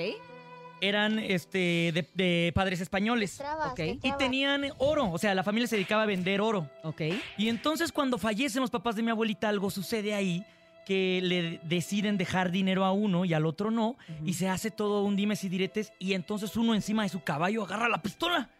Eran 0.81 1.19
este 1.19 1.93
de, 1.95 2.07
de 2.15 2.53
padres 2.55 2.81
españoles. 2.81 3.37
Trabas, 3.39 3.69
Ok. 3.69 3.77
te 3.77 3.87
Y 3.91 3.99
trabas. 4.01 4.19
tenían 4.19 4.65
oro, 4.79 5.11
o 5.11 5.19
sea, 5.19 5.35
la 5.35 5.43
familia 5.43 5.67
se 5.67 5.77
dedicaba 5.77 6.03
a 6.03 6.07
vender 6.07 6.41
oro. 6.41 6.69
Ok. 6.83 7.03
Y 7.39 7.49
entonces 7.49 7.91
cuando 7.93 8.19
fallecen 8.19 8.61
los 8.61 8.71
papás 8.71 8.97
de 8.97 9.03
mi 9.03 9.11
abuelita, 9.11 9.49
algo 9.49 9.71
sucede 9.71 10.15
ahí 10.15 10.45
que 10.85 11.21
le 11.23 11.61
deciden 11.63 12.19
dejar 12.19 12.51
dinero 12.51 12.85
a 12.85 12.93
uno 12.93 13.25
y 13.25 13.33
al 13.33 13.47
otro 13.47 13.71
no, 13.71 13.97
y 14.23 14.35
se 14.35 14.51
hace 14.51 14.71
todo 14.71 15.03
un 15.05 15.17
dimes 15.17 15.43
y 15.43 15.49
diretes, 15.49 15.95
y 15.99 16.13
entonces 16.13 16.55
uno 16.59 16.75
encima 16.75 17.05
de 17.05 17.09
su 17.09 17.23
caballo 17.23 17.63
agarra 17.65 17.89
la 17.89 18.03
pistola, 18.03 18.51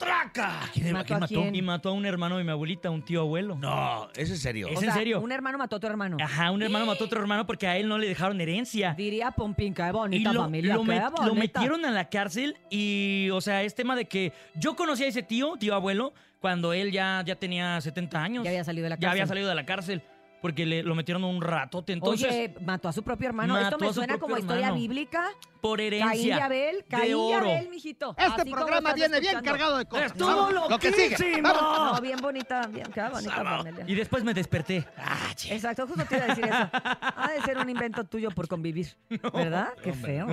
¡traca! 0.00 0.60
¿Quién, 0.72 0.92
¿Mató 0.92 1.04
quién 1.06 1.16
a 1.16 1.20
mató? 1.20 1.34
quién? 1.34 1.54
Y 1.54 1.62
mató 1.62 1.88
a 1.90 1.92
un 1.92 2.06
hermano 2.06 2.38
de 2.38 2.44
mi 2.44 2.50
abuelita, 2.50 2.90
un 2.90 3.04
tío 3.04 3.20
abuelo. 3.20 3.54
No, 3.56 4.08
es 4.16 4.30
en 4.30 4.38
serio. 4.38 4.66
Es 4.68 4.76
O 4.76 4.80
en 4.80 4.86
sea, 4.86 4.94
serio. 4.94 5.20
Un 5.20 5.30
hermano 5.30 5.58
mató 5.58 5.76
a 5.76 5.78
otro 5.78 5.90
hermano. 5.90 6.16
Ajá, 6.20 6.50
un 6.50 6.62
hermano 6.62 6.86
mató 6.86 7.04
a 7.04 7.06
otro 7.06 7.20
hermano 7.20 7.46
porque 7.46 7.66
a 7.66 7.76
él 7.76 7.86
no 7.86 7.98
le 7.98 8.08
dejaron 8.08 8.40
herencia. 8.40 8.94
Diría 8.96 9.30
Pompín, 9.30 9.74
qué 9.74 9.86
Y 9.86 9.92
bonita 9.92 10.32
lo, 10.32 10.40
familia, 10.42 10.74
lo 10.74 10.82
qué 10.84 10.88
met- 10.88 11.10
lo 11.10 11.34
bonita. 11.34 11.60
metieron 11.60 11.84
a 11.84 11.90
la 11.90 12.08
cárcel 12.08 12.56
y, 12.70 13.28
o 13.32 13.40
sea, 13.40 13.62
es 13.62 13.74
tema 13.74 13.94
de 13.94 14.06
que 14.06 14.32
yo 14.54 14.74
conocí 14.74 15.04
a 15.04 15.08
ese 15.08 15.22
tío, 15.22 15.56
tío 15.58 15.74
abuelo, 15.74 16.12
cuando 16.40 16.72
él 16.72 16.90
ya, 16.90 17.22
ya 17.26 17.36
tenía 17.36 17.80
70 17.80 18.22
años. 18.22 18.44
Ya 18.44 18.50
había 18.50 18.64
salido 18.64 18.84
de 18.84 18.90
la 18.90 18.96
Ya 18.96 19.00
cárcel. 19.00 19.10
había 19.10 19.26
salido 19.26 19.48
de 19.50 19.54
la 19.54 19.66
cárcel 19.66 20.02
porque 20.40 20.64
le, 20.66 20.82
lo 20.82 20.94
metieron 20.94 21.24
un 21.24 21.40
ratote. 21.42 21.92
Entonces, 21.92 22.28
Oye, 22.30 22.54
mató 22.64 22.88
a 22.88 22.92
su 22.92 23.02
propio 23.02 23.28
hermano. 23.28 23.56
Esto 23.58 23.72
Mató 23.72 23.78
me 23.78 23.86
a 23.86 23.88
su 23.90 23.94
suena 23.94 24.18
como 24.18 24.36
historia 24.38 24.66
hermano. 24.66 24.80
bíblica. 24.80 25.28
por 25.60 25.78
Caín 25.78 25.92
y 25.92 25.96
herencia 25.98 26.44
Abel, 26.46 26.76
de 26.78 26.84
Caín 26.84 27.16
y. 27.18 27.32
Abel, 27.32 27.68
mijito. 27.70 28.14
Este 28.18 28.42
Así 28.42 28.50
programa 28.50 28.92
viene 28.94 29.20
bien 29.20 29.40
cargado 29.42 29.76
de 29.78 29.84
cosas. 29.86 30.06
¡Estuvo 30.12 30.50
Lo 30.68 30.78
que 30.78 30.92
sigue. 30.92 31.40
Vamos. 31.42 31.94
No, 31.94 32.00
bien 32.00 32.18
bonita, 32.22 32.66
bien, 32.66 32.86
qué 32.92 33.02
bonita. 33.08 33.64
Y 33.86 33.94
después 33.94 34.24
me 34.24 34.32
desperté. 34.34 34.86
Ah, 34.96 35.32
che. 35.36 35.54
Exacto, 35.54 35.86
justo 35.86 36.04
te 36.06 36.16
iba 36.16 36.24
a 36.24 36.28
decir 36.28 36.44
eso. 36.44 36.70
Ha 37.22 37.32
de 37.32 37.42
ser 37.42 37.58
un 37.58 37.68
invento 37.68 38.04
tuyo 38.04 38.30
por 38.30 38.48
convivir, 38.48 38.96
¿verdad? 39.32 39.74
Qué 39.82 39.92
feo. 39.92 40.26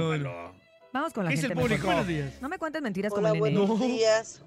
Vamos 0.93 1.13
con 1.13 1.25
la 1.25 1.29
¿Qué 1.29 1.35
dice 1.35 1.47
gente 1.47 1.61
el 1.61 1.67
público? 1.67 1.85
Buenos 1.87 2.07
días. 2.07 2.41
No 2.41 2.47
me 2.49 2.57
cuentes 2.57 2.81
mentiras 2.81 3.11
Hola, 3.13 3.29
como 3.31 3.45
el 3.45 3.53
nene. 3.53 3.65
buenos 3.65 3.79
días. 3.85 4.41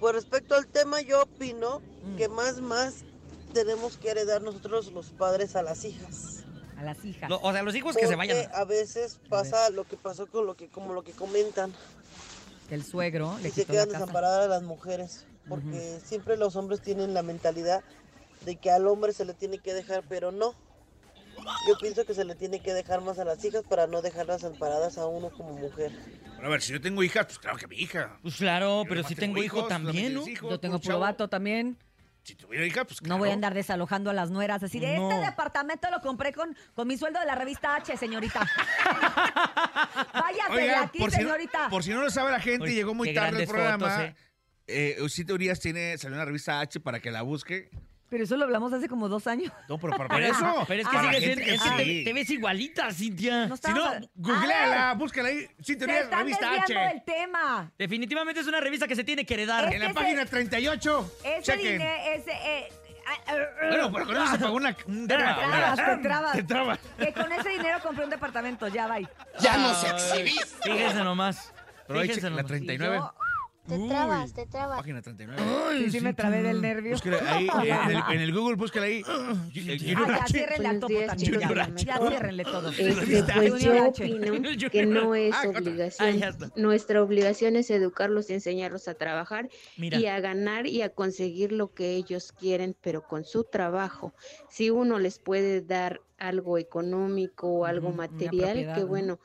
Pues 0.00 0.14
respecto 0.14 0.54
al 0.54 0.66
tema, 0.66 1.00
yo 1.02 1.22
opino 1.22 1.80
Mm. 2.04 2.16
que 2.16 2.28
más, 2.28 2.60
más 2.60 3.04
tenemos 3.52 3.96
que 3.96 4.10
heredar 4.10 4.42
nosotros 4.42 4.92
los 4.92 5.06
padres 5.10 5.56
a 5.56 5.62
las 5.62 5.84
hijas. 5.84 6.44
A 6.78 6.82
las 6.82 7.04
hijas. 7.04 7.30
Lo- 7.30 7.40
o 7.40 7.52
sea, 7.52 7.62
los 7.62 7.74
hijos 7.74 7.94
que 7.94 8.06
se 8.06 8.16
Porque 8.16 8.32
vayan. 8.34 8.50
a 8.54 8.64
veces 8.64 9.18
pasa 9.28 9.70
lo 9.70 9.84
que 9.84 9.96
pasó 9.96 10.26
con 10.26 10.46
lo 10.46 10.54
que, 10.56 10.68
como 10.68 10.92
lo 10.94 11.02
que 11.02 11.12
comentan, 11.12 11.72
Que 12.68 12.74
el 12.74 12.84
suegro 12.84 13.36
le 13.42 13.48
y 13.48 13.52
se 13.52 13.60
quitó 13.62 13.72
la 13.74 13.78
quedan 13.80 13.88
casa. 13.88 13.98
desamparadas 14.00 14.44
a 14.46 14.48
las 14.48 14.62
mujeres. 14.62 15.26
Porque 15.48 15.98
siempre 16.04 16.36
los 16.36 16.54
hombres 16.56 16.80
tienen 16.80 17.14
la 17.14 17.22
mentalidad 17.22 17.82
de 18.44 18.56
que 18.56 18.70
al 18.70 18.86
hombre 18.86 19.12
se 19.12 19.24
le 19.24 19.34
tiene 19.34 19.58
que 19.58 19.74
dejar, 19.74 20.04
pero 20.08 20.30
no. 20.32 20.54
Yo 21.68 21.76
pienso 21.80 22.04
que 22.04 22.14
se 22.14 22.24
le 22.24 22.34
tiene 22.36 22.60
que 22.62 22.72
dejar 22.72 23.00
más 23.00 23.18
a 23.18 23.24
las 23.24 23.44
hijas 23.44 23.62
para 23.68 23.86
no 23.88 24.02
dejarlas 24.02 24.44
amparadas 24.44 24.98
a 24.98 25.06
uno 25.06 25.30
como 25.30 25.52
mujer. 25.54 25.90
Bueno, 26.34 26.46
a 26.46 26.50
ver, 26.50 26.62
si 26.62 26.72
yo 26.72 26.80
tengo 26.80 27.02
hijas, 27.02 27.26
pues 27.26 27.38
claro 27.40 27.56
que 27.58 27.66
mi 27.66 27.76
hija. 27.76 28.18
Pues 28.22 28.36
claro, 28.36 28.84
Yo 28.84 28.88
pero 28.88 29.02
si 29.02 29.14
tengo 29.16 29.38
hijo 29.42 29.58
hijos, 29.58 29.68
también, 29.68 30.14
no 30.14 30.26
hijos, 30.28 30.50
Yo 30.50 30.60
tengo 30.60 30.78
chavo. 30.78 31.00
vato 31.00 31.28
también. 31.28 31.76
Si 32.24 32.36
tuviera 32.36 32.64
hija, 32.64 32.84
pues 32.84 33.02
No 33.02 33.18
voy 33.18 33.30
a 33.30 33.32
andar 33.32 33.52
desalojando 33.52 34.10
a 34.10 34.12
las 34.12 34.30
nueras 34.30 34.62
así 34.62 34.78
de 34.78 34.96
No. 34.96 35.10
este 35.10 35.24
departamento 35.30 35.90
lo 35.90 36.00
compré 36.00 36.32
con, 36.32 36.56
con 36.74 36.86
mi 36.86 36.96
sueldo 36.96 37.18
de 37.18 37.26
la 37.26 37.34
revista 37.34 37.74
H, 37.74 37.96
señorita. 37.96 38.40
Váyase 40.14 40.60
de 40.60 40.74
aquí, 40.74 40.98
por 40.98 41.10
si, 41.10 41.16
no, 41.16 41.22
señorita. 41.24 41.68
por 41.68 41.82
si 41.82 41.90
no 41.90 42.00
lo 42.00 42.10
sabe 42.10 42.30
la 42.30 42.40
gente, 42.40 42.64
Oye, 42.64 42.74
llegó 42.74 42.94
muy 42.94 43.08
qué 43.08 43.14
tarde 43.14 43.28
el 43.42 43.46
grandes 43.46 43.48
programa. 43.50 43.88
fotos, 43.90 44.04
¿eh? 44.04 44.16
Eh, 44.68 45.08
sí, 45.08 45.24
teorías 45.24 45.58
tiene, 45.60 45.98
salió 45.98 46.16
una 46.16 46.24
revista 46.24 46.60
H 46.60 46.80
para 46.80 47.00
que 47.00 47.10
la 47.10 47.22
busque. 47.22 47.70
Pero 48.12 48.24
eso 48.24 48.36
lo 48.36 48.44
hablamos 48.44 48.70
hace 48.74 48.90
como 48.90 49.08
dos 49.08 49.26
años. 49.26 49.50
No, 49.70 49.78
pero 49.78 49.92
para, 49.96 49.96
Por 49.96 50.08
para 50.08 50.26
eso, 50.28 50.64
pero 50.68 50.82
es 50.82 50.86
que 50.88 50.98
sigue 51.00 51.18
siendo, 51.20 51.44
que 51.46 51.54
es 51.54 51.62
que 51.62 51.68
sí. 51.70 51.76
te, 51.78 52.04
te 52.04 52.12
ves 52.12 52.28
igualita, 52.28 52.92
Cintia. 52.92 53.46
No 53.46 53.56
Si 53.56 53.70
no, 53.72 53.84
estamos- 53.86 54.10
googleala, 54.14 54.90
A 54.90 54.92
ver, 54.92 54.98
búscala 54.98 55.28
ahí. 55.30 55.48
Sí, 55.62 55.76
teorías, 55.76 56.02
están 56.02 56.18
revista 56.18 56.52
H. 56.62 56.74
del 56.74 57.02
tema. 57.04 57.72
Definitivamente 57.78 58.42
es 58.42 58.46
una 58.46 58.60
revista 58.60 58.86
que 58.86 58.96
se 58.96 59.02
tiene 59.02 59.24
que 59.24 59.32
heredar. 59.32 59.64
Es 59.68 59.74
En 59.76 59.80
la 59.80 59.88
que 59.88 59.94
página 59.94 60.22
ese- 60.24 60.30
38. 60.30 61.12
Ese 61.24 61.42
chequen. 61.42 61.72
dinero, 61.78 62.00
ese... 62.14 62.30
eh, 62.32 62.68
ah, 63.06 63.12
ah, 63.28 63.34
Bueno, 63.70 63.92
pero 63.92 64.06
con 64.06 64.16
eso 64.18 64.26
se 64.26 64.38
pagó 64.38 64.56
una, 64.56 64.76
un 64.86 65.08
Te 65.08 65.14
trabas, 65.16 65.76
te 65.76 65.96
trabas. 66.02 66.32
Te 66.34 66.42
trabas. 66.42 66.78
Que 66.98 67.12
con 67.14 67.32
ese 67.32 67.48
dinero 67.48 67.78
compré 67.82 68.04
un 68.04 68.10
departamento, 68.10 68.68
ya 68.68 68.88
va. 68.88 68.98
Ya 69.40 69.56
no 69.56 69.74
se 69.74 69.88
exhibiste. 69.88 70.70
Fíjense 70.70 71.02
nomás. 71.02 71.50
Pero 71.86 71.98
ahí 72.00 72.08
Fíjense 72.08 72.20
chequen 72.28 72.36
la 72.36 72.42
nomás. 72.42 72.46
39. 72.50 72.96
Yo- 72.98 73.14
Te 73.68 73.78
trabas, 73.88 74.32
te 74.32 74.44
trabas. 74.46 74.78
Página 74.78 75.02
39. 75.02 75.40
Sí, 75.78 75.90
sí 75.92 76.00
me 76.00 76.12
trabé 76.14 76.42
del 76.42 76.60
nervio. 76.60 76.92
Búsquela 76.92 77.18
ahí, 77.36 77.48
en 77.64 77.90
el, 77.90 78.02
en 78.10 78.20
el 78.20 78.34
Google, 78.34 78.56
búsquela 78.56 78.86
ahí. 78.86 79.02
Ah, 79.06 79.34
ya, 79.52 80.22
H. 80.24 80.32
ciérrenle 80.32 80.68
al 80.68 80.80
topo 80.80 80.94
también. 81.06 81.40
Ya, 81.40 81.68
ya 81.76 81.98
ciérrenle 81.98 82.44
todo. 82.44 82.70
Este, 82.70 83.22
pues 83.48 83.62
yo 83.62 83.86
opino 83.86 84.32
que 84.72 84.86
no 84.86 85.14
es 85.14 85.32
Ah, 85.34 85.44
obligación. 85.48 86.08
Ay. 86.08 86.22
Nuestra 86.56 87.02
obligación 87.02 87.54
es 87.54 87.70
educarlos 87.70 88.30
y 88.30 88.34
enseñarlos 88.34 88.88
a 88.88 88.94
trabajar 88.94 89.48
Mira. 89.76 89.98
y 89.98 90.06
a 90.06 90.18
ganar 90.18 90.66
y 90.66 90.82
a 90.82 90.88
conseguir 90.88 91.52
lo 91.52 91.72
que 91.72 91.90
ellos 91.90 92.32
quieren, 92.32 92.76
pero 92.80 93.06
con 93.06 93.24
su 93.24 93.44
trabajo. 93.44 94.12
Si 94.50 94.70
uno 94.70 94.98
les 94.98 95.20
puede 95.20 95.60
dar 95.62 96.00
algo 96.18 96.58
económico 96.58 97.48
o 97.48 97.64
algo 97.64 97.90
material, 97.90 98.74
que 98.74 99.02
¿no? 99.02 99.18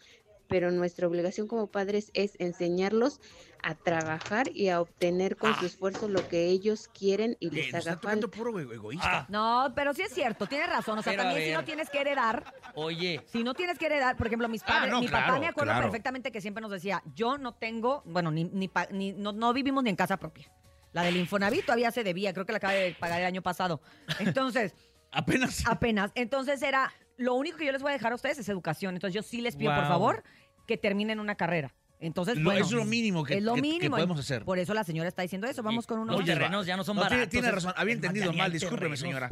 Pero 0.48 0.72
nuestra 0.72 1.08
obligación 1.08 1.48
como 1.48 1.68
padres 1.68 2.12
es 2.14 2.36
enseñarlos 2.40 3.20
a 3.64 3.76
trabajar 3.76 4.50
y 4.54 4.70
a 4.70 4.80
obtener 4.82 5.36
con 5.36 5.54
su 5.56 5.66
esfuerzo 5.66 6.08
lo 6.08 6.28
que 6.28 6.46
ellos 6.46 6.88
quieren 6.88 7.36
y 7.40 7.50
les 7.50 7.74
haga 7.74 7.98
falta. 7.98 8.28
puro 8.28 8.60
egoísta. 8.60 9.26
No, 9.30 9.72
pero 9.76 9.94
sí 9.94 10.04
es 10.04 10.14
cierto, 10.14 10.46
tienes 10.48 10.70
razón. 10.70 11.00
O 11.00 11.02
sea, 11.02 11.14
Pero 11.14 11.24
también 11.24 11.48
si 11.50 11.54
no 11.54 11.64
tienes 11.66 11.90
que 11.90 12.00
heredar, 12.02 12.54
Oye, 12.76 13.22
si 13.26 13.44
no 13.44 13.54
tienes 13.56 13.78
que 13.80 13.88
heredar, 13.88 14.16
por 14.16 14.28
ejemplo, 14.28 14.48
mis 14.48 14.62
Ah, 14.64 14.68
padres, 14.68 14.92
no, 14.92 15.00
mi 15.02 15.08
papá 15.08 15.40
me 15.40 15.48
acuerdo 15.48 15.72
claro. 15.74 15.86
perfectamente 15.88 16.32
que 16.32 16.40
siempre 16.42 16.62
nos 16.62 16.72
decía, 16.72 17.02
yo 17.16 17.38
no 17.38 17.54
tengo, 17.56 18.04
bueno, 18.06 18.32
ni, 18.32 18.44
ni, 18.46 18.68
pa- 18.68 18.88
ni- 18.92 19.14
no, 19.14 19.32
no 19.34 19.52
vivimos 19.54 19.84
ni 19.84 19.90
en 19.90 19.96
casa 19.96 20.18
propia. 20.18 20.52
La 20.94 21.02
del 21.04 21.18
Infonavit 21.18 21.66
todavía 21.66 21.92
se 21.92 22.04
debía, 22.04 22.34
creo 22.34 22.46
que 22.46 22.54
la 22.54 22.58
acabé 22.58 22.76
de 22.82 22.96
pagar 22.96 23.20
el 23.20 23.26
año 23.28 23.42
pasado. 23.42 23.82
Entonces, 24.20 24.74
apenas. 25.12 25.64
Apenas. 25.68 26.12
Entonces 26.16 26.62
era, 26.62 26.92
lo 27.18 27.34
único 27.34 27.58
que 27.58 27.66
yo 27.66 27.72
les 27.72 27.82
voy 27.82 27.90
a 27.90 27.94
dejar 27.94 28.12
a 28.12 28.16
ustedes 28.16 28.38
es 28.38 28.50
educación. 28.50 28.96
Entonces 28.96 29.14
yo 29.16 29.24
sí 29.24 29.42
les 29.42 29.56
pido, 29.56 29.74
por 29.76 29.88
favor, 29.88 30.24
que 30.68 30.78
terminen 30.78 31.20
una 31.20 31.34
carrera. 31.36 31.74
Entonces, 32.00 32.38
Lo- 32.38 32.44
bueno, 32.52 32.64
es 32.64 32.72
lo 32.72 32.86
mínimo 32.86 33.24
que- 33.24 33.38
es 33.38 33.44
lo 33.44 33.56
que- 33.56 33.62
que 33.62 33.68
mínimo. 33.68 33.96
podemos 33.96 34.20
hacer. 34.20 34.44
Por 34.46 34.60
eso 34.60 34.76
la 34.76 34.84
señora 34.84 35.10
está 35.10 35.24
diciendo 35.24 35.48
eso. 35.48 35.64
Vamos 35.64 35.88
con 35.88 35.98
unos 35.98 36.18
los 36.18 36.26
terrenos 36.26 36.68
ya 36.68 36.78
no 36.78 36.84
son 36.84 36.96
tiene- 36.98 37.10
baratos. 37.10 37.30
Tiene, 37.30 37.50
razón, 37.52 37.74
había 37.76 37.96
entendido 37.96 38.32
mal, 38.34 38.52
discúlpeme, 38.52 38.96
terrenos. 38.96 39.00
señora. 39.00 39.32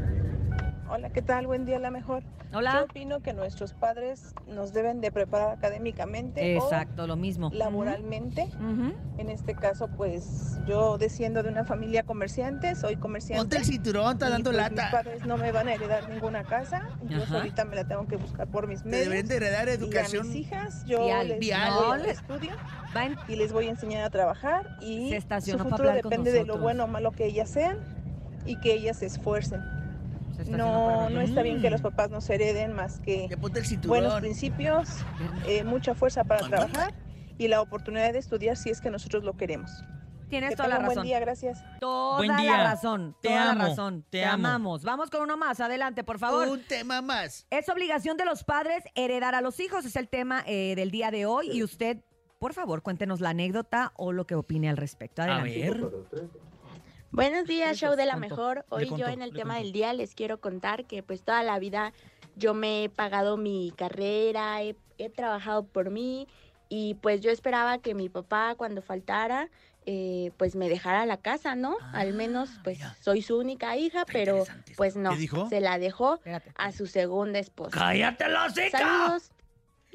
Hola, 0.87 1.09
¿qué 1.09 1.23
tal? 1.23 1.47
Buen 1.47 1.65
día, 1.65 1.79
la 1.79 1.89
mejor. 1.89 2.21
Hola. 2.53 2.73
Yo 2.73 2.83
opino 2.85 3.19
que 3.21 3.33
nuestros 3.33 3.73
padres 3.73 4.35
nos 4.47 4.71
deben 4.71 5.01
de 5.01 5.11
preparar 5.11 5.49
académicamente 5.57 6.55
Exacto, 6.55 7.07
lo 7.07 7.15
mismo. 7.15 7.47
o 7.47 7.53
laboralmente. 7.53 8.47
En 9.17 9.29
este 9.29 9.55
caso, 9.55 9.87
pues 9.87 10.59
yo 10.67 10.97
desciendo 10.99 11.41
de 11.41 11.49
una 11.49 11.65
familia 11.65 12.03
comerciante, 12.03 12.75
soy 12.75 12.97
comerciante. 12.97 13.41
Ponte 13.41 13.57
el 13.57 13.65
cinturón, 13.65 14.13
está 14.13 14.29
dando 14.29 14.51
pues, 14.51 14.57
lata. 14.57 14.83
Mis 14.83 14.91
padres 14.91 15.25
no 15.25 15.37
me 15.37 15.51
van 15.51 15.67
a 15.67 15.73
heredar 15.73 16.07
ninguna 16.07 16.43
casa. 16.43 16.87
Yo 17.09 17.23
Ajá. 17.23 17.37
ahorita 17.37 17.65
me 17.65 17.75
la 17.77 17.87
tengo 17.87 18.05
que 18.07 18.17
buscar 18.17 18.47
por 18.47 18.67
mis 18.67 18.83
Te 18.83 18.89
medios. 18.89 19.09
deben 19.09 19.27
de 19.27 19.35
heredar 19.37 19.67
educación 19.69 20.27
Y 20.27 20.29
a 20.29 20.33
mis 20.33 20.35
hijas 20.47 20.85
yo 20.85 21.03
vial. 21.03 21.27
les 21.29 21.39
Vial. 21.39 21.73
No, 21.73 21.95
estudio 21.95 22.51
y 23.27 23.35
les 23.35 23.51
voy 23.51 23.67
a 23.67 23.71
enseñar 23.71 24.03
a 24.03 24.09
trabajar 24.11 24.77
y 24.81 25.09
Se 25.09 25.51
su 25.51 25.57
futuro 25.57 25.91
depende 25.91 26.31
de 26.31 26.45
lo 26.45 26.59
bueno 26.59 26.83
o 26.83 26.87
malo 26.87 27.11
que 27.11 27.25
ellas 27.25 27.49
sean 27.49 27.79
y 28.45 28.57
que 28.59 28.73
ellas 28.73 28.97
se 28.99 29.07
esfuercen. 29.07 29.61
Estacionó 30.41 30.57
No, 30.57 31.09
no 31.09 31.21
está 31.21 31.41
bien 31.41 31.61
que 31.61 31.69
Mm. 31.69 31.73
los 31.73 31.81
papás 31.81 32.09
nos 32.11 32.29
hereden 32.29 32.73
más 32.73 32.99
que 32.99 33.27
buenos 33.85 34.19
principios, 34.19 34.89
eh, 35.47 35.63
mucha 35.63 35.95
fuerza 35.95 36.23
para 36.23 36.47
trabajar 36.47 36.93
y 37.37 37.47
la 37.47 37.61
oportunidad 37.61 38.13
de 38.13 38.19
estudiar 38.19 38.57
si 38.57 38.69
es 38.69 38.81
que 38.81 38.89
nosotros 38.89 39.23
lo 39.23 39.33
queremos. 39.37 39.71
Tienes 40.29 40.49
Que 40.51 40.55
toda 40.55 40.69
la 40.69 40.77
razón. 40.79 40.95
Buen 40.95 41.05
día, 41.05 41.19
gracias. 41.19 41.63
Toda 41.79 42.17
Buen 42.17 42.29
la 42.29 42.63
razón. 42.63 43.15
Te 43.21 43.27
toda 43.29 43.51
amo, 43.51 43.61
la 43.63 43.69
razón. 43.69 44.01
te 44.09 44.17
Te, 44.19 44.25
amo. 44.25 44.47
amamos. 44.47 44.83
Vamos 44.83 45.09
con 45.11 45.21
uno 45.21 45.37
más. 45.37 45.59
Adelante, 45.59 46.03
por 46.03 46.17
favor. 46.17 46.47
Un 46.47 46.63
tema 46.63 47.01
más. 47.03 47.45
Es 47.51 47.69
obligación 47.69 48.17
de 48.17 48.25
los 48.25 48.43
padres 48.43 48.83
heredar 48.95 49.35
a 49.35 49.41
los 49.41 49.59
hijos. 49.59 49.85
Es 49.85 49.95
el 49.95 50.09
tema 50.09 50.43
eh, 50.47 50.73
del 50.75 50.89
día 50.89 51.11
de 51.11 51.27
hoy. 51.27 51.51
Y 51.51 51.61
usted, 51.61 51.99
por 52.39 52.53
favor, 52.53 52.81
cuéntenos 52.81 53.21
la 53.21 53.29
anécdota 53.29 53.93
o 53.97 54.11
lo 54.13 54.25
que 54.25 54.33
opine 54.33 54.67
al 54.67 54.77
respecto. 54.77 55.21
Adelante. 55.21 55.71
Buenos 57.15 57.45
días, 57.45 57.77
show 57.77 57.95
de 57.95 58.05
la 58.05 58.17
mejor. 58.17 58.65
Hoy 58.67 58.89
yo 58.97 59.07
en 59.07 59.21
el 59.21 59.31
tema 59.31 59.57
del 59.57 59.71
día 59.71 59.93
les 59.93 60.15
quiero 60.15 60.41
contar 60.41 60.83
que 60.83 61.01
pues 61.01 61.23
toda 61.23 61.43
la 61.43 61.57
vida 61.59 61.93
yo 62.35 62.53
me 62.53 62.83
he 62.83 62.89
pagado 62.89 63.37
mi 63.37 63.71
carrera, 63.77 64.61
he, 64.61 64.75
he 64.97 65.09
trabajado 65.09 65.63
por 65.63 65.91
mí 65.91 66.27
y 66.67 66.95
pues 66.95 67.21
yo 67.21 67.31
esperaba 67.31 67.77
que 67.77 67.93
mi 67.93 68.09
papá 68.09 68.55
cuando 68.57 68.81
faltara 68.81 69.49
eh, 69.85 70.31
pues 70.35 70.57
me 70.57 70.67
dejara 70.67 71.05
la 71.05 71.15
casa, 71.15 71.55
¿no? 71.55 71.77
Al 71.93 72.13
menos 72.13 72.49
pues 72.65 72.79
soy 72.99 73.21
su 73.21 73.37
única 73.37 73.77
hija, 73.77 74.03
pero 74.11 74.43
pues 74.75 74.97
no, 74.97 75.11
¿Qué 75.11 75.17
dijo? 75.17 75.47
se 75.47 75.61
la 75.61 75.79
dejó 75.79 76.19
a 76.55 76.71
su 76.73 76.85
segunda 76.85 77.39
esposa. 77.39 77.77
¡Cállate 77.77 78.27
la 78.27 78.45
hocica! 78.45 78.77
Saludos. 78.77 79.31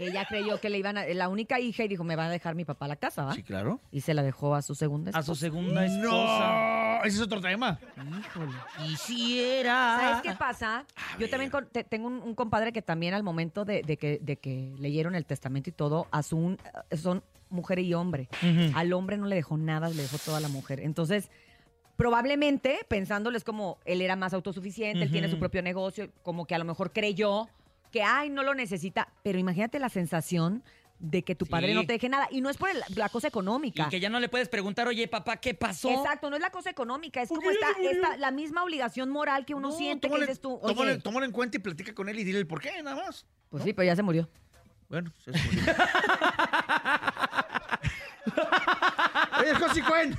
Que 0.01 0.07
ella 0.09 0.25
creyó 0.27 0.59
que 0.59 0.71
le 0.71 0.79
iban 0.79 0.97
a, 0.97 1.05
la 1.09 1.29
única 1.29 1.61
hija 1.61 1.85
y 1.85 1.89
dijo, 1.89 2.05
me 2.05 2.17
va 2.17 2.25
a 2.25 2.31
dejar 2.31 2.55
mi 2.55 2.65
papá 2.65 2.89
la 2.89 2.97
casa, 2.97 3.25
¿va? 3.25 3.35
Sí, 3.35 3.43
claro. 3.43 3.81
Y 3.93 4.01
se 4.01 4.15
la 4.15 4.23
dejó 4.23 4.55
a 4.55 4.63
su 4.63 4.75
segunda 4.75 5.11
esposa. 5.11 5.21
A 5.33 5.35
su 5.35 5.39
segunda 5.39 5.85
esposa. 5.85 6.99
No, 7.01 7.05
ese 7.05 7.17
es 7.17 7.21
otro 7.23 7.41
tema. 7.41 7.79
Quisiera. 8.79 9.99
¿Sabes 10.01 10.23
qué 10.23 10.33
pasa? 10.39 10.85
Yo 11.19 11.29
también 11.29 11.51
con- 11.51 11.67
te- 11.67 11.85
tengo 11.85 12.07
un, 12.07 12.15
un 12.23 12.35
compadre 12.35 12.73
que 12.73 12.81
también 12.83 13.13
al 13.15 13.23
momento 13.23 13.65
de, 13.65 13.83
de 13.83 13.97
que, 13.99 14.19
de 14.23 14.37
que 14.37 14.75
leyeron 14.79 15.15
el 15.15 15.27
testamento 15.27 15.69
y 15.71 15.73
todo, 15.73 16.07
a 16.11 16.23
su 16.23 16.37
un- 16.39 16.59
son 16.97 17.23
mujer 17.51 17.79
y 17.81 17.93
hombre. 17.95 18.29
Al 18.75 18.93
hombre 18.95 19.19
no 19.19 19.27
le 19.27 19.37
dejó 19.37 19.57
nada, 19.59 19.89
le 19.91 20.03
dejó 20.03 20.17
toda 20.19 20.39
a 20.39 20.41
la 20.41 20.49
mujer. 20.49 20.81
Entonces, 20.81 21.31
probablemente, 21.97 22.79
pensándoles 22.89 23.45
como 23.45 23.79
él 23.85 24.01
era 24.01 24.17
más 24.17 24.33
autosuficiente, 24.33 25.05
él 25.05 25.11
tiene 25.11 25.29
su 25.29 25.39
propio 25.39 25.61
negocio, 25.63 26.11
como 26.23 26.47
que 26.47 26.55
a 26.55 26.59
lo 26.59 26.65
mejor 26.65 26.93
creyó 26.93 27.49
que, 27.91 28.03
ay, 28.03 28.31
no 28.31 28.43
lo 28.43 28.55
necesita. 28.55 29.09
Pero 29.23 29.39
imagínate 29.39 29.79
la 29.79 29.89
sensación 29.89 30.63
de 30.99 31.23
que 31.25 31.35
tu 31.35 31.47
padre 31.47 31.69
Sí. 31.69 31.75
no 31.75 31.87
te 31.87 31.95
deje 31.95 32.09
nada. 32.11 32.29
Y 32.31 32.43
no 32.43 32.51
es 32.51 32.59
por 32.59 32.69
el- 32.69 32.83
la 32.95 33.09
cosa 33.09 33.27
económica. 33.29 33.87
Y 33.87 33.89
que 33.89 34.01
ya 34.01 34.11
no 34.11 34.21
le 34.21 34.29
puedes 34.29 34.49
preguntar, 34.51 34.87
oye, 34.87 35.09
papá, 35.09 35.39
¿qué 35.39 35.55
pasó? 35.55 35.89
Exacto, 35.91 36.29
no 36.29 36.37
es 36.37 36.43
la 36.43 36.51
cosa 36.51 36.69
económica, 36.69 37.23
es 37.23 37.29
como 37.31 37.51
esta, 37.51 37.69
esta- 37.83 38.17
la 38.19 38.31
misma 38.31 38.63
obligación 38.65 39.09
moral 39.09 39.47
que 39.47 39.55
uno 39.55 39.73
siente 39.73 40.09
que 40.09 40.09
tómale, 40.09 40.27
dices 40.27 40.41
tú, 40.43 40.61
tómale- 40.63 41.25
en 41.25 41.33
cuenta 41.33 41.57
y 41.57 41.61
platica 41.61 41.95
con 41.95 42.09
él 42.11 42.19
y 42.19 42.25
dile 42.25 42.39
el 42.39 42.47
por 42.47 42.61
qué, 42.61 42.83
nada 42.83 42.97
más. 43.07 43.25
pues 43.49 43.65
sí, 43.65 43.73
pero 43.73 43.87
ya 43.87 43.97
se 43.97 44.03
murió. 44.03 44.29
Bueno, 44.91 45.11
se 45.25 45.31
murió. 45.31 45.41
Oye, 49.41 49.83
Cuen. 49.89 50.19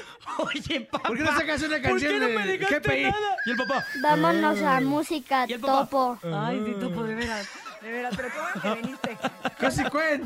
Oye, 0.38 0.80
papá. 0.82 1.08
¿Por 1.08 1.16
qué 1.16 1.22
no 1.22 1.36
sacas 1.36 1.62
una 1.62 1.70
¿por 1.70 1.82
qué 1.82 1.88
canción 1.88 2.20
no 2.20 2.28
me 2.28 2.46
dejaste 2.46 3.02
nada? 3.02 3.36
Y 3.46 3.50
el 3.50 3.56
papá. 3.56 3.84
Vámonos 4.00 4.62
a 4.62 4.80
música, 4.80 5.46
topo. 5.60 6.18
Ay, 6.22 6.62
sí, 6.66 6.74
topo, 6.80 7.02
de 7.04 7.14
veras. 7.14 7.48
De 7.80 7.90
veras, 7.90 8.14
pero 8.16 8.28
qué 8.28 8.38
bueno 8.38 8.62
que 8.62 8.82
viniste. 8.82 9.18
Josi 9.60 9.84
Cuen. 9.84 10.22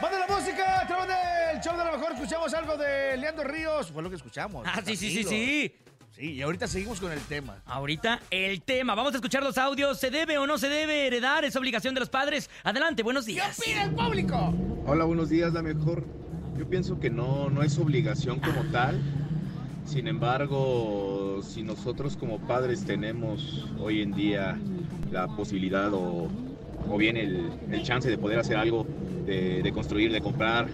Manda 0.00 0.18
la 0.18 0.26
música, 0.26 0.84
través 0.86 1.08
del 1.08 1.60
show 1.60 1.76
de 1.76 1.84
la 1.84 1.92
mejor. 1.92 2.12
Escuchamos 2.12 2.54
algo 2.54 2.76
de 2.76 3.16
Leandro 3.16 3.44
Ríos. 3.44 3.90
Fue 3.92 4.02
lo 4.02 4.08
que 4.08 4.16
escuchamos. 4.16 4.66
Ah, 4.66 4.80
sí, 4.84 4.96
sí, 4.96 5.10
sí, 5.10 5.24
sí. 5.24 5.74
Sí, 6.16 6.32
y 6.32 6.42
ahorita 6.42 6.66
seguimos 6.66 6.98
con 7.00 7.12
el 7.12 7.20
tema. 7.20 7.62
Ahorita 7.66 8.20
el 8.30 8.62
tema. 8.62 8.94
Vamos 8.94 9.12
a 9.12 9.16
escuchar 9.16 9.42
los 9.42 9.56
audios. 9.58 10.00
¿Se 10.00 10.10
debe 10.10 10.38
o 10.38 10.46
no 10.46 10.58
se 10.58 10.68
debe 10.68 11.06
heredar? 11.06 11.44
¿Es 11.44 11.54
obligación 11.54 11.94
de 11.94 12.00
los 12.00 12.08
padres? 12.08 12.50
Adelante, 12.64 13.02
buenos 13.02 13.26
días. 13.26 13.56
¿Qué 13.56 13.70
opina 13.70 13.84
el 13.84 13.94
público? 13.94 14.54
Hola, 14.86 15.04
buenos 15.04 15.28
días, 15.28 15.52
la 15.52 15.62
mejor. 15.62 16.04
Yo 16.60 16.68
pienso 16.68 17.00
que 17.00 17.08
no, 17.08 17.48
no 17.48 17.62
es 17.62 17.78
obligación 17.78 18.38
como 18.38 18.62
tal. 18.70 18.94
Sin 19.86 20.06
embargo, 20.06 21.40
si 21.42 21.62
nosotros 21.62 22.18
como 22.18 22.38
padres 22.38 22.84
tenemos 22.84 23.66
hoy 23.80 24.02
en 24.02 24.12
día 24.12 24.58
la 25.10 25.26
posibilidad 25.26 25.90
o, 25.94 26.28
o 26.86 26.98
bien 26.98 27.16
el, 27.16 27.50
el 27.72 27.82
chance 27.82 28.10
de 28.10 28.18
poder 28.18 28.40
hacer 28.40 28.58
algo, 28.58 28.84
de, 29.24 29.62
de 29.62 29.72
construir, 29.72 30.12
de 30.12 30.20
comprar 30.20 30.68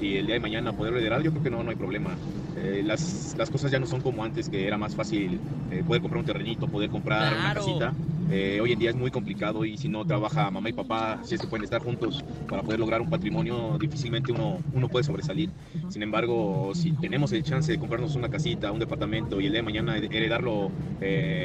y 0.00 0.16
el 0.16 0.26
día 0.26 0.34
de 0.34 0.40
mañana 0.40 0.72
poder 0.72 0.94
heredar, 0.94 1.22
yo 1.22 1.30
creo 1.30 1.42
que 1.42 1.50
no, 1.50 1.62
no 1.62 1.70
hay 1.70 1.76
problema. 1.76 2.10
Eh, 2.56 2.82
las, 2.84 3.34
las 3.36 3.50
cosas 3.50 3.70
ya 3.70 3.78
no 3.78 3.86
son 3.86 4.00
como 4.00 4.24
antes, 4.24 4.48
que 4.48 4.66
era 4.66 4.76
más 4.76 4.94
fácil 4.94 5.38
eh, 5.70 5.82
poder 5.86 6.02
comprar 6.02 6.20
un 6.20 6.26
terrenito, 6.26 6.66
poder 6.66 6.90
comprar 6.90 7.32
una 7.34 7.54
casita. 7.54 7.92
Eh, 8.30 8.60
hoy 8.60 8.72
en 8.72 8.78
día 8.78 8.90
es 8.90 8.96
muy 8.96 9.10
complicado 9.10 9.64
y 9.64 9.78
si 9.78 9.88
no 9.88 10.04
trabaja 10.04 10.50
mamá 10.50 10.68
y 10.68 10.72
papá, 10.74 11.18
si 11.22 11.34
es 11.34 11.40
que 11.40 11.46
pueden 11.46 11.64
estar 11.64 11.82
juntos 11.82 12.22
para 12.46 12.62
poder 12.62 12.78
lograr 12.78 13.00
un 13.00 13.08
patrimonio, 13.08 13.78
difícilmente 13.80 14.32
uno, 14.32 14.58
uno 14.74 14.88
puede 14.88 15.04
sobresalir. 15.04 15.50
Sin 15.88 16.02
embargo, 16.02 16.72
si 16.74 16.92
tenemos 16.92 17.32
el 17.32 17.42
chance 17.42 17.72
de 17.72 17.78
comprarnos 17.78 18.16
una 18.16 18.28
casita, 18.28 18.70
un 18.70 18.80
departamento 18.80 19.40
y 19.40 19.46
el 19.46 19.52
día 19.52 19.60
de 19.60 19.64
mañana 19.64 19.96
heredarlo 19.96 20.70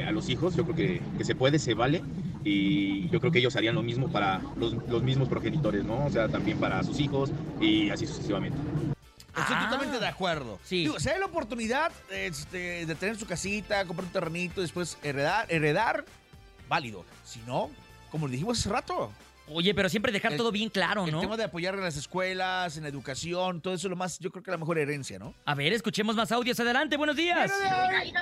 a 0.06 0.12
los 0.12 0.28
hijos, 0.28 0.54
yo 0.56 0.64
creo 0.64 0.76
que, 0.76 1.00
que 1.16 1.24
se 1.24 1.34
puede, 1.34 1.58
se 1.58 1.74
vale 1.74 2.02
y 2.44 3.08
yo 3.08 3.18
creo 3.20 3.32
que 3.32 3.38
ellos 3.38 3.56
harían 3.56 3.74
lo 3.74 3.82
mismo 3.82 4.08
para 4.10 4.40
los, 4.56 4.74
los 4.88 5.02
mismos 5.02 5.28
progenitores, 5.28 5.84
¿no? 5.84 6.04
O 6.06 6.10
sea, 6.10 6.28
también 6.28 6.58
para 6.58 6.82
sus 6.82 7.00
hijos 7.00 7.30
y 7.60 7.90
así 7.90 8.06
sucesivamente. 8.06 8.58
Estoy 9.36 9.56
Ah. 9.56 9.66
totalmente 9.68 9.98
de 9.98 10.06
acuerdo. 10.06 10.58
Sí. 10.62 10.80
Digo, 10.82 11.00
si 11.00 11.08
hay 11.08 11.18
la 11.18 11.26
oportunidad 11.26 11.90
este, 12.12 12.86
de 12.86 12.94
tener 12.94 13.16
su 13.16 13.26
casita, 13.26 13.84
comprar 13.84 14.06
un 14.06 14.12
terrenito, 14.12 14.60
después 14.60 14.96
heredar, 15.02 15.46
heredar, 15.48 16.04
válido. 16.68 17.04
Si 17.24 17.40
no, 17.46 17.70
como 18.10 18.26
le 18.28 18.32
dijimos 18.34 18.60
hace 18.60 18.68
rato. 18.68 19.10
Oye, 19.48 19.74
pero 19.74 19.88
siempre 19.90 20.10
dejar 20.10 20.32
El- 20.32 20.38
todo 20.38 20.50
bien 20.50 20.70
claro, 20.70 21.04
El 21.04 21.12
¿no? 21.12 21.20
tema 21.20 21.36
de 21.36 21.44
apoyar 21.44 21.74
en 21.74 21.82
las 21.82 21.96
escuelas, 21.98 22.76
en 22.78 22.82
la 22.84 22.88
educación, 22.88 23.60
todo 23.60 23.74
eso 23.74 23.88
es 23.88 23.90
lo 23.90 23.96
más, 23.96 24.18
yo 24.18 24.30
creo 24.30 24.42
que 24.42 24.50
la 24.50 24.56
mejor 24.56 24.78
herencia, 24.78 25.18
¿no? 25.18 25.34
A 25.44 25.54
ver, 25.54 25.72
escuchemos 25.74 26.16
más 26.16 26.32
audios. 26.32 26.58
Adelante, 26.60 26.96
buenos 26.96 27.14
días. 27.14 27.52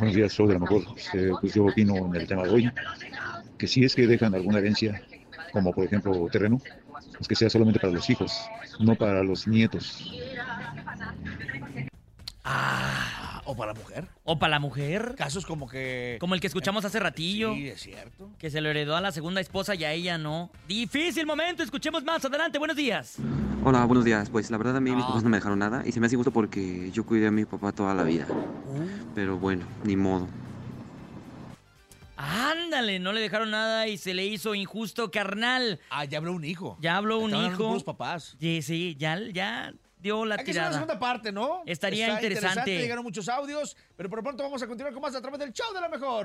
Buenos 0.00 0.16
días, 0.16 0.32
show 0.32 0.48
de 0.48 0.54
la 0.54 0.58
mejor. 0.60 0.82
Eh, 1.14 1.30
pues 1.40 1.54
yo 1.54 1.64
opino 1.66 1.94
en 1.96 2.14
el 2.16 2.26
tema 2.26 2.42
de 2.42 2.50
hoy 2.50 2.70
que 3.56 3.68
si 3.68 3.84
es 3.84 3.94
que 3.94 4.06
dejan 4.08 4.34
alguna 4.34 4.58
herencia, 4.58 5.00
como 5.52 5.72
por 5.72 5.84
ejemplo 5.84 6.28
terreno, 6.32 6.60
pues 7.16 7.28
que 7.28 7.36
sea 7.36 7.48
solamente 7.48 7.78
para 7.78 7.92
los 7.92 8.10
hijos, 8.10 8.32
no 8.80 8.96
para 8.96 9.22
los 9.22 9.46
nietos. 9.46 10.12
Ah, 12.44 13.21
o 13.44 13.56
para 13.56 13.72
la 13.72 13.78
mujer. 13.80 14.08
O 14.24 14.38
para 14.38 14.50
la 14.50 14.58
mujer. 14.60 15.14
Casos 15.16 15.46
como 15.46 15.68
que... 15.68 16.16
Como 16.20 16.34
el 16.34 16.40
que 16.40 16.46
escuchamos 16.46 16.84
hace 16.84 17.00
ratillo. 17.00 17.54
Sí, 17.54 17.68
es 17.68 17.80
cierto. 17.80 18.30
Que 18.38 18.50
se 18.50 18.60
lo 18.60 18.70
heredó 18.70 18.96
a 18.96 19.00
la 19.00 19.12
segunda 19.12 19.40
esposa 19.40 19.74
y 19.74 19.84
a 19.84 19.92
ella 19.92 20.18
no. 20.18 20.50
Difícil 20.68 21.26
momento, 21.26 21.62
escuchemos 21.62 22.04
más. 22.04 22.24
Adelante, 22.24 22.58
buenos 22.58 22.76
días. 22.76 23.16
Hola, 23.64 23.84
buenos 23.84 24.04
días. 24.04 24.30
Pues 24.30 24.50
la 24.50 24.58
verdad 24.58 24.76
a 24.76 24.80
mí 24.80 24.90
mis 24.90 25.04
papás 25.04 25.22
no 25.22 25.28
me 25.30 25.36
dejaron 25.36 25.58
nada 25.58 25.82
y 25.86 25.92
se 25.92 26.00
me 26.00 26.06
hace 26.06 26.14
injusto 26.16 26.32
porque 26.32 26.90
yo 26.92 27.04
cuidé 27.04 27.28
a 27.28 27.30
mi 27.30 27.44
papá 27.44 27.72
toda 27.72 27.94
la 27.94 28.02
vida. 28.02 28.26
Pero 29.14 29.38
bueno, 29.38 29.64
ni 29.84 29.96
modo. 29.96 30.28
Ándale, 32.16 33.00
no 33.00 33.12
le 33.12 33.20
dejaron 33.20 33.50
nada 33.50 33.88
y 33.88 33.98
se 33.98 34.14
le 34.14 34.24
hizo 34.24 34.54
injusto, 34.54 35.10
carnal. 35.10 35.80
Ah, 35.90 36.04
ya 36.04 36.18
habló 36.18 36.32
un 36.32 36.44
hijo. 36.44 36.78
Ya 36.80 36.96
habló 36.96 37.18
un 37.18 37.30
Estaban 37.30 37.52
hijo. 37.52 37.68
puros 37.68 37.84
papás. 37.84 38.36
Sí, 38.38 38.62
sí, 38.62 38.96
ya, 38.98 39.18
ya 39.32 39.72
dio 40.02 40.24
la 40.24 40.34
Hay 40.34 40.44
que 40.44 40.50
hacer 40.50 40.60
una 40.62 40.70
tirada. 40.70 40.72
segunda 40.72 40.98
parte, 40.98 41.32
¿no? 41.32 41.62
Estaría 41.64 42.08
Está 42.08 42.22
interesante. 42.22 42.78
Llegaron 42.78 43.04
muchos 43.04 43.28
audios, 43.28 43.76
pero 43.96 44.10
por 44.10 44.18
lo 44.18 44.22
pronto 44.24 44.42
vamos 44.42 44.62
a 44.62 44.66
continuar 44.66 44.92
con 44.92 45.00
más 45.00 45.14
a 45.14 45.20
través 45.22 45.38
del 45.38 45.52
show 45.52 45.72
de 45.72 45.80
la 45.80 45.88
mejor. 45.88 46.20